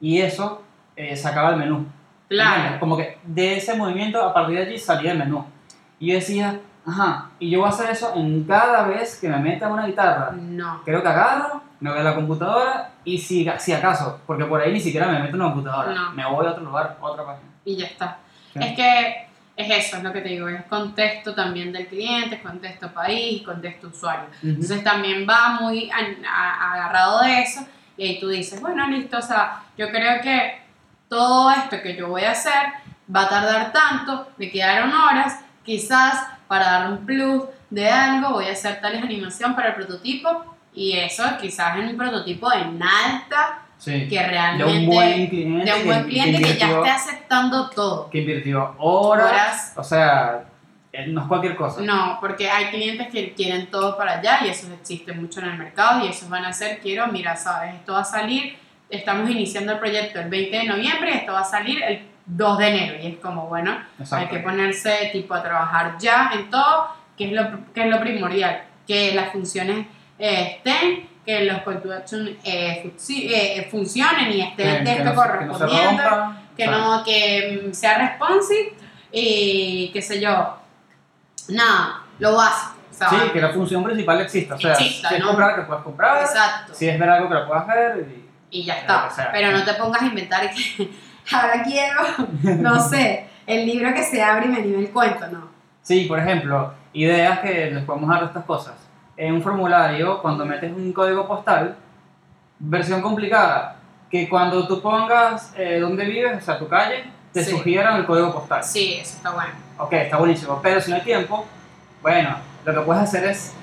[0.04, 0.62] Y eso
[0.98, 1.86] eh, sacaba el menú.
[2.28, 2.78] claro.
[2.80, 5.46] Como que de ese movimiento, a partir de allí salía el menú.
[6.00, 9.38] Y yo decía, ajá, y yo voy a hacer eso en cada vez que me
[9.40, 10.32] meta una guitarra.
[10.34, 10.82] No.
[10.84, 14.74] Creo que agarro, me voy a la computadora y si, si acaso, porque por ahí
[14.74, 16.12] ni siquiera me meto en una computadora, No.
[16.12, 17.50] me voy a otro lugar, a otra página.
[17.64, 18.18] Y ya está.
[18.54, 18.60] Sí.
[18.62, 22.92] Es que es eso, es lo que te digo, es contexto también del cliente, contexto
[22.92, 24.26] país, contexto usuario.
[24.42, 25.98] Entonces también va muy a-
[26.30, 27.62] a- agarrado de eso
[27.98, 30.62] y ahí tú dices, bueno, listo, o sea, yo creo que
[31.10, 32.54] todo esto que yo voy a hacer
[33.14, 38.48] va a tardar tanto, me quedaron horas, quizás para dar un plus de algo voy
[38.48, 43.60] a hacer tales animación para el prototipo y eso quizás en un prototipo en alta
[43.78, 44.08] Sí.
[44.08, 48.10] que de realmente un buen cliente, de un buen cliente que ya esté aceptando todo.
[48.10, 49.74] que invirtió horas, Horas.
[49.76, 50.46] o sea,
[51.08, 51.82] no es cualquier cosa.
[51.82, 55.58] No, porque hay clientes que quieren todo para allá y eso existe mucho en el
[55.58, 58.58] mercado y esos van a ser, quiero, mira, sabes, esto va a salir,
[58.90, 62.58] estamos iniciando el proyecto el 20 de noviembre y esto va a salir el 2
[62.60, 64.26] de enero y es como, bueno, Exacto.
[64.26, 68.00] hay que ponerse tipo a trabajar ya en todo, que es lo, que es lo
[68.00, 69.88] primordial, que las funciones
[70.20, 75.12] eh, estén, que los call to action eh, eh, funcionen y esté el texto no
[75.12, 78.74] que no se correspondiente rompa, que no que mm, sea responsive
[79.12, 80.63] y qué sé yo
[81.50, 84.54] nada lo básico o sea, Sí, que la función principal exista.
[84.54, 85.28] O sea, Exista, si es ¿no?
[85.30, 86.22] comprar, que puedas comprar.
[86.22, 86.74] Exacto.
[86.76, 88.08] Si es ver algo que lo puedas ver.
[88.52, 88.60] Y...
[88.60, 89.10] Y ya está.
[89.10, 89.32] sea.
[89.32, 90.92] Pero no te pongas a inventar que
[91.36, 92.02] ahora quiero,
[92.60, 95.48] no sé, el libro que se abre y me anime el cuento, no.
[95.82, 98.76] Sí, por ejemplo, ideas que les podemos dar de estas cosas.
[99.18, 101.76] En un formulario, cuando metes un código postal,
[102.60, 103.78] versión complicada,
[104.12, 107.50] que cuando tú pongas eh, dónde vives, o sea, tu calle, te Sí.
[107.50, 108.64] sugieran el código postal.
[108.64, 109.52] Sí, eso está bueno.
[109.84, 111.46] Ok, está buenísimo, pero si no hay tiempo,
[112.02, 113.54] bueno, lo que puedes hacer es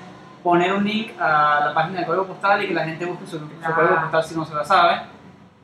[0.43, 3.39] poner un link a la página del código postal y que la gente busque su,
[3.39, 3.75] su Claro.
[3.75, 5.01] código postal si no se la sabe.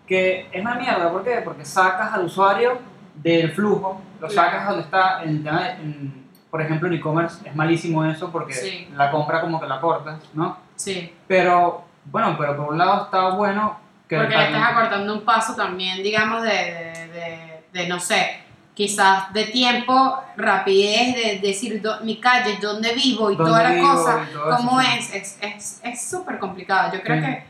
[0.08, 1.42] Que es una mierda, ¿por qué?
[1.44, 2.80] Porque sacas al usuario
[3.16, 8.32] del flujo, lo sacas donde está en en- por ejemplo, en e-commerce es malísimo eso
[8.32, 8.88] porque Sí.
[8.96, 10.58] la compra como que la cortas, ¿no?
[10.76, 11.14] Sí.
[11.28, 13.78] Pero, bueno, pero por un lado está bueno
[14.08, 14.16] que...
[14.18, 18.44] Porque le estás acortando un paso también, digamos, de, de, de- de, no sé,
[18.78, 23.82] quizás de tiempo, rapidez, de decir do- mi calle, dónde vivo y Dónde toda la
[23.82, 26.94] cosa, cómo es, es es es súper complicado.
[26.94, 27.44] Yo creo que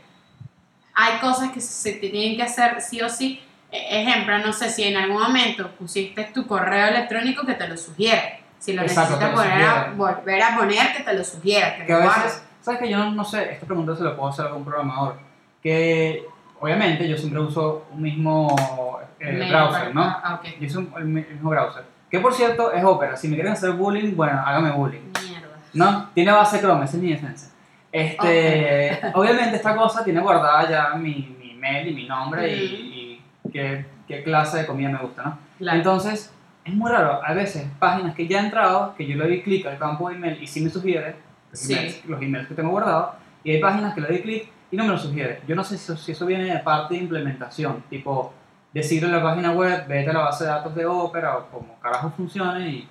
[0.94, 3.42] hay cosas que se tienen que hacer sí o sí.
[3.70, 7.76] E- Ejemplo, no sé si en algún momento pusiste tu correo electrónico que te lo
[7.76, 8.40] sugiere.
[8.58, 11.76] Si lo Exacto, necesitas poner a, volver a poner, que te lo sugiera.
[11.76, 12.42] Que que a veces.
[12.62, 15.18] ¿sabes que Yo no, no sé, esta pregunta se la puedo hacer a algún programador,
[15.62, 16.24] que
[16.60, 20.02] obviamente yo siempre uso un mismo eh, browser, ¿no?
[20.02, 20.48] Ah, ok.
[20.60, 23.34] Yo uso un- el mi- el mismo browser, que por cierto es Opera, si me
[23.36, 25.48] quieren hacer bullying, bueno, hágame bullying, Mierda.
[25.74, 26.10] ¿no?
[26.14, 27.50] Tiene base Chrome, esa es mi defensa.
[27.90, 33.50] Este, obviamente esta cosa tiene guardada ya mi, mi mail y mi nombre y, y
[33.50, 35.38] qué, qué clase de comida me gusta, ¿no?
[35.58, 35.78] Claro.
[35.78, 36.32] Entonces,
[36.64, 37.20] es muy raro.
[37.24, 40.16] A veces, páginas que ya he entrado, que yo le doy clic al campo de
[40.16, 41.16] email y sí me sugiere
[41.50, 41.72] los, Sí.
[41.72, 44.84] emails, los emails que tengo guardados, y hay páginas que le doy clic y no
[44.84, 45.42] me lo sugiere.
[45.46, 48.32] Yo no sé si eso, viene de parte de implementación, tipo
[48.72, 51.78] decirle a la página web, vete a la base de datos de Opera o como
[51.80, 52.88] carajo funcione y,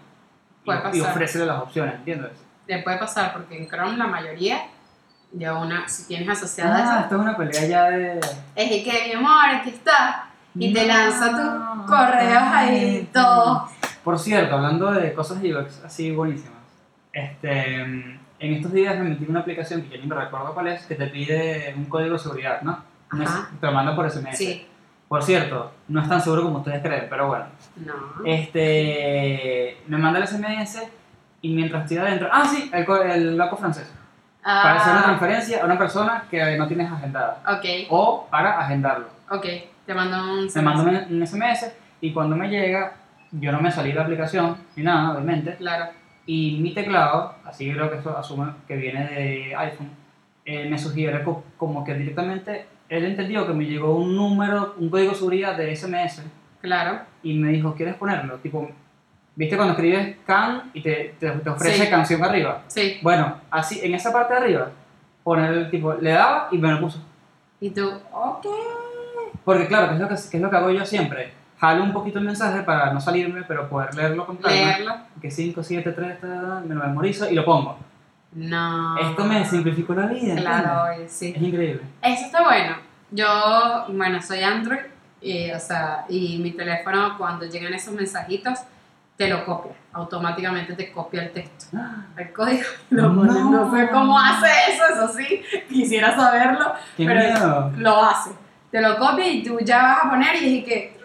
[0.65, 2.31] y, y ofrécele las opciones, ¿entiendes?
[2.65, 4.67] Le puede pasar porque en Chrome la mayoría
[5.31, 8.19] de una, si tienes asociada Ah, esto es una pelea ya de...
[8.55, 10.29] es que mi amor, aquí está.
[10.55, 13.69] Y te lanza tus correos ahí, todo.
[14.03, 16.56] Por cierto, hablando de cosas UX así buenísimas,
[17.17, 20.67] este, en estos días me metí en una aplicación que yo ni me recuerdo cuál
[20.67, 22.83] es, que te pide un código de seguridad, ¿no?
[23.59, 24.37] Te lo manda por SMS.
[24.37, 24.67] Sí.
[25.07, 27.45] Por cierto, no es tan seguro como ustedes creen, pero bueno.
[27.77, 27.93] No.
[28.25, 30.81] Este, me manda el SMS
[31.41, 32.27] y mientras estoy adentro...
[32.31, 33.91] Ah, sí, el, el banco francés.
[34.43, 37.41] Para hacer una Ah, transferencia a una persona que no tienes agendada.
[37.47, 39.07] ok, O para agendarlo.
[39.29, 39.45] ok.
[39.85, 42.93] Te mando un Me manda un, un SMS y cuando me llega,
[43.31, 45.55] yo no me salí de la aplicación ni nada, obviamente.
[45.55, 45.85] Claro.
[46.27, 49.89] Y mi teclado, así creo que eso asume que viene de iPhone,
[50.45, 54.89] eh, me sugiere co- como que directamente él entendió que me llegó un número, un
[54.89, 56.21] código de seguridad de SMS
[56.61, 56.99] Claro.
[57.23, 58.35] y me dijo, ¿quieres ponerlo?
[58.37, 58.69] Tipo,
[59.35, 61.89] ¿viste cuando escribes can y te, te, te ofrece Sí.
[61.89, 62.63] canción arriba?
[62.67, 62.97] Sí.
[63.01, 64.71] Bueno, así, en esa parte de arriba,
[65.23, 67.01] poner el tipo, le daba y me lo puso.
[67.61, 68.45] Y tú, ok.
[69.45, 71.31] Porque claro, que es lo que, que es lo que hago yo siempre.
[71.59, 74.55] Jalo un poquito el mensaje para no salirme, pero poder leerlo con calma.
[74.55, 74.95] Leerlo.
[75.21, 76.17] Que 5, 7, 3,
[76.65, 77.77] me lo memorizo y lo pongo.
[78.33, 78.97] No.
[78.97, 80.35] Esto me simplificó la vida.
[80.35, 81.33] Claro, sí.
[81.35, 81.81] Es increíble.
[82.01, 82.75] Eso está bueno.
[83.09, 83.25] Yo,
[83.89, 84.79] bueno, soy Android
[85.21, 88.59] y, o sea, y mi teléfono cuando llegan esos mensajitos
[89.15, 91.75] te lo copia, automáticamente te copia el texto.
[92.17, 93.31] El código lo pone.
[93.33, 93.49] No.
[93.49, 97.71] No sé cómo hace eso, eso sí, quisiera saberlo, ¡Qué Pero- miedo!
[97.77, 98.29] lo hace.
[98.69, 100.96] Te lo copia y tú ya vas a poner y dije que...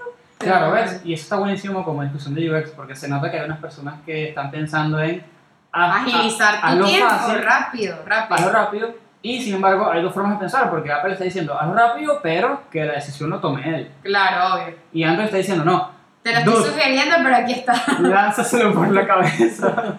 [0.43, 1.01] Claro, ¿ves?
[1.05, 3.95] Y eso está buenísimo como discusión de UX porque se nota que hay unas personas
[4.05, 5.25] que están pensando en
[5.73, 8.35] ah, Agilizar ah, tu hazlo tiempo, fácil, rápido, rápido.
[8.37, 8.95] hazlo rápido.
[9.23, 12.63] Y sin embargo, hay dos formas de pensar porque Apple está diciendo hazlo rápido, pero
[12.71, 13.91] que la decisión lo tome él.
[14.03, 14.75] Claro, obvio.
[14.93, 15.91] Y Android está diciendo no,
[16.23, 16.71] Te lo estoy Dude.
[16.71, 17.75] sugiriendo, pero aquí está.
[18.01, 19.97] lánzaselo por la cabeza.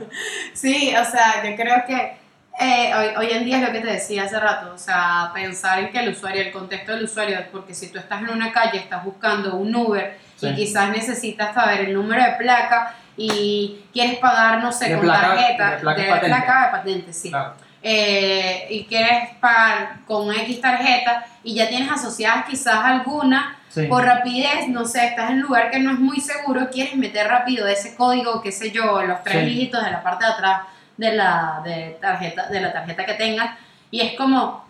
[0.54, 2.18] Sí, o sea, yo creo que
[2.60, 5.80] eh, hoy, hoy en día es lo que te decía hace rato, o sea, pensar
[5.80, 8.78] en que el usuario, el contexto del usuario, porque si tú estás en una calle,
[8.78, 10.54] estás buscando un Uber Sí.
[10.54, 15.06] y quizás necesitas saber el número de placa y quieres pagar, no sé, De con
[15.06, 16.28] placa- tarjeta, de placa de patente.
[16.28, 17.30] placa de patente, sí.
[17.30, 17.54] Claro.
[17.86, 23.88] Eh, y quieres pagar con X tarjeta y ya tienes asociadas quizás alguna Sí.
[23.88, 27.28] por rapidez, no sé, estás en un lugar que no es muy seguro, quieres meter
[27.28, 29.46] rápido ese código, qué sé yo, los tres Sí.
[29.50, 30.62] dígitos de la parte de atrás
[30.96, 33.58] de la, de tarjeta, de la tarjeta que tengas,
[33.92, 34.64] y es como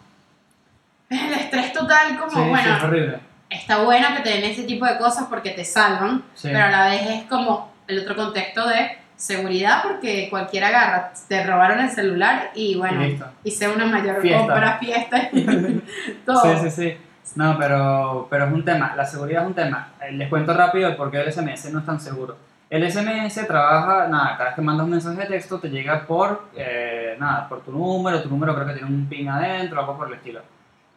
[1.09, 3.19] el estrés total, como, sí, bueno, es horrible.
[3.53, 6.49] Está bueno que te den ese tipo de cosas porque te salvan, Sí.
[6.51, 11.45] pero a la vez es como el otro contexto de seguridad porque cualquiera agarra, te
[11.45, 14.39] robaron el celular y bueno, Y hice una mayor Fiesta.
[14.47, 15.45] compra, fiesta y
[16.25, 16.41] todo.
[16.41, 16.97] Sí, sí, sí.
[17.35, 18.93] No, pero, pero es un tema.
[18.95, 19.93] La seguridad es un tema.
[20.01, 22.35] Eh, Les cuento rápido el porqué del SMS no es tan seguro.
[22.69, 26.49] El SMS trabaja, nada, cada vez que mandas un mensaje de texto te llega por,
[26.55, 30.07] eh, nada, por tu número, tu número creo que tiene un pin adentro, algo por
[30.07, 30.41] el estilo.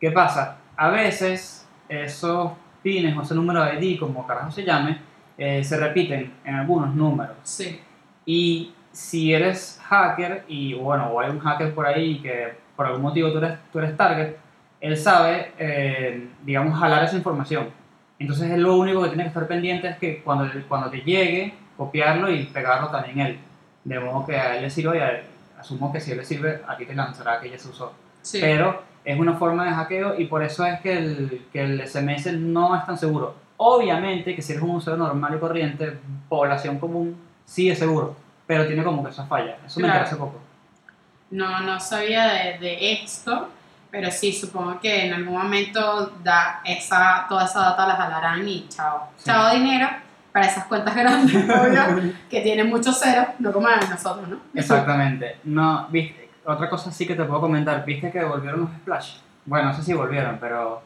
[0.01, 0.57] ¿Qué pasa?
[0.77, 4.99] A veces esos pines o ese número de ID, como carajo se llame,
[5.39, 7.37] eh, se repiten en algunos números.
[7.43, 7.81] Sí.
[8.25, 13.03] Y si eres hacker, y bueno, o hay un hacker por ahí que por algún
[13.03, 14.37] motivo tú eres, tú eres target,
[14.81, 17.69] él sabe, eh, digamos, jalar esa información.
[18.19, 21.55] Entonces él lo único que tiene que estar pendiente es que cuando, cuando te llegue,
[21.77, 23.39] copiarlo y pegarlo también él.
[23.85, 25.25] De modo que a él le sirve y a él-
[25.59, 27.93] asumo que si él le sirve, a ti te lanzará que ya se usó.
[28.23, 28.39] Sí.
[28.41, 32.33] Pero es una forma de hackeo y por eso es que el, que el SMS
[32.35, 33.35] no es tan seguro.
[33.57, 35.97] Obviamente que si eres un usuario normal y corriente,
[36.29, 39.57] población común, sí es seguro, pero tiene como que esa falla.
[39.65, 40.01] Eso me Claro.
[40.01, 40.41] enteré hace poco.
[41.31, 43.49] No, no sabía de, de esto,
[43.91, 48.67] pero sí, supongo que en algún momento da esa, toda esa data la jalarán y
[48.69, 49.09] chao.
[49.17, 49.25] Sí.
[49.27, 49.89] Chao dinero
[50.33, 54.39] para esas cuentas grandes, obvio, que tienen muchos ceros, no como nosotros, ¿no?
[54.55, 55.37] Exactamente.
[55.45, 59.17] No, viste, otra cosa sí que te puedo comentar, viste que volvieron los Splash.
[59.45, 60.83] Bueno, no sé si volvieron, pero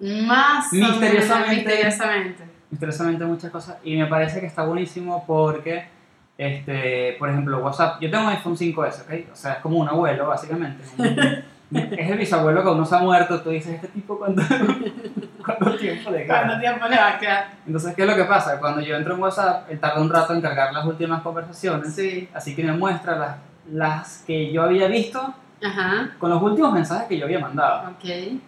[0.00, 1.54] Más Misteriosamente.
[1.56, 2.44] misteriosamente.
[2.70, 5.84] misteriosamente muchas cosas y me parece que está buenísimo porque
[6.38, 9.30] este por ejemplo WhatsApp yo tengo un iPhone 5S ¿ok?
[9.32, 10.82] o sea es como un abuelo básicamente
[11.70, 14.42] es el bisabuelo que aún no se ha muerto tú dices este tipo cuánto,
[15.44, 17.44] cuánto tiempo le queda ¿Cuánto tiempo le va a quedar?
[17.66, 18.58] entonces ¿qué es lo que pasa?
[18.58, 22.28] cuando yo entro en WhatsApp él tarda un rato en cargar las últimas conversaciones Sí.
[22.34, 23.36] así que me muestra las,
[23.70, 25.34] las que yo había visto
[25.64, 28.04] Ajá, con los últimos mensajes que yo había mandado ok.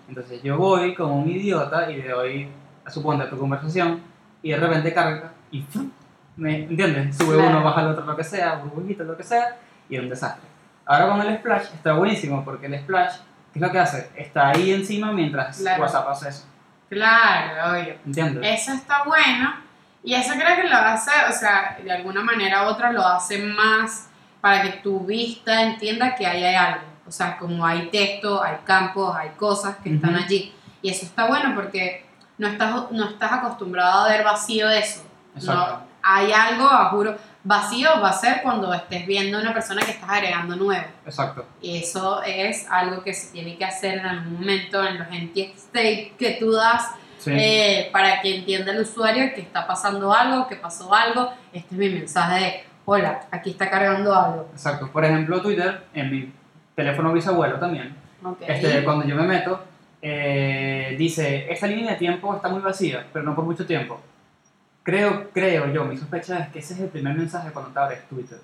[0.08, 2.48] entonces yo voy como un idiota y le doy
[2.84, 4.00] a suponte tu conversación
[4.42, 5.90] y de repente carga y ¡fum!
[6.36, 7.16] ¿me entiendes?
[7.16, 7.50] Sube Claro.
[7.50, 9.56] uno, baja el otro, lo que sea, burbujito, lo que sea
[9.88, 10.48] y es un desastre.
[10.86, 13.14] Ahora con el Splash está buenísimo porque el Splash,
[13.52, 14.10] ¿qué es lo que hace?
[14.16, 15.82] Está ahí encima mientras Claro.
[15.82, 16.46] WhatsApp hace eso,
[16.88, 17.94] Claro, obvio.
[18.04, 18.60] ¿entiendes?
[18.62, 19.54] Eso está bueno.
[20.02, 23.38] Y eso creo que lo hace, o sea, de alguna manera u otra lo hace
[23.38, 24.10] más
[24.45, 26.84] para que tu vista entienda que ahí hay algo.
[27.07, 30.53] O sea, como hay texto, hay campos, hay cosas que están allí.
[30.82, 32.05] Y eso está bueno porque
[32.36, 35.03] no estás, no estás acostumbrado a ver vacío de eso.
[35.47, 39.92] No, hay algo, a juro, vacío va a ser cuando estés viendo una persona que
[39.92, 40.88] estás agregando nuevo.
[41.07, 41.47] Exacto.
[41.62, 45.55] Y eso es algo que se tiene que hacer en algún momento en los empty
[45.57, 47.30] state que tú das Sí.
[47.34, 51.32] eh, para que entienda el usuario que está pasando algo, que pasó algo.
[51.55, 54.49] Este es mi mensaje de, hola, aquí está cargando algo.
[54.53, 54.91] Exacto.
[54.93, 56.32] Por ejemplo, Twitter, en mi
[56.74, 58.39] teléfono bisabuelo también, Ok.
[58.47, 59.61] este, cuando yo me meto,
[60.03, 64.01] eh, dice, esta línea de tiempo está muy vacía, pero no por mucho tiempo.
[64.82, 68.09] Creo, creo yo, mi sospecha es que ese es el primer mensaje cuando te abres
[68.09, 68.39] Twitter.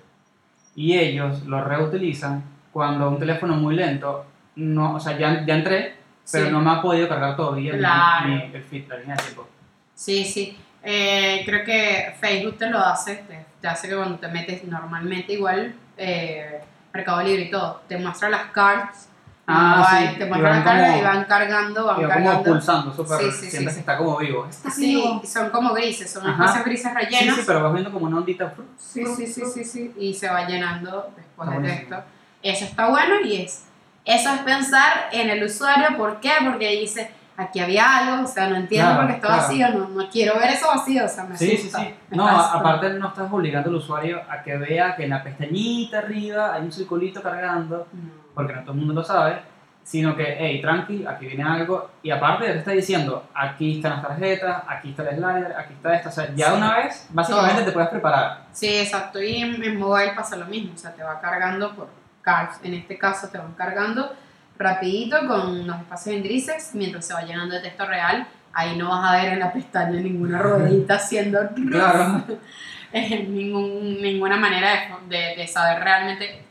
[0.75, 4.25] Y ellos lo reutilizan cuando un teléfono muy lento,
[4.55, 5.95] no, o sea, ya, ya entré,
[6.31, 6.51] pero Sí.
[6.51, 8.27] no me ha podido cargar todavía mi- Claro.
[8.27, 9.47] mi- el feed, la línea de tiempo.
[9.93, 10.57] Sí, sí.
[10.83, 15.33] Eh, creo que Facebook te lo hace, te, te hace que cuando te metes normalmente
[15.33, 16.61] igual, eh,
[16.93, 19.07] Mercado Libre y todo, te muestra las cards.
[19.47, 22.43] Ah, sí, Te y muestra van las cards y van cargando, van va como cargando.
[22.43, 23.77] pulsando, súper, Sí, sí, sí, sientes sí.
[23.77, 24.47] que está como vivo.
[24.49, 25.21] Está Sí, vivo.
[25.25, 27.35] son como grises, son espacios grises Sí, rellenos.
[27.35, 28.53] sí, pero vas viendo como una ondita.
[28.77, 29.93] Sí, sí, sí, sí, sí.
[29.99, 31.89] Y se va llenando después Está de buenísimo.
[31.97, 32.03] texto.
[32.43, 33.65] Eso está bueno y es.
[34.05, 35.95] Eso es pensar en el usuario.
[35.97, 36.31] ¿Por qué?
[36.43, 37.11] Porque dice,
[37.41, 39.41] aquí había algo, o sea, no entiendo Claro, por qué está claro.
[39.43, 41.79] vacío, no, no quiero ver eso vacío, o sea, me Sí, sí, asusta.
[41.79, 41.95] sí.
[42.09, 45.23] me No, a- aparte no estás obligando al usuario a que vea que en la
[45.23, 48.09] pestañita arriba hay un circulito cargando, No.
[48.33, 49.41] porque no todo el mundo lo sabe,
[49.83, 54.01] sino que, hey, tranqui, aquí viene algo, y aparte te está diciendo, aquí están las
[54.03, 56.53] tarjetas, aquí está el slider, aquí está esto, o sea, ya Sí.
[56.57, 58.45] una vez, básicamente te puedes preparar.
[58.51, 59.21] Sí, exacto.
[59.21, 61.89] Y en, en mobile pasa lo mismo, o sea, te va cargando por
[62.21, 62.59] cards.
[62.63, 64.13] En este caso te van cargando
[64.61, 68.27] rapidito con los espacios en grises mientras se va llenando de texto real.
[68.53, 71.39] Ahí no vas a ver en la pestaña ninguna ruedita haciendo
[71.69, 72.23] Claro.
[72.93, 74.69] eh, ningún, ninguna manera
[75.07, 76.43] de, de- de saber realmente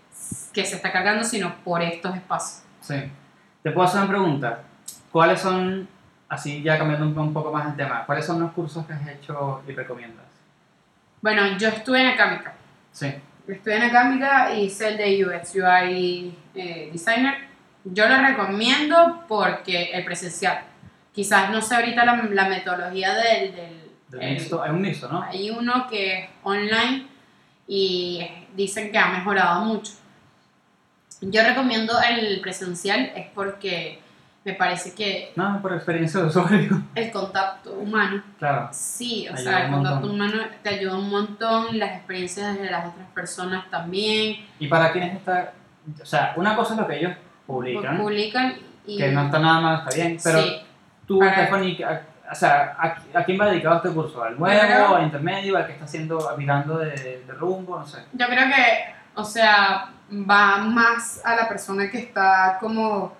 [0.52, 2.62] que se está cargando, sino por estos espacios.
[2.80, 2.96] Sí.
[3.62, 4.62] Te puedo hacer una pregunta.
[5.12, 5.86] ¿Cuáles son,
[6.28, 9.06] así ya cambiando un, un poco más el tema, cuáles son los cursos que has
[9.08, 10.24] hecho y recomiendas?
[11.20, 12.54] Bueno, yo estuve en Acámica.
[12.92, 13.12] Sí.
[13.46, 17.49] Estuve en Acámica y hice el de UX UI eh, Designer.
[17.84, 20.62] Yo lo recomiendo porque el presencial.
[21.12, 23.54] Quizás no sé ahorita la, la metodología del...
[23.54, 25.22] del Del el- mixto, hay un mixto, ¿no?
[25.22, 27.06] Hay uno que es online
[27.66, 29.92] y dicen que ha mejorado mucho.
[31.20, 34.00] Yo recomiendo el presencial es porque
[34.44, 36.82] me parece que No, por experiencia de usuario.
[36.94, 38.68] el contacto humano, Claro.
[38.72, 40.10] sí, o sea, el contacto montón.
[40.14, 45.14] humano te ayuda un montón, las experiencias de las otras personas también, Y para quienes
[45.16, 45.52] está,
[46.02, 47.12] o sea, una cosa es lo que ellos
[47.50, 48.54] publican, publican
[48.86, 50.56] y que no está nada mal, está bien, pero sí,
[51.06, 54.22] tú, para- Stephanie, ¿a, o sea, ¿a, a quién va dedicado este curso?
[54.22, 57.78] ¿Al nuevo, creo- al intermedio, al que está haciendo, virando de, de rumbo?
[57.78, 58.04] No sé.
[58.12, 63.12] Yo creo que, o sea, va más a la persona que está como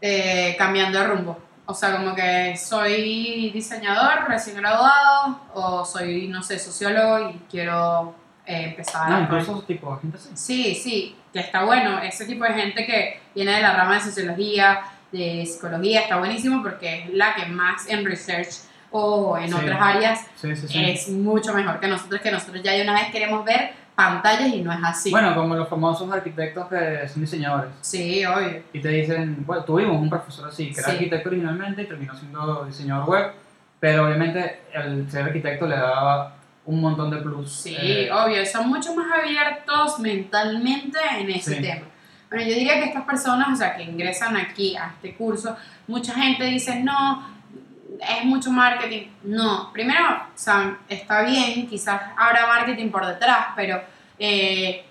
[0.00, 1.38] eh, cambiando de rumbo.
[1.66, 8.14] O sea, como que soy diseñador recién graduado o soy, no sé, sociólogo y quiero
[8.46, 10.30] eh, empezar No, incluso tipo gente así.
[10.34, 11.98] Sí, sí, que está bueno.
[12.00, 14.80] Ese tipo de gente que viene de la rama de sociología,
[15.12, 18.48] de psicología, está buenísimo porque es la que más en research
[18.90, 19.54] o en Sí.
[19.54, 23.10] otras áreas Sí, sí, es mucho mejor que nosotros, que nosotros ya de una vez
[23.10, 25.10] queremos ver pantallas y no es así.
[25.10, 27.70] Bueno, como los famosos arquitectos que son diseñadores.
[27.80, 28.62] Sí, obvio.
[28.72, 32.64] Y te dicen, bueno, tuvimos un profesor así, que era arquitecto originalmente y terminó siendo
[32.64, 33.32] diseñador web,
[33.80, 36.36] pero obviamente el ser arquitecto le daba
[36.68, 37.50] un montón de plus.
[37.50, 38.44] Sí, eh, obvio.
[38.44, 41.62] Son mucho más abiertos mentalmente en ese Sí.
[41.62, 41.86] tema.
[42.28, 45.56] Bueno, yo diría que estas personas, o sea, que ingresan aquí a este curso,
[45.86, 47.26] mucha gente dice, no,
[47.98, 49.06] es mucho marketing.
[49.22, 50.04] No, primero,
[50.34, 53.82] o sea, está bien, quizás habrá marketing por detrás, pero
[54.18, 54.84] eh,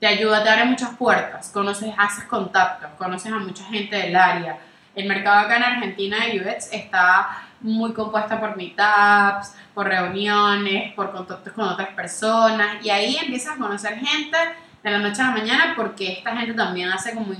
[0.00, 4.56] te ayuda, te abre muchas puertas, conoces, haces contactos, conoces a mucha gente del área.
[4.94, 11.12] El mercado acá en Argentina de UX está muy compuesta por meetups, por reuniones, por
[11.12, 14.36] contactos con otras personas y ahí empiezas a conocer gente
[14.82, 17.32] de la noche a la mañana porque esta gente también hace como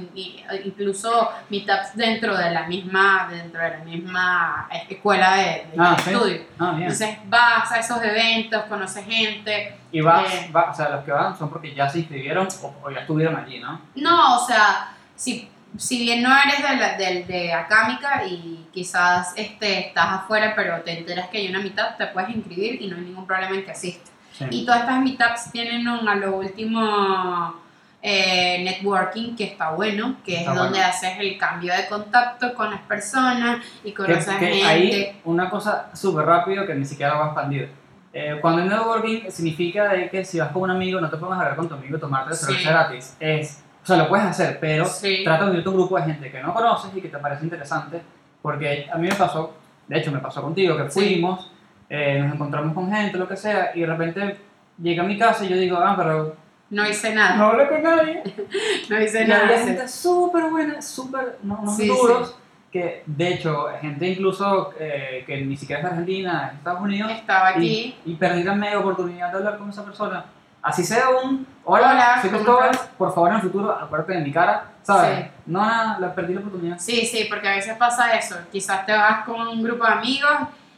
[0.64, 6.10] incluso meetups dentro de la misma dentro de la misma escuela de, de Ah, sí.
[6.10, 6.40] estudio.
[6.58, 6.82] Ah, bien.
[6.82, 9.76] Entonces vas a esos eventos, conoces gente.
[9.92, 12.90] y vas, eh, o sea, los que van son porque ya se inscribieron o, o
[12.90, 13.80] ya estuvieron allí, ¿no?
[13.94, 15.48] No, o sea, si,
[15.78, 20.80] si bien no eres de, la, de, de Acámica y quizás este, estás afuera, pero
[20.82, 23.64] te enteras que hay una meetup, te puedes inscribir y no hay ningún problema en
[23.64, 24.10] que asistas.
[24.36, 24.44] Sí.
[24.50, 27.54] Y todas estas meetups tienen un, a lo último
[28.02, 30.86] eh, networking que está bueno, que Está es donde bueno.
[30.86, 34.66] haces el cambio de contacto con las personas y Que, conoces que gente.
[34.66, 37.70] ahí una cosa súper rápido que ni siquiera va a expandir.
[38.12, 41.36] Eh, cuando el networking significa de que si vas con un amigo no te puedes
[41.36, 42.46] hablar con tu amigo y tomarte la Sí.
[42.46, 43.16] cerveza gratis.
[43.20, 45.20] Es, o sea, lo puedes hacer, pero Sí.
[45.22, 47.44] trata de unirte a un grupo de gente que no conoces y que te parece
[47.44, 48.02] interesante.
[48.42, 49.54] Porque a mí me pasó,
[49.86, 50.98] de hecho me pasó contigo, que Sí.
[51.00, 51.52] fuimos,
[51.88, 54.38] eh, nos encontramos con gente, lo que sea, y de repente
[54.82, 56.34] llega a mi casa y yo digo, ah, pero
[56.68, 58.24] No hice nada, no hablé con nadie.
[58.90, 59.44] no hice Y nada.
[59.44, 59.64] había sí.
[59.66, 62.36] gente súper buena, súper, no, no Sí, duros,
[62.72, 66.80] que de hecho, gente incluso eh, que ni siquiera es de Argentina, es de Estados
[66.80, 67.94] Unidos, Estaba aquí.
[68.04, 70.24] y, y perdí la mega oportunidad de hablar con esa persona.
[70.66, 74.20] Así sea un, hola, Hola, soy ¿cómo Cristóbal, por favor en el futuro acuérdate de
[74.20, 75.18] mi cara, ¿sabes?
[75.26, 75.30] Sí.
[75.46, 76.78] No, nada, la perdí la oportunidad.
[76.80, 78.34] Sí, sí, porque a veces pasa eso.
[78.50, 80.32] Quizás te vas con un grupo de amigos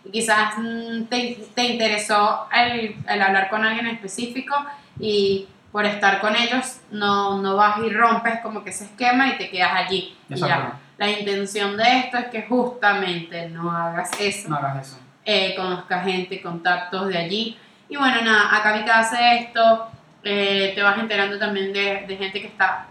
[0.04, 4.54] y quizás mm, te, te interesó el, el hablar con alguien específico
[5.00, 9.38] y por estar con ellos no, no vas y rompes como que ese esquema y
[9.38, 10.14] te quedas allí.
[10.28, 10.74] Y ya.
[10.98, 14.98] La intención de esto es que justamente no hagas eso, No hagas eso.
[15.24, 17.58] eh, conozcas gente, contactos de allí.
[17.88, 19.88] Y bueno, nada, acá mi casa hace esto,
[20.22, 22.86] eh, te vas enterando también de, de gente que está,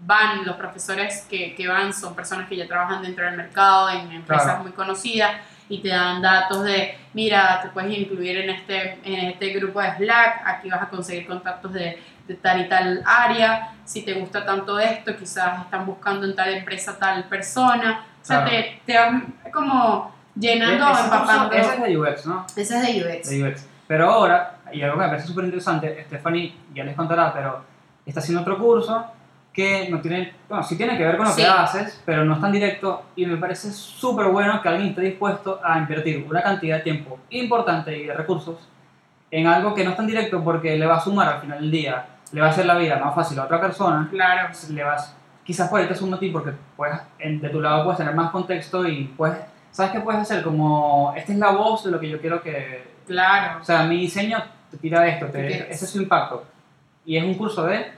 [0.00, 4.10] van, los profesores que, que van son personas que ya trabajan dentro del mercado, en
[4.12, 4.62] empresas Claro.
[4.62, 5.32] muy conocidas
[5.68, 9.94] y te dan datos de, mira, te puedes incluir en este, en este grupo de
[9.96, 14.46] Slack, aquí vas a conseguir contactos de, de tal y tal área, si te gusta
[14.46, 18.50] tanto esto, quizás están buscando en tal empresa tal persona, o sea, Claro.
[18.50, 21.52] te, te van como llenando, E- curso- empapando.
[21.52, 22.46] Ese es de UX, ¿no?
[22.56, 23.28] Ese es de UX.
[23.30, 23.66] de UX.
[23.88, 27.62] Pero ahora, y algo que me parece súper interesante, Stephanie ya les contará, pero
[28.06, 29.04] está haciendo otro curso
[29.52, 31.42] que no tiene, bueno, sí tiene que ver con lo Sí.
[31.42, 35.00] que haces, pero no es tan directo y me parece súper bueno que alguien esté
[35.00, 38.56] dispuesto a invertir una cantidad de tiempo importante y de recursos
[39.30, 41.70] en algo que no es tan directo porque le va a sumar al final del
[41.70, 44.48] día, le va a hacer la vida más fácil a otra persona, Claro.
[44.70, 47.98] le vas, quizás por ahí te suma a ti porque puedes, de tu lado puedes
[47.98, 49.38] tener más contexto y puedes,
[49.72, 50.44] ¿sabes qué puedes hacer?
[50.44, 53.60] Como, esta es la voz de lo que yo quiero que, Claro.
[53.60, 56.46] o sea, mi diseño te tira esto, te, ese es su impacto.
[57.04, 57.90] Y es un curso de...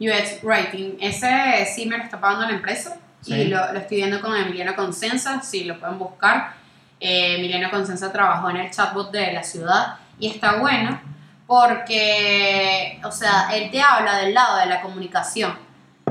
[0.00, 0.96] UX Writing.
[1.00, 2.96] Ese sí me lo está pagando la empresa.
[3.20, 3.34] Sí.
[3.34, 6.54] Y lo, lo estoy viendo con Emiliano Consensa, si lo pueden buscar.
[7.00, 11.00] Eh, Emiliano Consensa trabajó en el chatbot de la ciudad y está bueno
[11.46, 15.54] porque, o sea, él te habla del lado de la comunicación.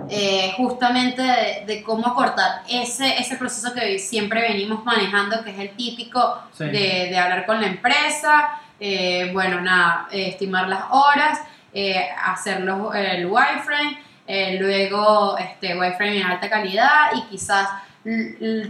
[0.09, 5.59] Eh, justamente de, de cómo cortar ese, ese proceso que siempre venimos manejando, que es
[5.59, 6.65] el típico Sí.
[6.65, 11.39] de, de hablar con la empresa, eh, bueno, nada, eh, estimar las horas,
[11.73, 13.97] eh, hacer los, el wireframe,
[14.59, 17.67] luego este wireframe en alta calidad y quizás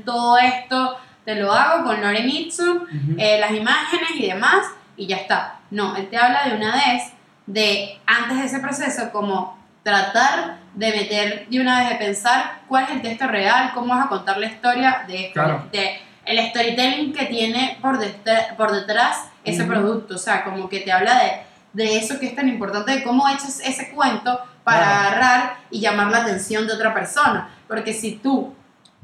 [0.05, 3.15] todo esto te lo hago con Lorem Ipsum, Ujú.
[3.17, 4.65] eh, las imágenes y demás
[4.97, 5.59] y ya está.
[5.71, 7.13] No, él te habla de una vez
[7.45, 12.85] de antes de ese proceso como tratar de meter de una vez de pensar cuál
[12.85, 15.33] es el texto real, cómo vas a contar la historia de esto.
[15.33, 15.67] Claro.
[15.71, 20.79] Te- el storytelling que tiene por, detrás- por detrás ese producto, o sea, como que
[20.79, 21.31] te habla de,
[21.73, 24.99] de eso que es tan importante, de cómo echas ese cuento para Claro.
[24.99, 28.55] agarrar y llamar la atención de otra persona, porque si tú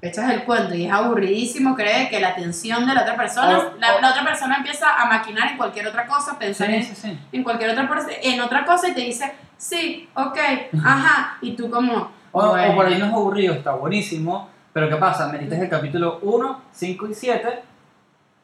[0.01, 3.77] echas el cuento y es aburridísimo, cree que la atención de la otra persona, O-
[3.79, 6.95] la, o- la otra persona empieza a maquinar en cualquier otra cosa, pensar en Sí,
[6.95, 7.19] sí, sí.
[7.33, 7.89] en cualquier otra
[8.21, 10.37] en otra cosa y te dice, sí, ok,
[10.85, 12.11] ajá, y tú como...
[12.31, 14.49] O, o bueno, por ahí no es aburrido, está buenísimo.
[14.71, 15.27] Pero ¿qué pasa?
[15.29, 17.59] Metiste el capítulo 1, 5 y 7.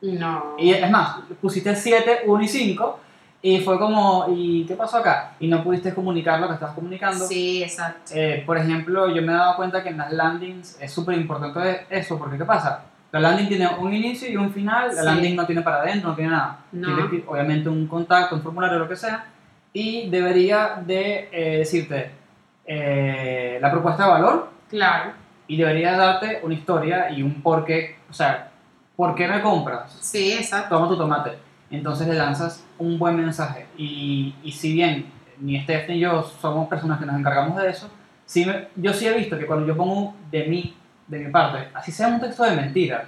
[0.01, 0.55] No.
[0.57, 2.99] Y es más, pusiste 7, 1 y 5.
[3.41, 5.33] Y fue como, ¿y qué pasó acá?
[5.39, 7.27] Y no pudiste comunicar lo que estabas comunicando.
[7.27, 8.11] Sí, exacto.
[8.15, 11.85] Eh, por ejemplo, yo me he dado cuenta que en las landings es súper importante
[11.89, 12.85] eso, porque ¿qué pasa?
[13.11, 15.05] La landing tiene un inicio y un final, la Sí.
[15.05, 16.59] landing no tiene para adentro, no tiene nada.
[16.71, 16.95] No.
[17.07, 19.25] Tiene obviamente un contacto, un formulario, lo que sea,
[19.71, 22.11] y debería de eh, decirte
[22.65, 25.11] eh, la propuesta de valor Claro,
[25.47, 28.49] y debería darte una historia y un por qué, o sea,
[28.95, 29.95] ¿por qué me compras?
[30.01, 30.75] sí, exacto.
[30.75, 31.37] Toma tu tomate.
[31.71, 33.65] Entonces le lanzas un buen mensaje.
[33.77, 37.89] Y, y si bien ni Steph ni yo somos personas que nos encargamos de eso,
[38.25, 40.75] sí me- yo sí he visto que cuando yo pongo de mí,
[41.07, 43.05] de mi parte, así sea un texto de mentira,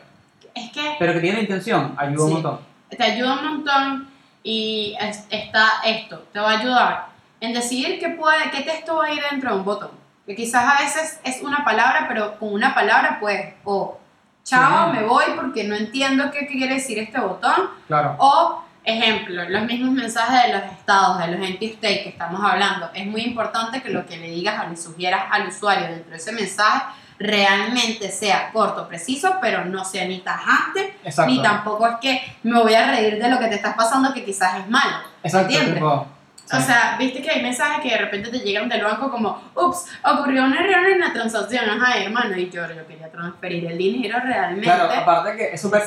[0.54, 2.34] Es que pero que tiene intención, ayuda un Sí.
[2.36, 2.60] montón.
[2.90, 4.08] te ayuda un montón
[4.44, 7.06] y es- está esto, te va a ayudar
[7.42, 9.92] en decidir qué, puede, qué texto va a ir dentro de un botón.
[10.26, 14.00] Que quizás a veces es una palabra, pero con una palabra pues, o
[14.48, 14.98] chao, Sí.
[14.98, 18.16] me voy porque no entiendo qué quiere decir este botón, Claro.
[18.20, 22.90] O, ejemplo, los mismos mensajes de los estados, de los empty state que estamos hablando.
[22.94, 26.18] Es muy importante que lo que le digas o le sugieras al usuario dentro de
[26.18, 26.86] ese mensaje
[27.20, 31.32] realmente sea corto, preciso, pero no sea ni tajante, Exacto.
[31.32, 34.24] ni tampoco es que me voy a reír de lo que te estás pasando que
[34.24, 34.98] quizás es malo.
[35.24, 36.08] Exacto.
[36.54, 39.86] O sea, viste que hay mensajes que de repente te llegan del banco como, ups,
[40.04, 44.20] ocurrió un error en la transacción, ajá, hermano, y yo, yo quería transferir el dinero
[44.24, 44.64] realmente.
[44.66, 45.84] claro, aparte que es súper...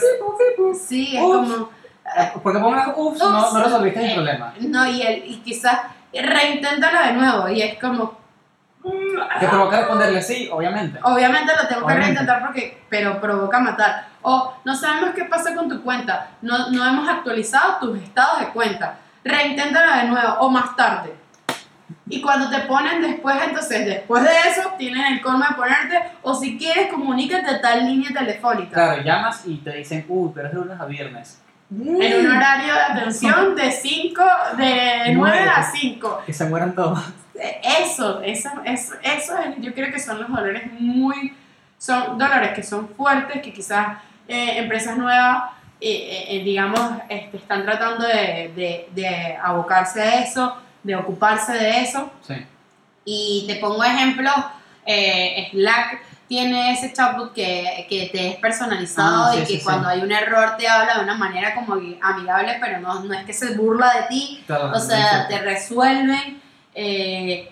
[0.87, 1.51] Sí, es Ups.
[1.53, 1.71] como...
[2.17, 3.53] eh, Porque pongas ups, no, Ups.
[3.55, 4.55] no resolviste el Eh, problema.
[4.61, 5.79] No, y, el, y quizás
[6.13, 7.49] reinténtalo de nuevo.
[7.49, 8.19] Y es como.
[9.41, 10.99] Te provoca responderle sí, obviamente.
[11.03, 12.05] Obviamente lo tengo que Obviamente.
[12.21, 12.83] reintentar porque.
[12.89, 14.07] Pero provoca matar.
[14.23, 16.29] O no sabemos qué pasa con tu cuenta.
[16.43, 18.99] No, no hemos actualizado tus estados de cuenta.
[19.25, 21.15] Reinténtalo de nuevo o más tarde.
[22.09, 26.35] Y cuando te ponen después, entonces después de eso, tienen el colmo de ponerte, o
[26.35, 28.73] si quieres, comunícate a tal línea telefónica.
[28.75, 31.41] Claro, llamas y te dicen, uy, pero es de lunes a viernes.
[31.71, 34.23] En un horario de atención de 5,
[34.57, 36.23] de 9 a 5.
[36.27, 36.99] Que se mueran todos.
[37.81, 41.35] Eso, eso, eso, eso es- yo creo que son los dolores muy,
[41.79, 45.45] son dolores que son fuertes, que quizás eh, empresas nuevas,
[45.81, 51.81] eh, eh, digamos, este, están tratando de, de, de abocarse a eso, de ocuparse de
[51.81, 52.11] eso.
[52.27, 52.35] Sí.
[53.05, 54.31] Y te pongo ejemplo,
[54.87, 59.57] eh, Slack tiene ese chatbot que, que te es personalizado Ah, sí, y que sí,
[59.59, 59.65] sí.
[59.65, 63.25] cuando hay un error te habla de una manera como amigable, pero no, no es
[63.25, 65.35] que se burla de ti, Claro, o sea, sí.
[65.35, 66.41] te resuelven.
[66.75, 67.51] eh,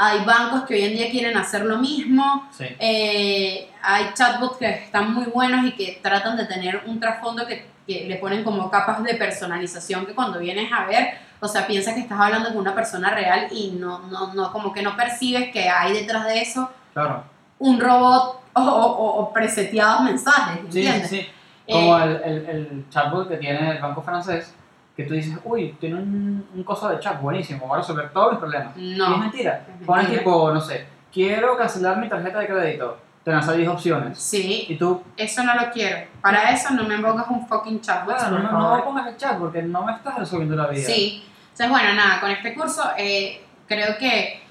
[0.00, 2.48] hay bancos que hoy en día quieren hacer lo mismo.
[2.52, 2.66] Sí.
[2.78, 7.66] eh, hay chatbots que están muy buenos y que tratan de tener un trasfondo que,
[7.86, 11.94] que le ponen como capas de personalización que cuando vienes a ver, o sea, piensas
[11.94, 15.50] que estás hablando con una persona real y no, no, no como que no percibes
[15.52, 17.24] que hay detrás de eso Claro.
[17.58, 21.08] un robot o, o- o preseteados mensajes, sí, ¿entiendes?
[21.10, 21.26] sí.
[21.70, 24.52] Como Eh, el, el, el chatbot que tiene el banco francés,
[24.98, 28.32] que tú dices, uy, tiene un, un coso de chat buenísimo, va a resolver todos
[28.32, 28.76] mis problemas.
[28.76, 29.10] No.
[29.10, 29.64] Y es mentira.
[29.80, 30.18] Es mentira.
[30.18, 32.98] tipo, no sé, quiero cancelar mi tarjeta de crédito.
[33.22, 34.18] Te lanza 10 opciones.
[34.18, 36.08] Sí, Y tú, eso no lo quiero.
[36.20, 39.62] Para eso no me pongas un fucking chatbot, por no, no pongas el chat porque
[39.62, 40.82] no me estás resolviendo la vida.
[40.82, 41.22] Sí.
[41.52, 44.42] Entonces, bueno, nada, con este curso eh, creo que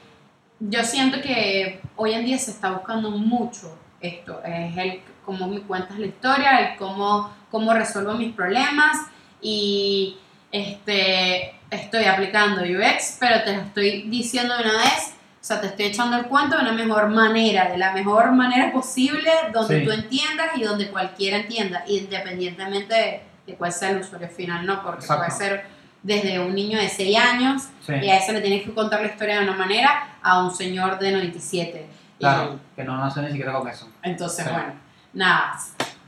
[0.62, 4.42] yo siento que hoy en día se está buscando mucho esto.
[4.46, 8.96] Es el cómo me cuentas la historia, el cómo, cómo resuelvo mis problemas
[9.42, 10.18] y
[10.52, 15.14] este, estoy aplicando UX, pero te lo estoy diciendo de una vez.
[15.42, 18.72] O sea, te estoy echando el cuento de una mejor manera, de la mejor manera
[18.72, 19.86] posible, donde Sí.
[19.86, 24.82] tú entiendas y donde cualquiera entienda, independientemente de, de cuál sea el usuario final, ¿no?
[24.84, 25.26] Porque Exacto.
[25.26, 25.66] puede ser
[26.04, 29.08] desde un niño de 6 años Sí, y a ese le tienes que contar la
[29.08, 31.88] historia de una manera a un señor de 97.
[32.18, 33.90] Y claro, que no nació ni siquiera con eso.
[34.04, 34.52] entonces, Sí.
[34.52, 34.74] bueno,
[35.14, 35.58] nada,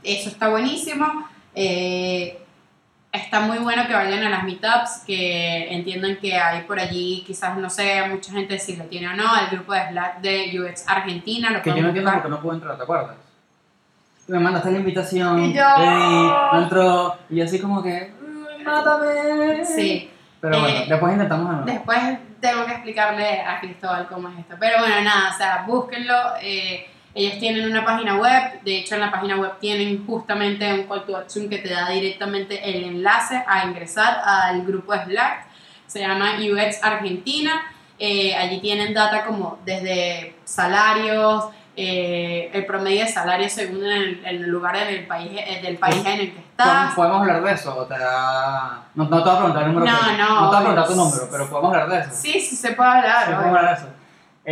[0.02, 1.26] eso está buenísimo.
[1.54, 2.38] Eh,
[3.12, 7.56] está muy bueno que vayan a las meetups, que entiendan que hay por allí, quizás
[7.56, 10.88] no sé, mucha gente si lo tiene o no, el grupo de Slack de UX
[10.88, 12.22] Argentina, lo Que yo no entiendo por buscar.
[12.22, 13.16] qué no puedo entrar, ¿te acuerdas?
[14.28, 15.86] Me mandaste la invitación, Y yo- di,
[16.52, 19.64] no entró, y yo así como que, "Mm, mátame.
[19.64, 21.66] Sí, Pero bueno, Eh, después intentamos nuevo.
[21.66, 21.98] Después
[22.40, 24.54] tengo que explicarle a Cristóbal cómo es esto.
[24.58, 26.14] Pero bueno, nada, o sea, búsquenlo.
[26.40, 30.84] eh, Ellos tienen una página web, de hecho en la página web tienen justamente un
[30.84, 35.46] call to action que te da directamente el enlace a ingresar al grupo de Slack.
[35.88, 37.62] Se llama UX Argentina.
[37.98, 41.46] Eh, allí tienen data como desde salarios,
[41.76, 45.96] eh, el promedio de salario según el, el lugar en el país, eh, del país
[46.06, 46.94] en el que estás.
[46.94, 47.76] ¿Podemos hablar de eso?
[47.76, 49.92] ¿O te da- no, no te voy a preguntar el número.
[49.92, 52.10] No, que- no, No te voy a preguntar tu número, pero podemos hablar de eso.
[52.22, 53.24] Sí, sí se puede hablar.
[53.26, 53.92] Sí, podemos hablar de eso.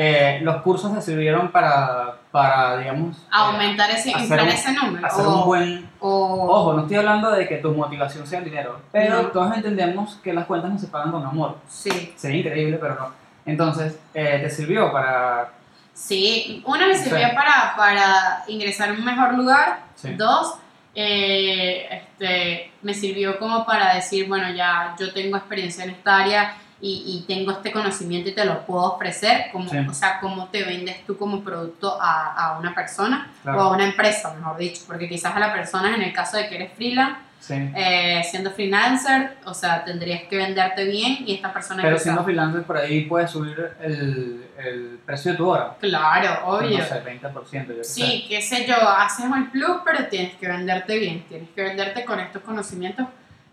[0.01, 5.05] Eh, los cursos te sirvieron para, para digamos, eh, Aumentar ese, hacer un- ese número.
[5.05, 5.91] hacer o, un buen...
[5.99, 9.29] o- Ojo, no estoy hablando de que tu motivación sea el dinero, pero No.
[9.31, 11.57] todos entendemos que las cuentas no se pagan con amor.
[11.69, 13.11] Sí, Sería increíble, pero no.
[13.45, 15.49] Entonces, eh, te sirvió para...
[15.95, 16.63] sí.
[16.65, 17.05] Una me Sí.
[17.09, 19.81] sirvió para, para ingresar a un mejor lugar.
[19.97, 20.13] Sí.
[20.15, 20.55] Dos,
[20.95, 26.55] eh, este, me sirvió como para decir, bueno, ya yo tengo experiencia en esta área
[26.81, 29.79] y, y tengo este conocimiento y te lo puedo ofrecer, como, Sí.
[29.89, 33.59] o sea, cómo te vendes tú como producto a, a una persona Claro.
[33.59, 36.49] o a una empresa, mejor dicho, porque quizás a la persona, en el caso de
[36.49, 37.55] que eres freelance, Sí.
[37.77, 42.65] eh, siendo freelancer, o sea, tendrías que venderte bien y esta persona Pero siendo freelancer
[42.65, 45.77] por ahí puedes subir el, el precio de tu hora.
[45.81, 46.79] Claro, obvio.
[46.79, 47.93] No sé, 20%, yo qué sé.
[47.95, 52.05] Sí, qué sé yo, haces el plus, pero tienes que venderte bien, tienes que venderte
[52.05, 53.07] con estos conocimientos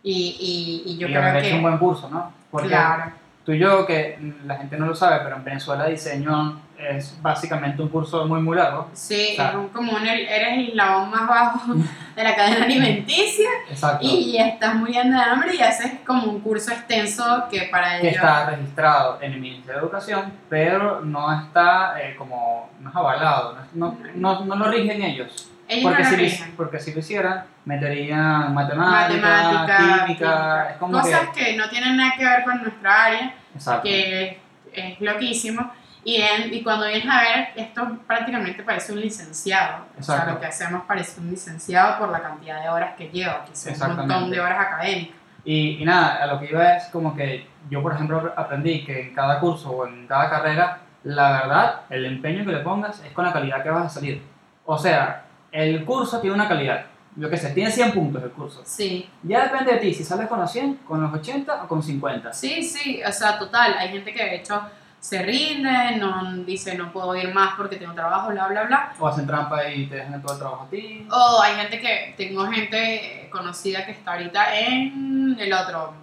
[0.06, 1.48] y, y, y yo y creo que...
[1.48, 2.32] hecho un buen curso, ¿no?
[2.52, 3.12] Porque claro,
[3.44, 7.82] tú y yo, que la gente no lo sabe, pero en Venezuela diseño es básicamente
[7.82, 8.90] un curso muy, muy largo.
[8.94, 14.06] sí, es un- como un, eres el eslabón más bajo de la cadena alimenticia Exacto.
[14.06, 18.16] y estás muriendo de hambre y haces como un curso extenso que para que ellos...
[18.22, 23.58] está registrado en el Ministerio de Educación, pero no está eh, como, no es avalado,
[23.74, 25.50] no, no, no, no lo rigen ellos.
[25.68, 31.02] Ellos Porque, no si lo porque si lo hicieran, meterían matemática, Matemática, química, es como
[31.02, 31.46] cosas que...
[31.46, 33.82] que no tienen nada que ver con nuestra área Exacto.
[33.84, 34.40] que
[34.74, 35.72] es loquísimo.
[36.04, 39.86] Y, en- y cuando vienes a ver, esto prácticamente parece un licenciado.
[40.00, 40.34] O sea, Exacto.
[40.36, 43.90] lo que hacemos parece un licenciado por la cantidad de horas que lleva, que son
[43.92, 45.16] un montón de horas académicas.
[45.44, 49.02] Y, y nada, a lo que iba es como que yo, por ejemplo, aprendí que
[49.02, 53.12] en cada curso o en cada carrera, la verdad, el empeño que le pongas es
[53.12, 54.22] con la calidad que vas a salir.
[54.66, 55.24] O sea,
[55.56, 56.86] el curso tiene una calidad.
[57.18, 58.62] Yo qué sé, tiene 100 puntos el curso.
[58.66, 61.82] Sí, Ya depende de ti, si sales con los 100, con los 80 o con
[61.82, 62.34] 50.
[62.34, 63.76] sí, sí, o sea, total.
[63.78, 64.62] Hay gente que de hecho
[65.00, 68.94] se rinde, no, dice no puedo ir más porque tengo trabajo, bla, bla, bla.
[69.00, 71.08] O hacen trampa y te dejan todo el trabajo a ti.
[71.10, 75.94] O hay gente que, tengo gente conocida que está ahorita en el otro,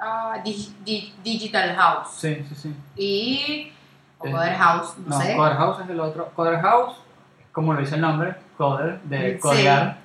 [0.00, 2.08] ah, Dig- Dig- Digital House.
[2.16, 2.74] Sí, sí, sí.
[2.96, 3.72] Y,
[4.18, 5.36] o Eh, Coder House, no, No, sé.
[5.36, 6.30] Coder House es el otro.
[6.34, 6.96] Coder House,
[7.54, 9.38] como lo dice el nombre, Coder, de Sí.
[9.38, 9.96] codear.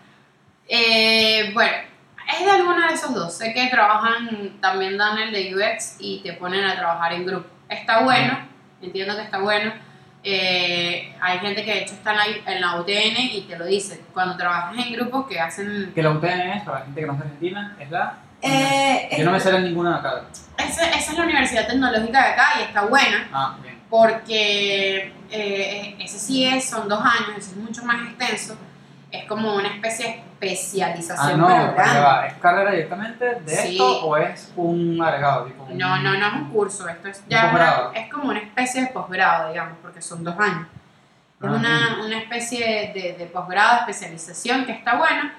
[0.68, 1.74] Eh, bueno,
[2.39, 3.36] es de alguno de esos dos.
[3.38, 7.47] Sé que trabajan, también dan el de UX y te ponen a trabajar en grupo.
[7.68, 8.38] Está bueno,
[8.82, 9.74] entiendo que está bueno.
[10.24, 13.66] Eh, hay gente que de hecho está en la, en la UTN y te lo
[13.66, 14.04] dice.
[14.14, 15.91] Cuando trabajas en grupos que hacen...
[15.95, 18.18] Que la UTN es, para la gente que no es Argentina, es la.
[18.41, 20.22] Eh, Yo no me sé ninguna de acá.
[20.58, 23.28] esa, esa es la Universidad Tecnológica de acá y está buena.
[23.34, 23.69] Ah, bien.
[23.90, 28.56] Porque eh, ese sí es, son dos años, ese es mucho más extenso,
[29.12, 30.12] es como una especie de
[30.42, 31.74] Ah, especialización no, grande.
[31.76, 33.72] ya va, ¿es carrera directamente de Sí.
[33.72, 35.46] esto o es un agregado?
[35.48, 38.40] Tipo un- No, no, no es un curso, esto es ya una- es como una
[38.40, 40.66] especie de posgrado, digamos, porque son dos años.
[41.42, 45.34] Es Ah, una, una especie de, de posgrado, especialización que está buena,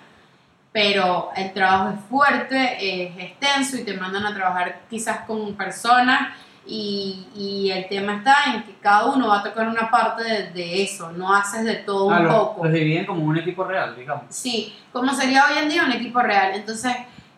[0.72, 6.34] pero el trabajo es fuerte, es extenso y te mandan a trabajar quizás con personas
[6.70, 10.50] y, y el tema está en que cada uno va a tocar una parte de,
[10.52, 12.64] de eso, no haces de todo Ah, un los, poco.
[12.64, 14.24] los dividen como un equipo real, digamos.
[14.28, 16.52] Sí, como sería hoy en día un equipo real.
[16.54, 16.94] Entonces,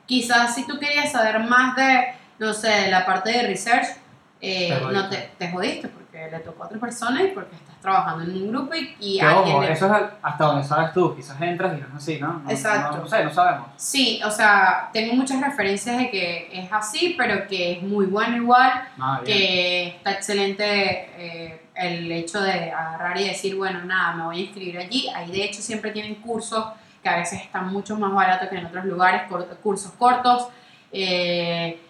[0.07, 2.09] quizás si tú querías saber más de,
[2.39, 3.87] no sé, de la parte de research,
[4.41, 7.72] eh, Te no te, te jodiste porque le tocó a otra persona y porque estás
[7.83, 9.57] trabajando en un grupo y, y Que alguien...
[9.57, 12.35] ojo, le- eso es hasta donde sabes tú, quizás entras y no es así, ¿no?
[12.45, 12.97] No- Exacto.
[12.97, 13.67] No, no sé, no sabemos.
[13.77, 18.37] Sí, o sea, tengo muchas referencias de que es así, pero que es muy bueno
[18.37, 24.23] igual, Ah, que está excelente eh, el hecho de agarrar y decir, bueno, nada, me
[24.25, 25.09] voy a inscribir allí.
[25.15, 26.65] Ahí de hecho siempre tienen cursos
[27.03, 30.49] que a veces están mucho más baratos que en otros lugares, cor- cursos cortos.
[30.93, 31.81] eh,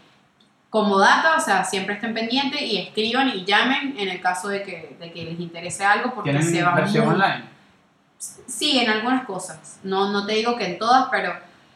[0.72, 4.62] como data, o sea, siempre estén pendientes y escriban y llamen en el caso de
[4.62, 7.44] que, de que les interese algo porque se ¿Tienen va versión muy- online?
[8.46, 9.80] Sí, en algunas cosas.
[9.82, 11.34] No, no te digo que en todas, pero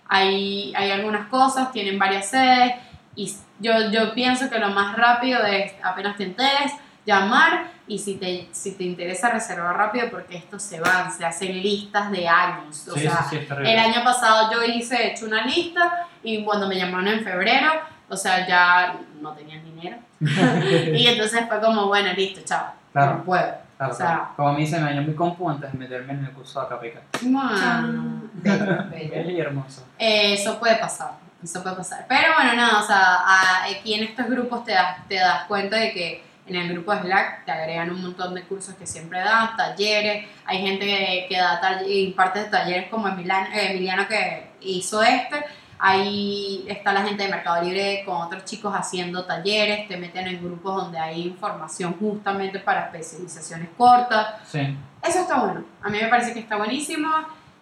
[0.09, 2.74] hay, hay algunas cosas, tienen varias sedes.
[3.14, 6.73] Y yo, yo pienso que lo más rápido es, apenas te enteres,
[7.05, 11.62] llamar y si te, si te interesa reservar rápido, porque esto se van, se hacen
[11.62, 12.89] listas de años.
[12.89, 16.66] O Sí, sea, sí, el año pasado yo hice, he hecho una lista y cuando
[16.66, 17.73] me llamaron en febrero,
[18.09, 19.97] o sea, ya no tenían dinero.
[20.20, 23.15] y entonces fue como, bueno, listo, chao, Claro.
[23.19, 23.55] no puedo.
[23.77, 24.28] Claro, O sea- claro.
[24.37, 26.69] Como a mí se me dañó mi compu antes de meterme en el curso de
[26.69, 27.01] Capica.
[27.23, 29.31] Bueno, bello, bello.
[29.31, 29.87] Y hermoso.
[29.99, 31.12] Eh, eso puede pasar,
[31.45, 32.07] eso puede pasar.
[32.09, 35.93] Pero bueno, nada, o sea, aquí en estos grupos te das, te das cuenta de
[35.93, 39.57] que en el grupo de Slack te agregan un montón de cursos que siempre dan,
[39.57, 44.07] talleres, hay gente que, que da talleres, y parte de talleres como Emiliano, eh, Emiliano
[44.09, 45.45] que hizo este,
[45.78, 50.43] ahí está la gente de Mercado Libre con otros chicos haciendo talleres, te meten en
[50.43, 54.61] grupos donde hay información justamente para especializaciones cortas, Sí.
[55.03, 55.65] eso está bueno.
[55.82, 57.09] A mí me parece que está buenísimo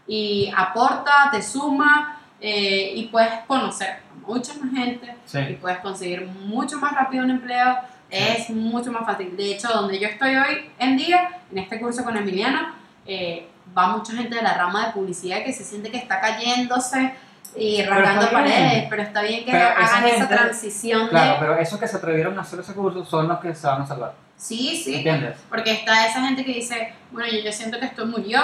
[0.06, 5.58] y aporta, te suma eh, y puedes conocer a mucha más gente y Sí.
[5.60, 7.76] puedes conseguir mucho más rápido un empleo.
[8.10, 9.36] Es mucho más fácil.
[9.36, 12.68] De hecho, donde yo estoy hoy en día, en este curso con Emiliano,
[13.06, 17.12] eh, va mucha gente de la rama de publicidad que se siente que está cayéndose
[17.56, 21.38] y rasgando paredes, pero está bien que Pero hagan esa gente- transición Claro, de...
[21.40, 23.86] pero esos que se atrevieron a hacer ese curso son los que se van a
[23.86, 24.14] salvar.
[24.36, 25.36] Sí, sí, ¿Entiendes?
[25.48, 28.40] Porque está esa gente que dice, bueno, yo, yo siento que esto murió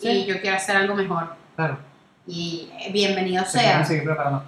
[0.00, 0.24] y Sí.
[0.26, 1.34] yo quiero hacer algo mejor.
[1.56, 1.78] Claro.
[2.26, 3.86] Y eh, bienvenido Se sea.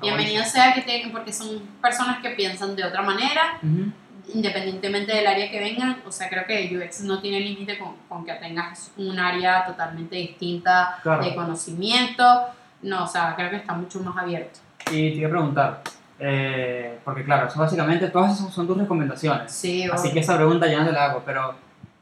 [0.01, 3.93] Bienvenido sea que tengan, porque son personas que piensan de otra manera, buenísimo.
[4.35, 6.03] independientemente del área que vengan.
[6.07, 10.17] O sea, creo que UX no tiene límite con, con que tengas un área totalmente
[10.17, 11.25] distinta Claro.
[11.25, 12.47] de conocimiento.
[12.87, 14.61] No, o sea, creo que está mucho más abierto.
[14.93, 15.83] Y te iba a preguntar,
[16.21, 19.51] eh, porque claro, eso básicamente todas esas son tus recomendaciones.
[19.51, 21.53] Sí, Así que esa pregunta ya no te la hago, pero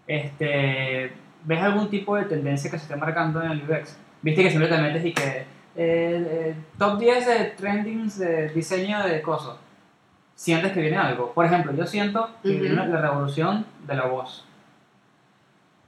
[0.07, 1.11] este,
[1.45, 3.97] ¿ves algún tipo de tendencia que se esté marcando en el UX?
[4.21, 5.47] Viste que siempre te metes y que eh,
[5.77, 9.57] eh, top 10 de trendings de diseño de cosas.
[10.35, 11.33] ¿Sientes que viene algo?
[11.33, 14.45] Por ejemplo, yo siento que viene la revolución de la voz.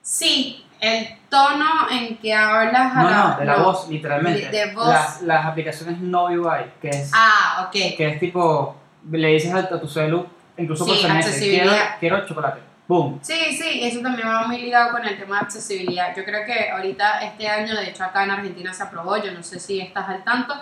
[0.01, 3.65] Sí, el tono en que hablas a No, la, no, de la no.
[3.65, 4.49] voz, literalmente.
[4.49, 4.89] De- de voz.
[4.89, 7.73] Las, las aplicaciones no UI, que es, Ah, ok.
[7.73, 8.75] que es tipo,
[9.11, 10.27] le dices a, tu celu,
[10.57, 12.61] incluso por Sí, SMS, quiero, quiero chocolate.
[12.89, 13.19] Boom.
[13.21, 16.15] Sí, sí, eso también va muy ligado con el tema de accesibilidad.
[16.17, 19.43] Yo creo que ahorita, este año, de hecho acá en Argentina se aprobó, yo no
[19.43, 20.55] sé si estás al tanto,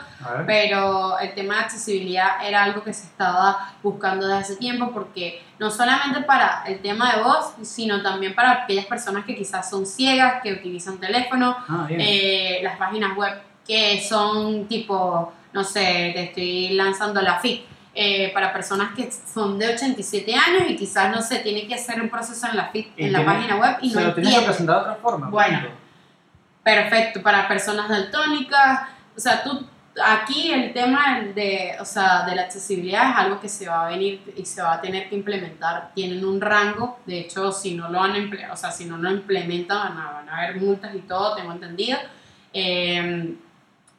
[0.47, 5.43] pero el tema de accesibilidad era algo que se estaba buscando desde hace tiempo porque
[5.59, 9.85] no solamente para el tema de voz, sino también para aquellas personas que quizás son
[9.85, 13.35] ciegas, que utilizan teléfono, Ah, eh, las páginas web
[13.67, 17.74] que son tipo, no sé, te estoy lanzando la FIC.
[17.95, 22.01] Eh, para personas que son de 87 años y quizás no sé, tiene que hacer
[22.03, 24.47] un proceso en la en la página web y Se no lo tienes que entiende.
[24.47, 25.29] presentar de otra forma.
[25.31, 25.61] Bueno.
[25.61, 25.75] punto.
[26.63, 29.67] Perfecto, para personas daltónicas, o sea, tú
[30.03, 33.91] aquí el tema de, o sea, de la accesibilidad es algo que se va a
[33.91, 35.91] venir y se va a tener que implementar.
[35.95, 39.11] Tienen un rango, de hecho, si no lo han emple- o sea, si no lo
[39.11, 41.99] implementan, van a, van a haber multas y todo, tengo entendido.
[42.53, 43.35] Eh,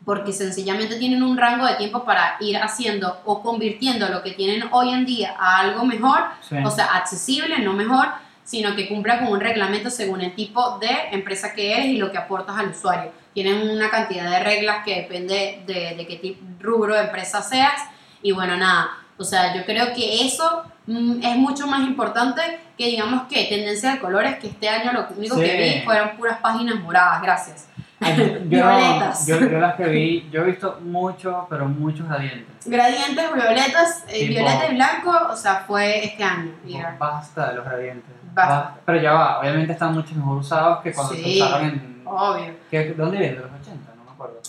[0.06, 4.70] porque sencillamente tienen un rango de tiempo para ir haciendo o convirtiendo lo que tienen
[4.72, 6.56] hoy en día a algo mejor Sí.
[6.64, 8.08] o sea, accesible, no mejor,
[8.44, 12.12] sino que cumpla con un reglamento según el tipo de empresa que eres y lo
[12.12, 13.12] que aportas al usuario.
[13.34, 17.82] Tienen una cantidad de reglas que depende de, de qué tipo, rubro de empresa seas.
[18.22, 22.42] Y bueno, nada, o sea, yo creo que eso mm, es mucho más importante
[22.78, 26.40] que digamos que tendencia de colores, que este año lo único que vi fueron puras
[26.40, 27.68] páginas moradas, gracias.
[28.00, 29.26] Ay, yo, Violetas.
[29.28, 32.66] yo, yo las que vi, yo he visto mucho, pero muchos gradientes.
[32.66, 36.52] Gradientes violetas, eh, violeta y blanco, o sea, fue este año.
[36.66, 38.12] y era- Basta de los gradientes.
[38.34, 38.76] Basta.
[38.86, 41.24] Pero ya va, obviamente están mucho mejor usados que cuando Sí.
[41.38, 42.02] se usaron en...
[42.06, 42.54] Obvio.
[42.70, 43.38] ¿qué- ¿De dónde vienen?
[43.38, 43.92] ¿De los 80?
[43.96, 44.40] No me acuerdo.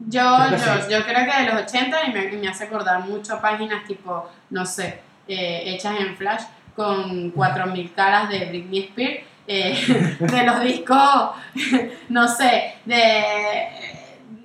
[0.00, 0.92] Yo, Creo que yo, sí.
[0.92, 4.64] yo creo que de los 80 y me, hace acordar mucho a páginas tipo, no
[4.66, 6.42] sé, eh, hechas en Flash
[6.76, 11.30] con 4000 caras de Britney Spears, eh, de los discos,
[12.10, 13.24] no sé, de.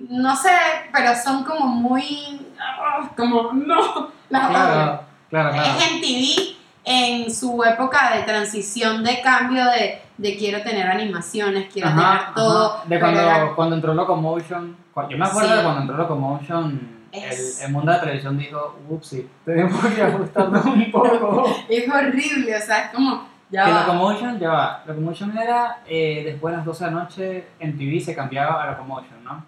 [0.08, 0.50] No sé,
[0.92, 2.40] pero son como muy.
[2.60, 4.48] ah, como, no, las.
[4.48, 5.00] Claro,
[5.30, 5.54] claro, claro.
[5.78, 11.88] Es MTV en su época de transición, de cambio de, de quiero tener animaciones, quiero
[11.88, 12.32] Ajá, tener ajá.
[12.34, 12.80] todo.
[12.86, 14.76] De cuando, era- cuando entró Locomotion,
[15.08, 15.56] yo me acuerdo Sí.
[15.56, 20.02] de cuando entró Locomotion, Es- el, el mundo de la televisión dijo, upsi, tenemos que
[20.02, 21.46] ajustarnos un poco.
[21.68, 23.32] Es horrible, o sea, es como.
[23.54, 23.80] Ya que va.
[23.86, 28.00] Locomotion, ya va, Locomotion era, eh, después de las 12 de la noche, en TV
[28.00, 29.44] se cambiaba a Locomotion, ¿no?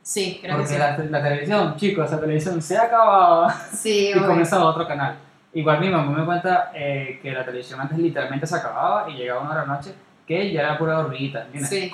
[0.00, 0.78] Sí, creo que Porque sí.
[0.78, 5.16] la, la televisión, chicos, la televisión se acababa Sí, y comenzaba otro canal.
[5.54, 9.40] Igual mi mamá me cuenta eh, que la televisión antes literalmente se acababa y llegaba
[9.40, 9.94] una hora de la noche
[10.26, 11.68] que ya era pura ¿entiendes?
[11.68, 11.92] Sí.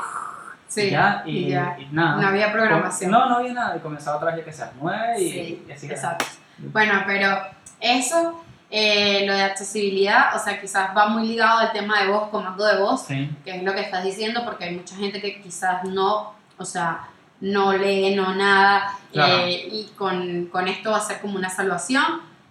[0.69, 0.83] Sí.
[0.83, 1.77] Y ya, y, y ya.
[1.79, 2.21] y nada.
[2.21, 3.11] No había programación.
[3.11, 3.77] No, no había nada.
[3.77, 5.87] Y comenzaba otra vez, ya que sea 9 y, Sí, y así.
[5.87, 6.27] exacto.
[6.59, 7.39] Bueno, pero
[7.81, 12.29] eso, eh, lo de accesibilidad, o sea, quizás va muy ligado al tema de voz,
[12.29, 15.41] comando de voz, Sí, que es lo que estás diciendo, porque hay mucha gente que
[15.41, 17.09] quizás no, o sea,
[17.41, 19.39] no lee, no nada, Claro.
[19.45, 22.05] eh, y con, con esto va a ser como una salvación.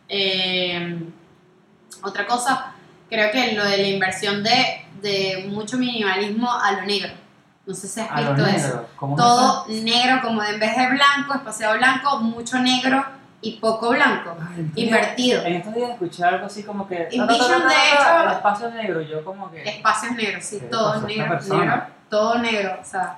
[0.09, 0.99] Eh,
[2.03, 2.73] otra cosa,
[3.09, 7.11] creo que lo de la inversión de de mucho minimalismo a lo negro.
[7.67, 8.67] No sé si has A visto eso.
[8.67, 8.89] negro.
[8.95, 13.05] ¿Cómo es Todo negro, como en vez de blanco, espaciado blanco, mucho negro
[13.41, 14.35] y poco blanco.
[14.39, 15.45] Ay, Invertido.
[15.45, 17.07] En estos días escuché algo así como que.
[17.11, 19.63] En no, no, no, Vision, no, no, de hecho- espacio negro, yo como que.
[19.63, 22.77] Espacios negros, sí, ¿Qué le todo negro, negro, todo negro.
[22.81, 23.17] O sea,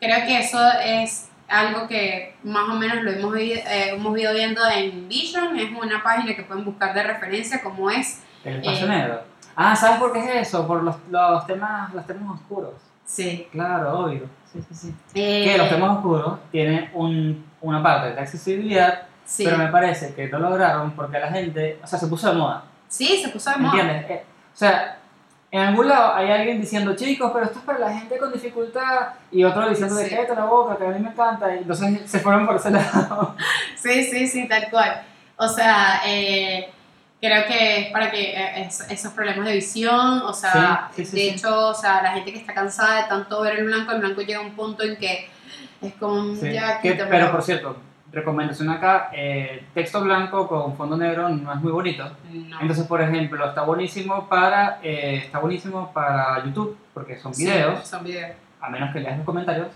[0.00, 4.60] creo que eso es algo que más o menos lo hemos, eh, hemos ido viendo
[4.68, 5.56] en Vision.
[5.58, 8.22] Es una página que pueden buscar de referencia, como es.
[8.44, 9.22] El espacio eh, negro.
[9.54, 10.66] Ah, ¿sabes por qué es eso?
[10.66, 12.72] Por los, los, temas, los temas oscuros.
[13.04, 13.46] Sí.
[13.52, 14.22] Claro, obvio.
[14.50, 14.94] Sí, sí, sí.
[15.14, 19.02] Eh, Que los temas oscuros tienen un, una parte de accesibilidad,
[19.32, 19.44] sí.
[19.44, 22.64] pero me parece que no lograron porque la gente, o sea, se puso de moda.
[22.88, 23.80] Sí, se puso de moda.
[23.80, 24.10] ¿Entiendes?
[24.10, 24.22] Eh,
[24.54, 24.98] o sea,
[25.50, 29.08] en algún lado hay alguien diciendo, chicos, pero esto es para la gente con dificultad,
[29.30, 30.14] y otro diciendo, de Sí.
[30.14, 33.34] cállate la boca, que a mí me encanta, y entonces se fueron por ese lado.
[33.76, 35.02] Sí, sí, sí, tal cual.
[35.36, 36.70] O sea, eh,
[37.20, 41.10] creo que es para que eh, es- esos problemas de visión, o sea, Sí, sí,
[41.10, 43.92] sí, de hecho, o sea, la gente que está cansada de tanto ver el blanco,
[43.92, 45.28] el blanco llega a un punto en que
[45.80, 47.76] es como, ya, que- pero por cierto,
[48.12, 52.04] recomendación acá, eh, texto blanco con fondo negro no es muy bonito.
[52.30, 52.60] No.
[52.60, 57.86] Entonces, por ejemplo, está buenísimo para eh, está buenísimo para YouTube porque son Sí, videos,
[57.86, 58.32] son videos.
[58.60, 59.68] a menos que leas los comentarios.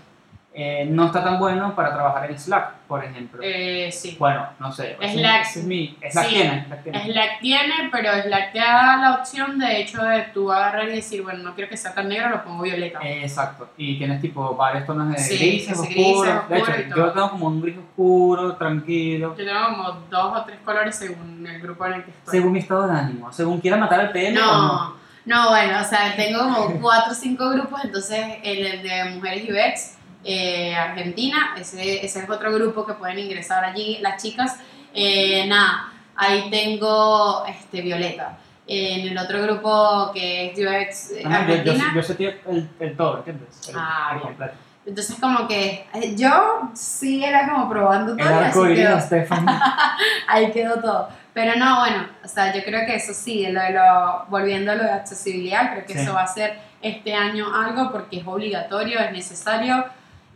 [0.59, 3.39] Eh, no está tan bueno para trabajar en Slack, por ejemplo.
[3.43, 4.15] Eh, sí.
[4.17, 4.97] bueno, no sé.
[4.99, 5.41] Slack.
[5.55, 6.33] es mi Slack Sí.
[6.33, 7.03] tiene, Slack tiene.
[7.05, 11.21] Slack tiene, pero Slack te da la opción de hecho de tú agarrar y decir,
[11.21, 12.99] bueno, no quiero que sea tan negro, lo pongo violeta.
[13.03, 13.69] Eh, exacto.
[13.77, 16.25] Y tienes tipo varios tonos de Sí, grises, oscuros.
[16.25, 19.35] de oscuro y hecho, yo tengo como un gris oscuro, tranquilo.
[19.37, 22.31] Yo tengo como dos o tres colores según el grupo en el que estoy.
[22.39, 23.31] Según mi estado de ánimo.
[23.31, 24.51] Según quiera matar al PM o no.
[24.63, 24.95] No,
[25.25, 29.43] no, bueno, o sea, tengo como cuatro o cinco grupos, entonces el, el de Mujeres
[29.47, 34.57] y Vex, eh, Argentina, ese, ese es otro grupo que pueden ingresar allí las chicas.
[34.93, 38.37] Eh, nada, ahí tengo este, Violeta.
[38.69, 42.69] En el otro grupo que es UX eh, Ah, yo, yo, Argentina, yo sé el,
[42.79, 43.69] el todo, ¿entiendes?
[43.69, 44.53] El, Ah, el completo.
[44.85, 49.45] entonces como que eh, yo sí era como probando El todo y así arco quedó.
[50.27, 51.09] ahí quedó todo.
[51.33, 54.75] Pero no, bueno, o sea, yo creo que eso sí, lo de lo, volviendo a
[54.75, 55.99] lo de accesibilidad, creo que Sí.
[55.99, 59.85] eso va a ser este año algo porque es obligatorio, es necesario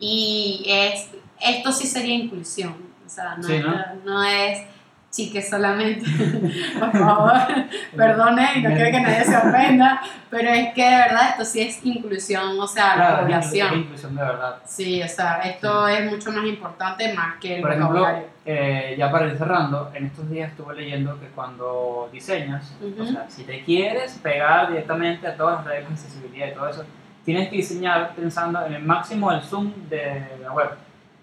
[0.02, 1.10] y es,
[1.40, 2.76] esto sí sería inclusión,
[3.06, 3.76] o sea, no, Sí, es, ¿no?
[4.04, 4.60] no es
[5.12, 6.06] chiques solamente,
[6.80, 7.34] por favor,
[7.98, 11.60] perdone y no quiero que nadie se ofenda, pero es que de verdad esto sí
[11.62, 13.80] es inclusión, o sea, la Claro, es población.
[13.80, 14.56] inclusión de verdad.
[14.66, 18.08] Sí, o sea, esto es mucho más importante más que el Por ejemplo,
[18.46, 23.04] eh, ya para ir cerrando, en estos días estuve leyendo que cuando diseñas, Ujú.
[23.04, 26.70] o sea, si te quieres pegar directamente a todas las reglas de accesibilidad y todo
[26.70, 26.86] eso,
[27.26, 30.70] tienes que diseñar pensando en el máximo del zoom de la web.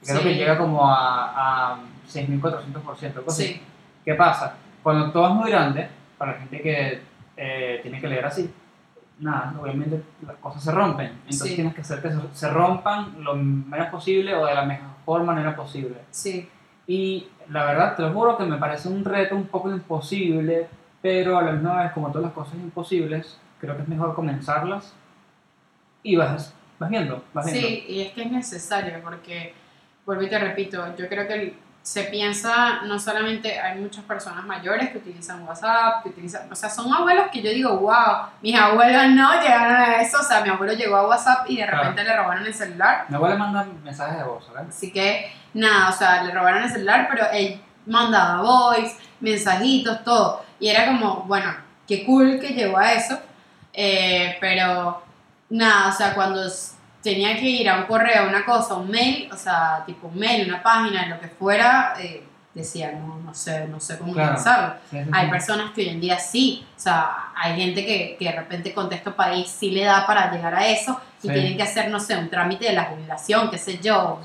[0.04, 0.22] Creo Sí.
[0.24, 3.44] que llega como a, a 6400%, algo así.
[3.46, 3.60] Sí,
[4.04, 4.54] ¿Qué pasa?
[4.82, 7.02] Cuando todo es muy grande, para la gente que
[7.36, 8.50] eh, tiene que leer así,
[9.20, 11.06] nada, obviamente las cosas se rompen.
[11.08, 11.54] Entonces Sí.
[11.56, 15.54] tienes que hacer que se, se rompan lo menos posible o de la mejor manera
[15.56, 15.96] posible.
[16.10, 16.48] sí.
[16.90, 20.68] Y la verdad, te lo juro que me parece un reto un poco imposible,
[21.02, 24.94] pero a la misma vez, como todas las cosas imposibles, creo que es mejor comenzarlas
[26.02, 27.66] y vas, vas viendo, vas viendo.
[27.68, 29.54] Sí, y es que es necesario porque,
[30.06, 34.90] vuelvo y te repito, yo creo que se piensa, no solamente hay muchas personas mayores
[34.90, 39.08] que utilizan WhatsApp, que utilizan, o sea, son abuelos que yo digo, wow, mis abuelos
[39.12, 41.78] no llegaron a eso, o sea, mi abuelo llegó a WhatsApp y de Claro.
[41.84, 44.66] repente le robaron el celular, Mi abuela manda mensajes de voz, ¿verdad?
[44.68, 50.44] así que nada, o sea, le robaron el celular, pero él mandaba voice, mensajitos, todo,
[50.60, 51.54] y era como, bueno,
[51.86, 53.18] qué cool que llegó a eso,
[53.72, 55.02] eh, pero
[55.50, 56.42] nada, o sea, cuando
[57.02, 60.48] tenía que ir a un correo, una cosa, un mail, o sea, tipo un mail,
[60.48, 64.36] una página, lo que fuera, eh, decía, no, no sé, no sé cómo Claro.
[64.36, 65.30] Sí, sí, Hay sí.
[65.30, 69.14] personas que hoy en día sí, o sea, hay gente que, que de repente contexto
[69.14, 72.28] país sí le da para llegar a eso y tienen que hacer, no sé, un
[72.28, 74.20] trámite de la jubilación, qué sé yo,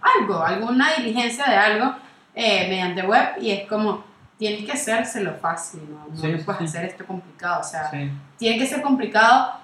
[0.00, 1.94] algo, alguna diligencia de algo
[2.34, 4.04] eh, mediante web y es como,
[4.38, 8.10] tienes que hacérselo fácil, no, no puedes hacer esto complicado, o sea, sí.
[8.38, 9.61] tiene que ser complicado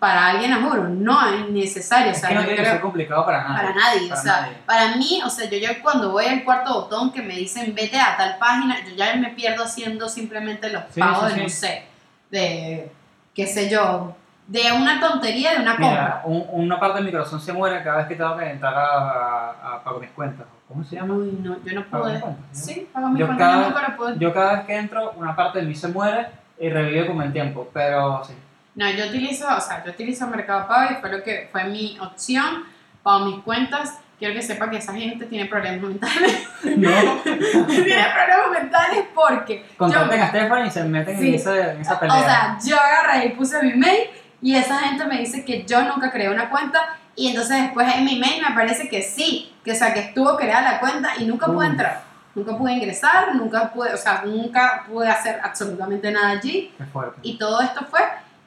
[0.00, 2.80] para alguien, a juro, no es necesario, o Es sea, que no tiene que ser
[2.80, 3.56] complicado para nadie.
[3.68, 4.56] para nadie, Para o sea, nadie.
[4.66, 7.98] para mí, o sea, yo ya cuando voy al cuarto botón que me dicen vete
[8.00, 11.48] a tal página, yo ya me pierdo haciendo simplemente los Sí, pagos sí, de, no
[11.48, 11.54] sí.
[11.56, 11.82] sé,
[12.30, 12.92] de,
[13.34, 14.16] qué sé yo,
[14.48, 16.22] de una tontería de una Mira, compra.
[16.24, 18.80] un- una parte de mi corazón se muere cada vez que tengo que entrar a,
[18.82, 20.46] a, a pago mis cuentas.
[20.66, 21.14] ¿Cómo se llama?
[21.14, 22.20] Uy, no, yo no mis pude.
[22.20, 22.34] cuentas.
[22.52, 24.18] Sí, pago mi Yo cuenta, cada- pude.
[24.18, 26.26] Yo cada vez que entro, una parte de mí se muere
[26.58, 28.34] y revive con el tiempo, pero sí.
[28.80, 31.98] No, yo utilizo, o sea, yo utilizo Mercado Pago y fue lo que fue mi
[32.00, 32.64] opción,
[33.02, 33.98] pago mis cuentas.
[34.18, 36.48] Quiero que sepa que esa gente tiene problemas mentales.
[36.76, 36.90] No.
[37.24, 41.28] tiene problemas mentales porque yo, Contacten a Stephanie y se meten Sí.
[41.28, 42.16] en, esa, en esa pelea.
[42.16, 44.08] O sea, yo agarré y puse mi mail
[44.42, 48.04] Y esa gente me dice que yo nunca creé una cuenta y entonces después en
[48.06, 51.26] mi mail me aparece que sí, que o sea, que estuvo creada la cuenta y
[51.26, 51.70] nunca pude Mm.
[51.72, 52.02] entrar.
[52.34, 56.72] Nunca pude ingresar, nunca pude, o sea, nunca pude hacer absolutamente nada allí.
[56.78, 57.18] Qué fuerte.
[57.22, 58.00] Y todo esto fue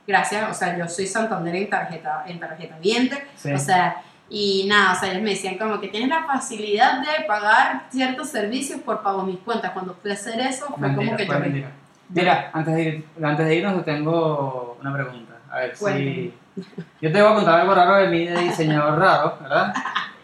[0.08, 3.52] gracias, o sea, yo soy Santander en tarjeta, en tarjeta viente, Sí.
[3.54, 7.26] o sea, y nada, o sea, ellos me decían como que tienes la facilidad de
[7.28, 9.72] pagar ciertos servicios por pago mis cuentas.
[9.72, 11.72] Cuando fui a hacer eso, fue Mentira, como que yo mentira.
[12.10, 15.34] Mira, antes de, ir- antes de irnos, te tengo una pregunta.
[15.52, 15.82] A ver si.
[15.84, 16.32] Cuéntame.
[17.02, 19.74] Yo te voy a contar algo raro de de diseñador raro, ¿verdad?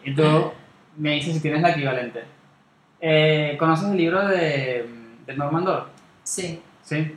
[0.03, 0.51] Y tú
[0.97, 2.23] me dices si tienes la equivalente.
[3.01, 4.87] Eh, ¿Conoces el libro de,
[5.25, 5.65] de Norman?
[6.23, 7.15] Sí, Sí.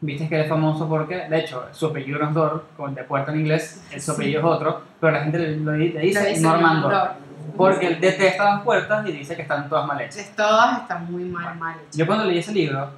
[0.00, 3.32] Viste que es famoso porque, de hecho, su apellido no es Doll, como de puerta
[3.32, 4.10] en inglés, su Sí.
[4.12, 6.82] apellido es otro, pero la gente le, lo le dice Norman.
[6.82, 6.92] Doll.
[7.56, 10.32] Porque él detesta las puertas y dice que están todas mal hechas.
[10.36, 11.96] Todas están muy mal, mal hechas.
[11.96, 12.88] Yo cuando leí ese libro,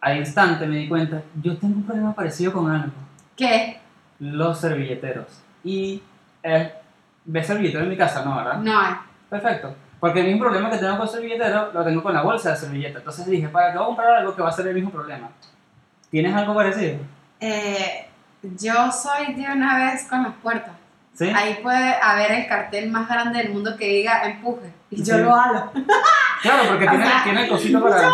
[0.00, 2.92] al instante me di cuenta, yo tengo un problema parecido con algo.
[3.36, 3.78] ¿Qué?
[4.20, 5.26] Los servilleteros.
[5.62, 6.02] Y
[6.42, 6.72] eh,
[7.26, 8.34] ves servilletero en mi casa, ¿no?
[8.36, 8.58] ¿Verdad?
[8.60, 8.98] No.
[9.28, 9.74] Perfecto.
[10.00, 12.98] Porque el mismo problema que tengo con servilletero lo tengo con la bolsa de servilleta.
[13.00, 15.28] Entonces dije, ¿para qué voy a comprar algo que va a ser el mismo problema?
[16.16, 16.96] ¿Tienes algo parecido?
[17.40, 18.06] Eh,
[18.42, 20.72] yo soy de una vez con las puertas.
[21.12, 21.28] ¿Sí?
[21.28, 24.72] Ahí puede haber el cartel más grande del mundo que diga empuje.
[24.90, 25.20] Y yo Sí.
[25.20, 25.72] lo hago.
[26.40, 28.08] Claro, porque tiene, sea, tiene el cosito para...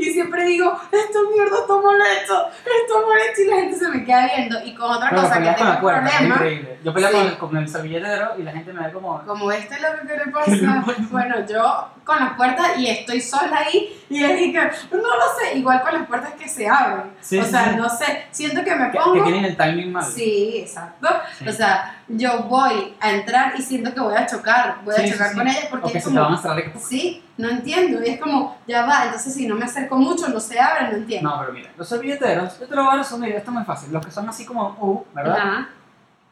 [0.00, 3.88] Y siempre digo, esto mierda está mal hecho, esto mal hecho, y la gente se
[3.88, 4.64] me queda viendo.
[4.64, 6.78] Y con otra cosa que tengo es problema, increíble.
[6.82, 7.36] Yo peleo Sí.
[7.38, 9.22] con, con el servilletero y la gente me ve como...
[9.24, 13.58] como este es lo que le pasa, bueno, yo con las puertas y estoy sola
[13.66, 14.52] ahí, y es que,
[14.96, 17.12] no lo sé, igual con las puertas que se abren.
[17.20, 17.76] Sí, o sea, sí.
[17.76, 19.12] no sé, siento que me pongo.
[19.12, 20.04] que tienen el timing mal.
[20.04, 21.08] Sí, exacto.
[21.46, 25.34] O sea, yo voy a entrar y siento que voy a chocar, voy a chocar
[25.34, 28.00] con ella porque o que es se te van a como, sí, no entiendo.
[28.04, 30.96] Y es como, ya va, entonces si no me acerco mucho, no se abre, no
[30.98, 31.28] entiendo.
[31.30, 33.92] No, pero mira, los servilleteros, yo te lo voy a resumir, esto es muy fácil.
[33.92, 35.36] Los que son así como U, ¿verdad?
[35.36, 35.68] Ajá,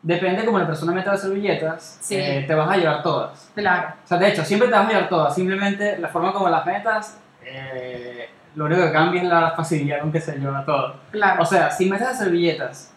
[0.01, 2.15] Depende como la persona meta las servilletas, Sí.
[2.17, 3.51] eh, te vas a llevar todas.
[3.55, 3.95] claro.
[4.05, 5.35] O sea, de hecho, siempre te vas a llevar todas.
[5.35, 10.13] Simplemente la forma como las metas, eh, lo único que cambia es la facilidad con
[10.13, 10.95] que se lleva todo.
[11.11, 12.93] Claro, O sea, si metes las servilletas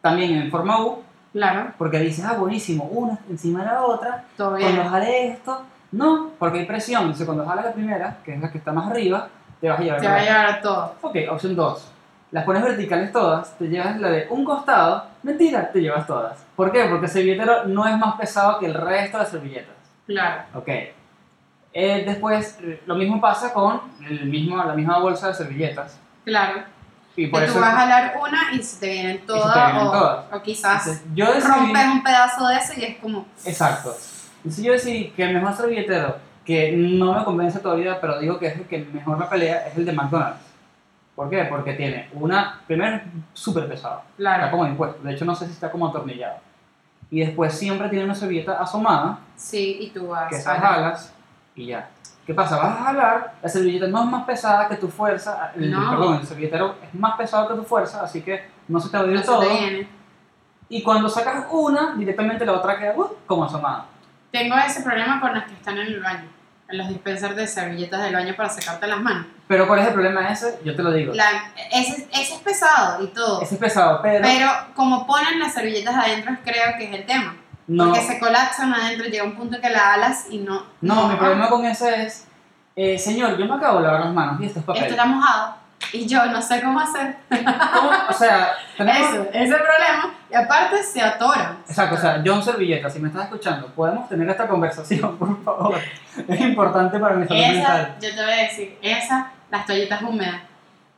[0.00, 4.54] también en forma U, claro, porque dices, ah, buenísimo, una encima de la otra, todo
[4.54, 4.72] bien.
[4.76, 5.62] cuando jale esto,
[5.96, 7.02] no, porque hay presión.
[7.02, 9.28] Entonces, cuando jales la primera, que es la que está más arriba,
[9.60, 10.94] te vas a llevar Te va a llevar todo.
[11.02, 11.90] Ok, opción 2.
[12.32, 16.44] Las pones verticales todas, te llevas la de un costado, mentira, te llevas todas.
[16.56, 16.84] ¿Por qué?
[16.86, 19.74] Porque el servilletero no es más pesado que el resto de servilletas.
[20.06, 20.68] Claro, Ok.
[21.76, 25.98] Eh, después, lo mismo pasa con el mismo, la misma bolsa de servilletas.
[26.24, 26.62] claro.
[27.16, 27.54] Y por Que eso.
[27.54, 30.24] tú vas a jalar una y se te vienen todas, vienen o, todas.
[30.32, 31.48] o quizás entonces, yo decidí.
[31.52, 33.94] rompes un pedazo de ese y es como, Exacto.
[34.44, 38.48] Entonces yo decidí que el mejor servilletero, que no me convence todavía, pero digo que
[38.48, 40.40] es el que mejor me pelea, es el de McDonald's.
[41.14, 41.44] ¿Por qué?
[41.44, 42.60] Porque tiene una.
[42.66, 43.02] Primero, es
[43.32, 43.98] súper pesado.
[44.00, 45.00] Está claro, como impuesto.
[45.02, 46.36] De hecho, no sé si está como atornillado.
[47.10, 51.14] Y después siempre tiene una servilleta asomada, sí, y tú vas que esas jalas
[51.54, 51.88] y ya.
[52.26, 52.56] ¿Qué pasa?
[52.56, 55.90] Vas a jalar, la servilleta no es más pesada que tu fuerza, el, No.
[55.90, 59.04] perdón, el servilletero es más pesado que tu fuerza, así que no se te va
[59.04, 59.40] a ir no se todo.
[59.40, 59.88] te viene.
[60.70, 63.86] Y cuando sacas una, directamente la otra queda uh, como asomada.
[64.34, 66.28] Tengo ese problema con las que están en el baño,
[66.68, 69.26] en los dispensers de servilletas del baño para secarte las manos.
[69.46, 70.58] Pero ¿cuál es el problema ese?
[70.64, 71.14] Yo te lo digo.
[71.14, 75.54] La, ese, ese es pesado y todo, Ese es pesado, pero, pero como ponen las
[75.54, 77.36] servilletas adentro creo que es el tema.
[77.68, 80.66] no, Porque se colapsan adentro, llega un punto que la alas y no...
[80.80, 82.26] no, mi problema con ese es,
[82.74, 84.82] eh, señor, yo me acabo de lavar las manos y esto es papel.
[84.82, 87.16] Esto está mojado y yo no sé cómo hacer.
[87.28, 87.90] ¿Cómo?
[88.08, 89.08] O sea, tenemos...
[89.10, 90.14] Eso, ese es el problema.
[90.30, 91.58] Y aparte se atoran.
[91.68, 95.78] Exacto, o sea, John Servilleta, si me estás escuchando, podemos tener esta conversación, por favor.
[96.28, 97.96] Es importante para mi salud Esa, mental.
[98.00, 100.40] yo te voy a decir, esa, las toallitas húmedas.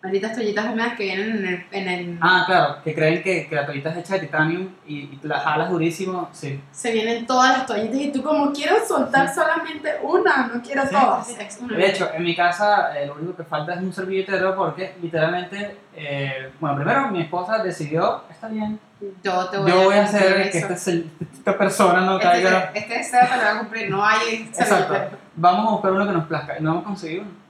[0.06, 1.66] Malditas toallitas húmedas que vienen en el...
[1.72, 4.98] En el Ah, claro, que creen que, que la toallita es hecha de titanium y,
[4.98, 6.60] y la jalas durísimo, sí.
[6.70, 10.90] Se vienen todas las toallitas y tú como quiero soltar solamente una, no quiero Sí,
[10.90, 11.26] todas.
[11.26, 14.54] sí, una De hecho, en mi casa eh, lo único que falta es un servilletero
[14.54, 18.78] porque literalmente, eh, bueno, primero mi esposa decidió, está bien,
[19.24, 22.70] yo te voy yo voy a hacer que esta, esta persona no caiga.
[22.74, 25.18] Este, este deseo te lo voy a cumplir, no hay Exacto.
[25.34, 27.45] Vamos a buscar uno que nos plazca y no vamos a conseguir uno.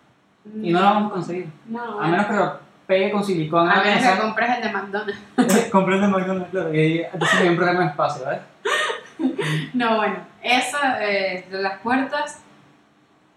[0.63, 1.49] Y no lo vamos a conseguir.
[1.67, 4.73] No, A menos que lo pegue con silicón a a menos que compres el de
[4.73, 5.69] McDonald's.
[5.73, 6.75] Compré el de McDonald's, claro.
[6.75, 8.41] Y entonces hay un problema de espacio, ¿ves?
[9.75, 12.43] No, bueno, esa eh, de las puertas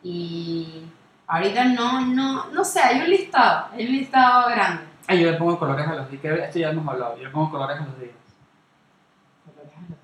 [0.03, 0.83] y
[1.27, 4.83] ahorita no, no, no sé, hay un listado, hay un listado grande.
[5.07, 6.23] Ah, yo le pongo colores a los días.
[6.23, 7.17] Esto ya hemos hablado.
[7.17, 7.99] Yo le pongo colores a los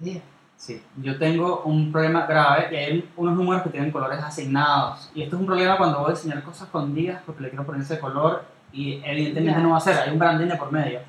[0.01, 0.23] días.
[0.65, 0.81] Sí.
[0.97, 5.11] Yo tengo un problema grave y hay unos números que tienen colores asignados.
[5.13, 7.67] Y esto es un problema cuando voy a diseñar cosas con días porque le quiero
[7.67, 8.43] poner ese color
[8.73, 9.95] y evidentemente no va a ser.
[9.99, 11.01] Hay un branding de por medio.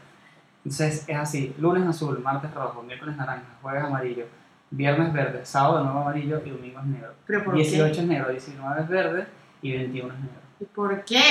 [0.58, 4.26] Entonces es así, lunes azul, martes rojo, miércoles naranja, jueves amarillo,
[4.70, 7.14] viernes verde, sábado de nuevo amarillo y domingo es negro.
[7.26, 8.00] ¿Pero por 18 qué?
[8.00, 9.26] es negro, 19 es verde
[9.62, 10.40] y 21 es negro.
[10.60, 11.22] ¿Y por qué?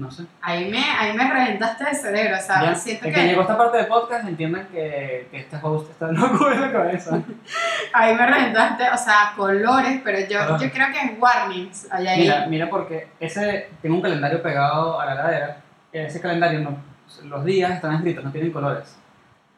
[0.00, 0.24] No sé.
[0.40, 3.42] Ahí me, ahí me reventaste el cerebro, o sea, Ya, siento el que, que llegó
[3.42, 7.22] esta parte del podcast entiendan que, que este host está loco en la cabeza.
[7.92, 12.20] ahí me reventaste, o sea, colores, pero yo, yo creo que es warnings, allá ahí.
[12.22, 15.60] Mira, mira porque ese, tengo un calendario pegado a la ladera,
[15.92, 16.78] ese calendario no,
[17.24, 18.96] los días están escritos, no tienen colores.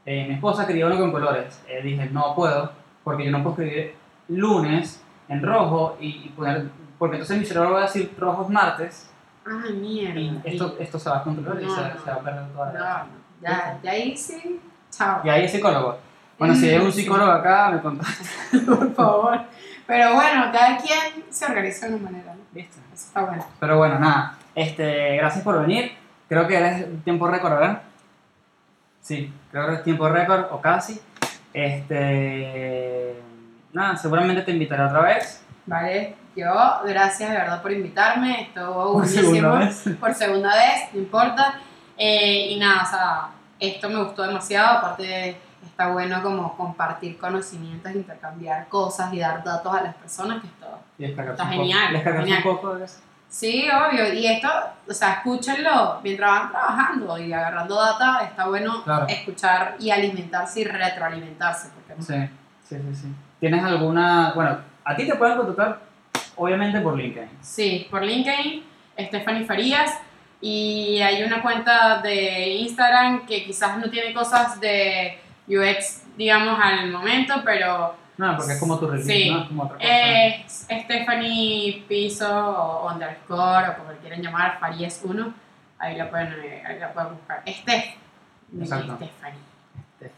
[0.04, 2.72] Eh, mi esposa quería uno con colores, Eh, dije no puedo,
[3.04, 3.94] porque yo no puedo escribir
[4.26, 6.64] lunes en rojo y, y poner,
[6.98, 9.08] porque entonces mi cerebro va a decir rojos martes
[9.44, 10.40] Ay, mierda.
[10.44, 12.00] esto, esto se va a controlar y No, se, no.
[12.04, 12.80] se va a perder toda la...
[12.80, 13.06] no,
[13.42, 14.60] ya, ya sí,
[14.90, 15.20] chao.
[15.24, 15.98] Y ahí es psicólogo.
[16.38, 17.02] Bueno, si hay un Sí.
[17.02, 18.14] psicólogo acá, me contacta.
[18.66, 19.40] por favor.
[19.86, 22.40] Pero bueno, cada quien se organiza de una manera, ¿no?
[22.52, 22.78] ¿Viste?
[22.94, 23.44] Eso está bueno.
[23.60, 24.38] Pero bueno, nada.
[24.54, 25.92] Este, gracias por venir.
[26.28, 27.82] Creo que eres tiempo récord, ¿verdad?
[29.00, 31.00] Sí, creo que es tiempo récord o casi.
[31.52, 33.14] Este,
[33.72, 35.42] nada, seguramente te invitaré otra vez.
[35.66, 38.42] Vale, yo, gracias de verdad por invitarme.
[38.42, 39.92] Estuvo Por segunda buenísimo.
[39.92, 39.98] vez.
[40.00, 41.54] Por segunda vez, no importa.
[41.96, 43.28] Eh, y nada, o sea,
[43.60, 44.78] esto me gustó demasiado.
[44.78, 50.46] Aparte, está bueno como compartir conocimientos, intercambiar cosas y dar datos a las personas, que
[50.48, 52.42] esto Y Está un poco- genial, descargarse genial.
[52.48, 53.00] un poco de eso.
[53.28, 54.12] Sí, obvio.
[54.12, 54.48] Y esto,
[54.88, 58.24] o sea, escúchenlo mientras van trabajando y agarrando data.
[58.24, 59.06] Está bueno Claro.
[59.08, 61.68] escuchar y alimentarse y retroalimentarse.
[61.74, 62.14] Porque Sí,
[62.68, 63.08] sí, sí, sí.
[63.40, 64.32] ¿Tienes alguna...?
[64.34, 65.80] Bueno, a ti te pueden contactar,
[66.36, 67.28] obviamente, por LinkedIn.
[67.40, 68.62] Sí, por LinkedIn,
[68.98, 69.98] Stephanie Farías.
[70.40, 76.90] Y hay una cuenta de Instagram que quizás no tiene cosas de UX, digamos, al
[76.90, 79.30] momento, pero No, porque es como tu review, Sí.
[79.30, 79.42] ¿no?
[79.42, 79.88] Es como otra cosa.
[79.88, 85.32] es Stephanie Piso o underscore o como le quieren llamar, Farías 1.
[85.78, 87.42] Ahí la pueden, eh, ahí la pueden buscar.
[87.48, 87.94] Steph.
[88.60, 88.96] Exacto.
[88.96, 89.38] Stephanie.
[89.96, 90.12] Steph.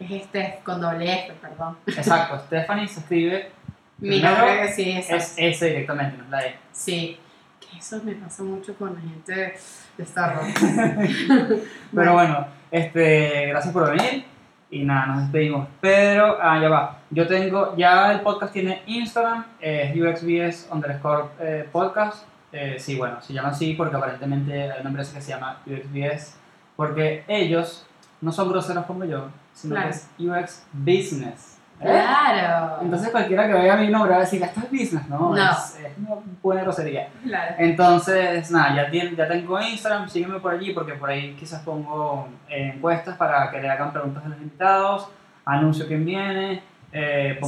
[0.00, 1.78] Es Steph con doble F, perdón.
[1.86, 3.52] Exacto, Stephanie se escribe...
[3.98, 6.56] Mi nombre sí es, Es S directamente, no es la E.
[6.72, 7.18] Sí,
[7.60, 9.54] que eso me pasa mucho con la gente
[9.96, 10.60] de Starbucks.
[11.94, 14.24] Pero bueno, este, gracias por venir
[14.70, 15.68] y nada, nos despedimos.
[15.80, 16.98] Pero, ah, ya va.
[17.10, 22.26] Yo tengo, ya el podcast tiene Instagram, es UXBS underscore eh, podcast.
[22.52, 26.36] Eh, sí, bueno, se llama así porque aparentemente hay una empresa que se llama UXBS
[26.76, 27.86] porque ellos
[28.20, 29.90] no son groseros como yo, sino Claro.
[29.90, 31.53] que es UX Business.
[31.84, 32.02] ¿Eh?
[32.04, 32.78] Claro.
[32.82, 35.50] Entonces cualquiera que vea mi nombre va a decir, esto es business, no, No.
[35.52, 37.08] Es, es una buena grosería.
[37.24, 37.54] claro.
[37.58, 42.28] Entonces, nada, ya, tien- ya tengo Instagram, sígueme por allí porque por ahí quizás pongo
[42.48, 45.08] eh, encuestas para que le hagan preguntas a los invitados,
[45.44, 46.62] anuncio quién viene,
[46.92, 47.38] eh,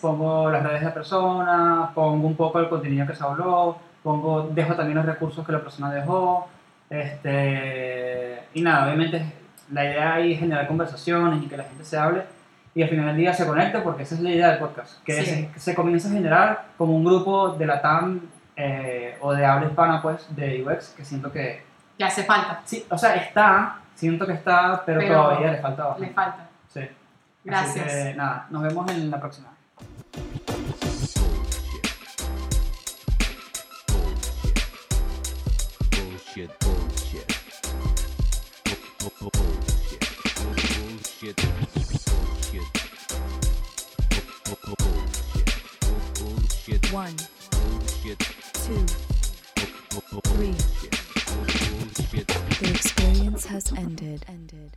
[0.00, 4.48] pongo las redes de la persona, pongo un poco el contenido que se habló, pongo,
[4.52, 6.48] dejo también los recursos que la persona dejó,
[6.90, 9.24] este, y nada, obviamente
[9.72, 12.22] la idea ahí es generar conversaciones y que la gente se hable
[12.74, 15.22] y al final del día se conecte porque esa es la idea del podcast, que
[15.22, 15.48] Sí.
[15.54, 18.20] se, se comienza a generar como un grupo de la TAM
[18.56, 21.62] eh, o de habla hispana pues de UX que siento que,
[21.98, 22.60] Que hace falta.
[22.64, 26.08] sí, o sea, está, siento que está, pero, Pero todavía le falta bastante.
[26.08, 26.48] Le falta.
[26.72, 26.80] Sí.
[26.80, 26.90] Así
[27.78, 27.92] Gracias.
[27.92, 29.48] que, nada, nos vemos en la próxima.
[35.90, 36.50] Bullshit.
[36.60, 37.28] Bullshit.
[38.64, 39.20] Bullshit.
[39.20, 40.02] Bullshit.
[40.80, 41.73] Bullshit.
[46.66, 46.92] Bullshit.
[46.94, 47.14] One,
[47.50, 48.18] Bullshit.
[48.54, 48.86] two,
[50.22, 50.54] three.
[51.92, 52.28] Bullshit.
[52.58, 54.24] The experience has ended.
[54.26, 54.74] Ended.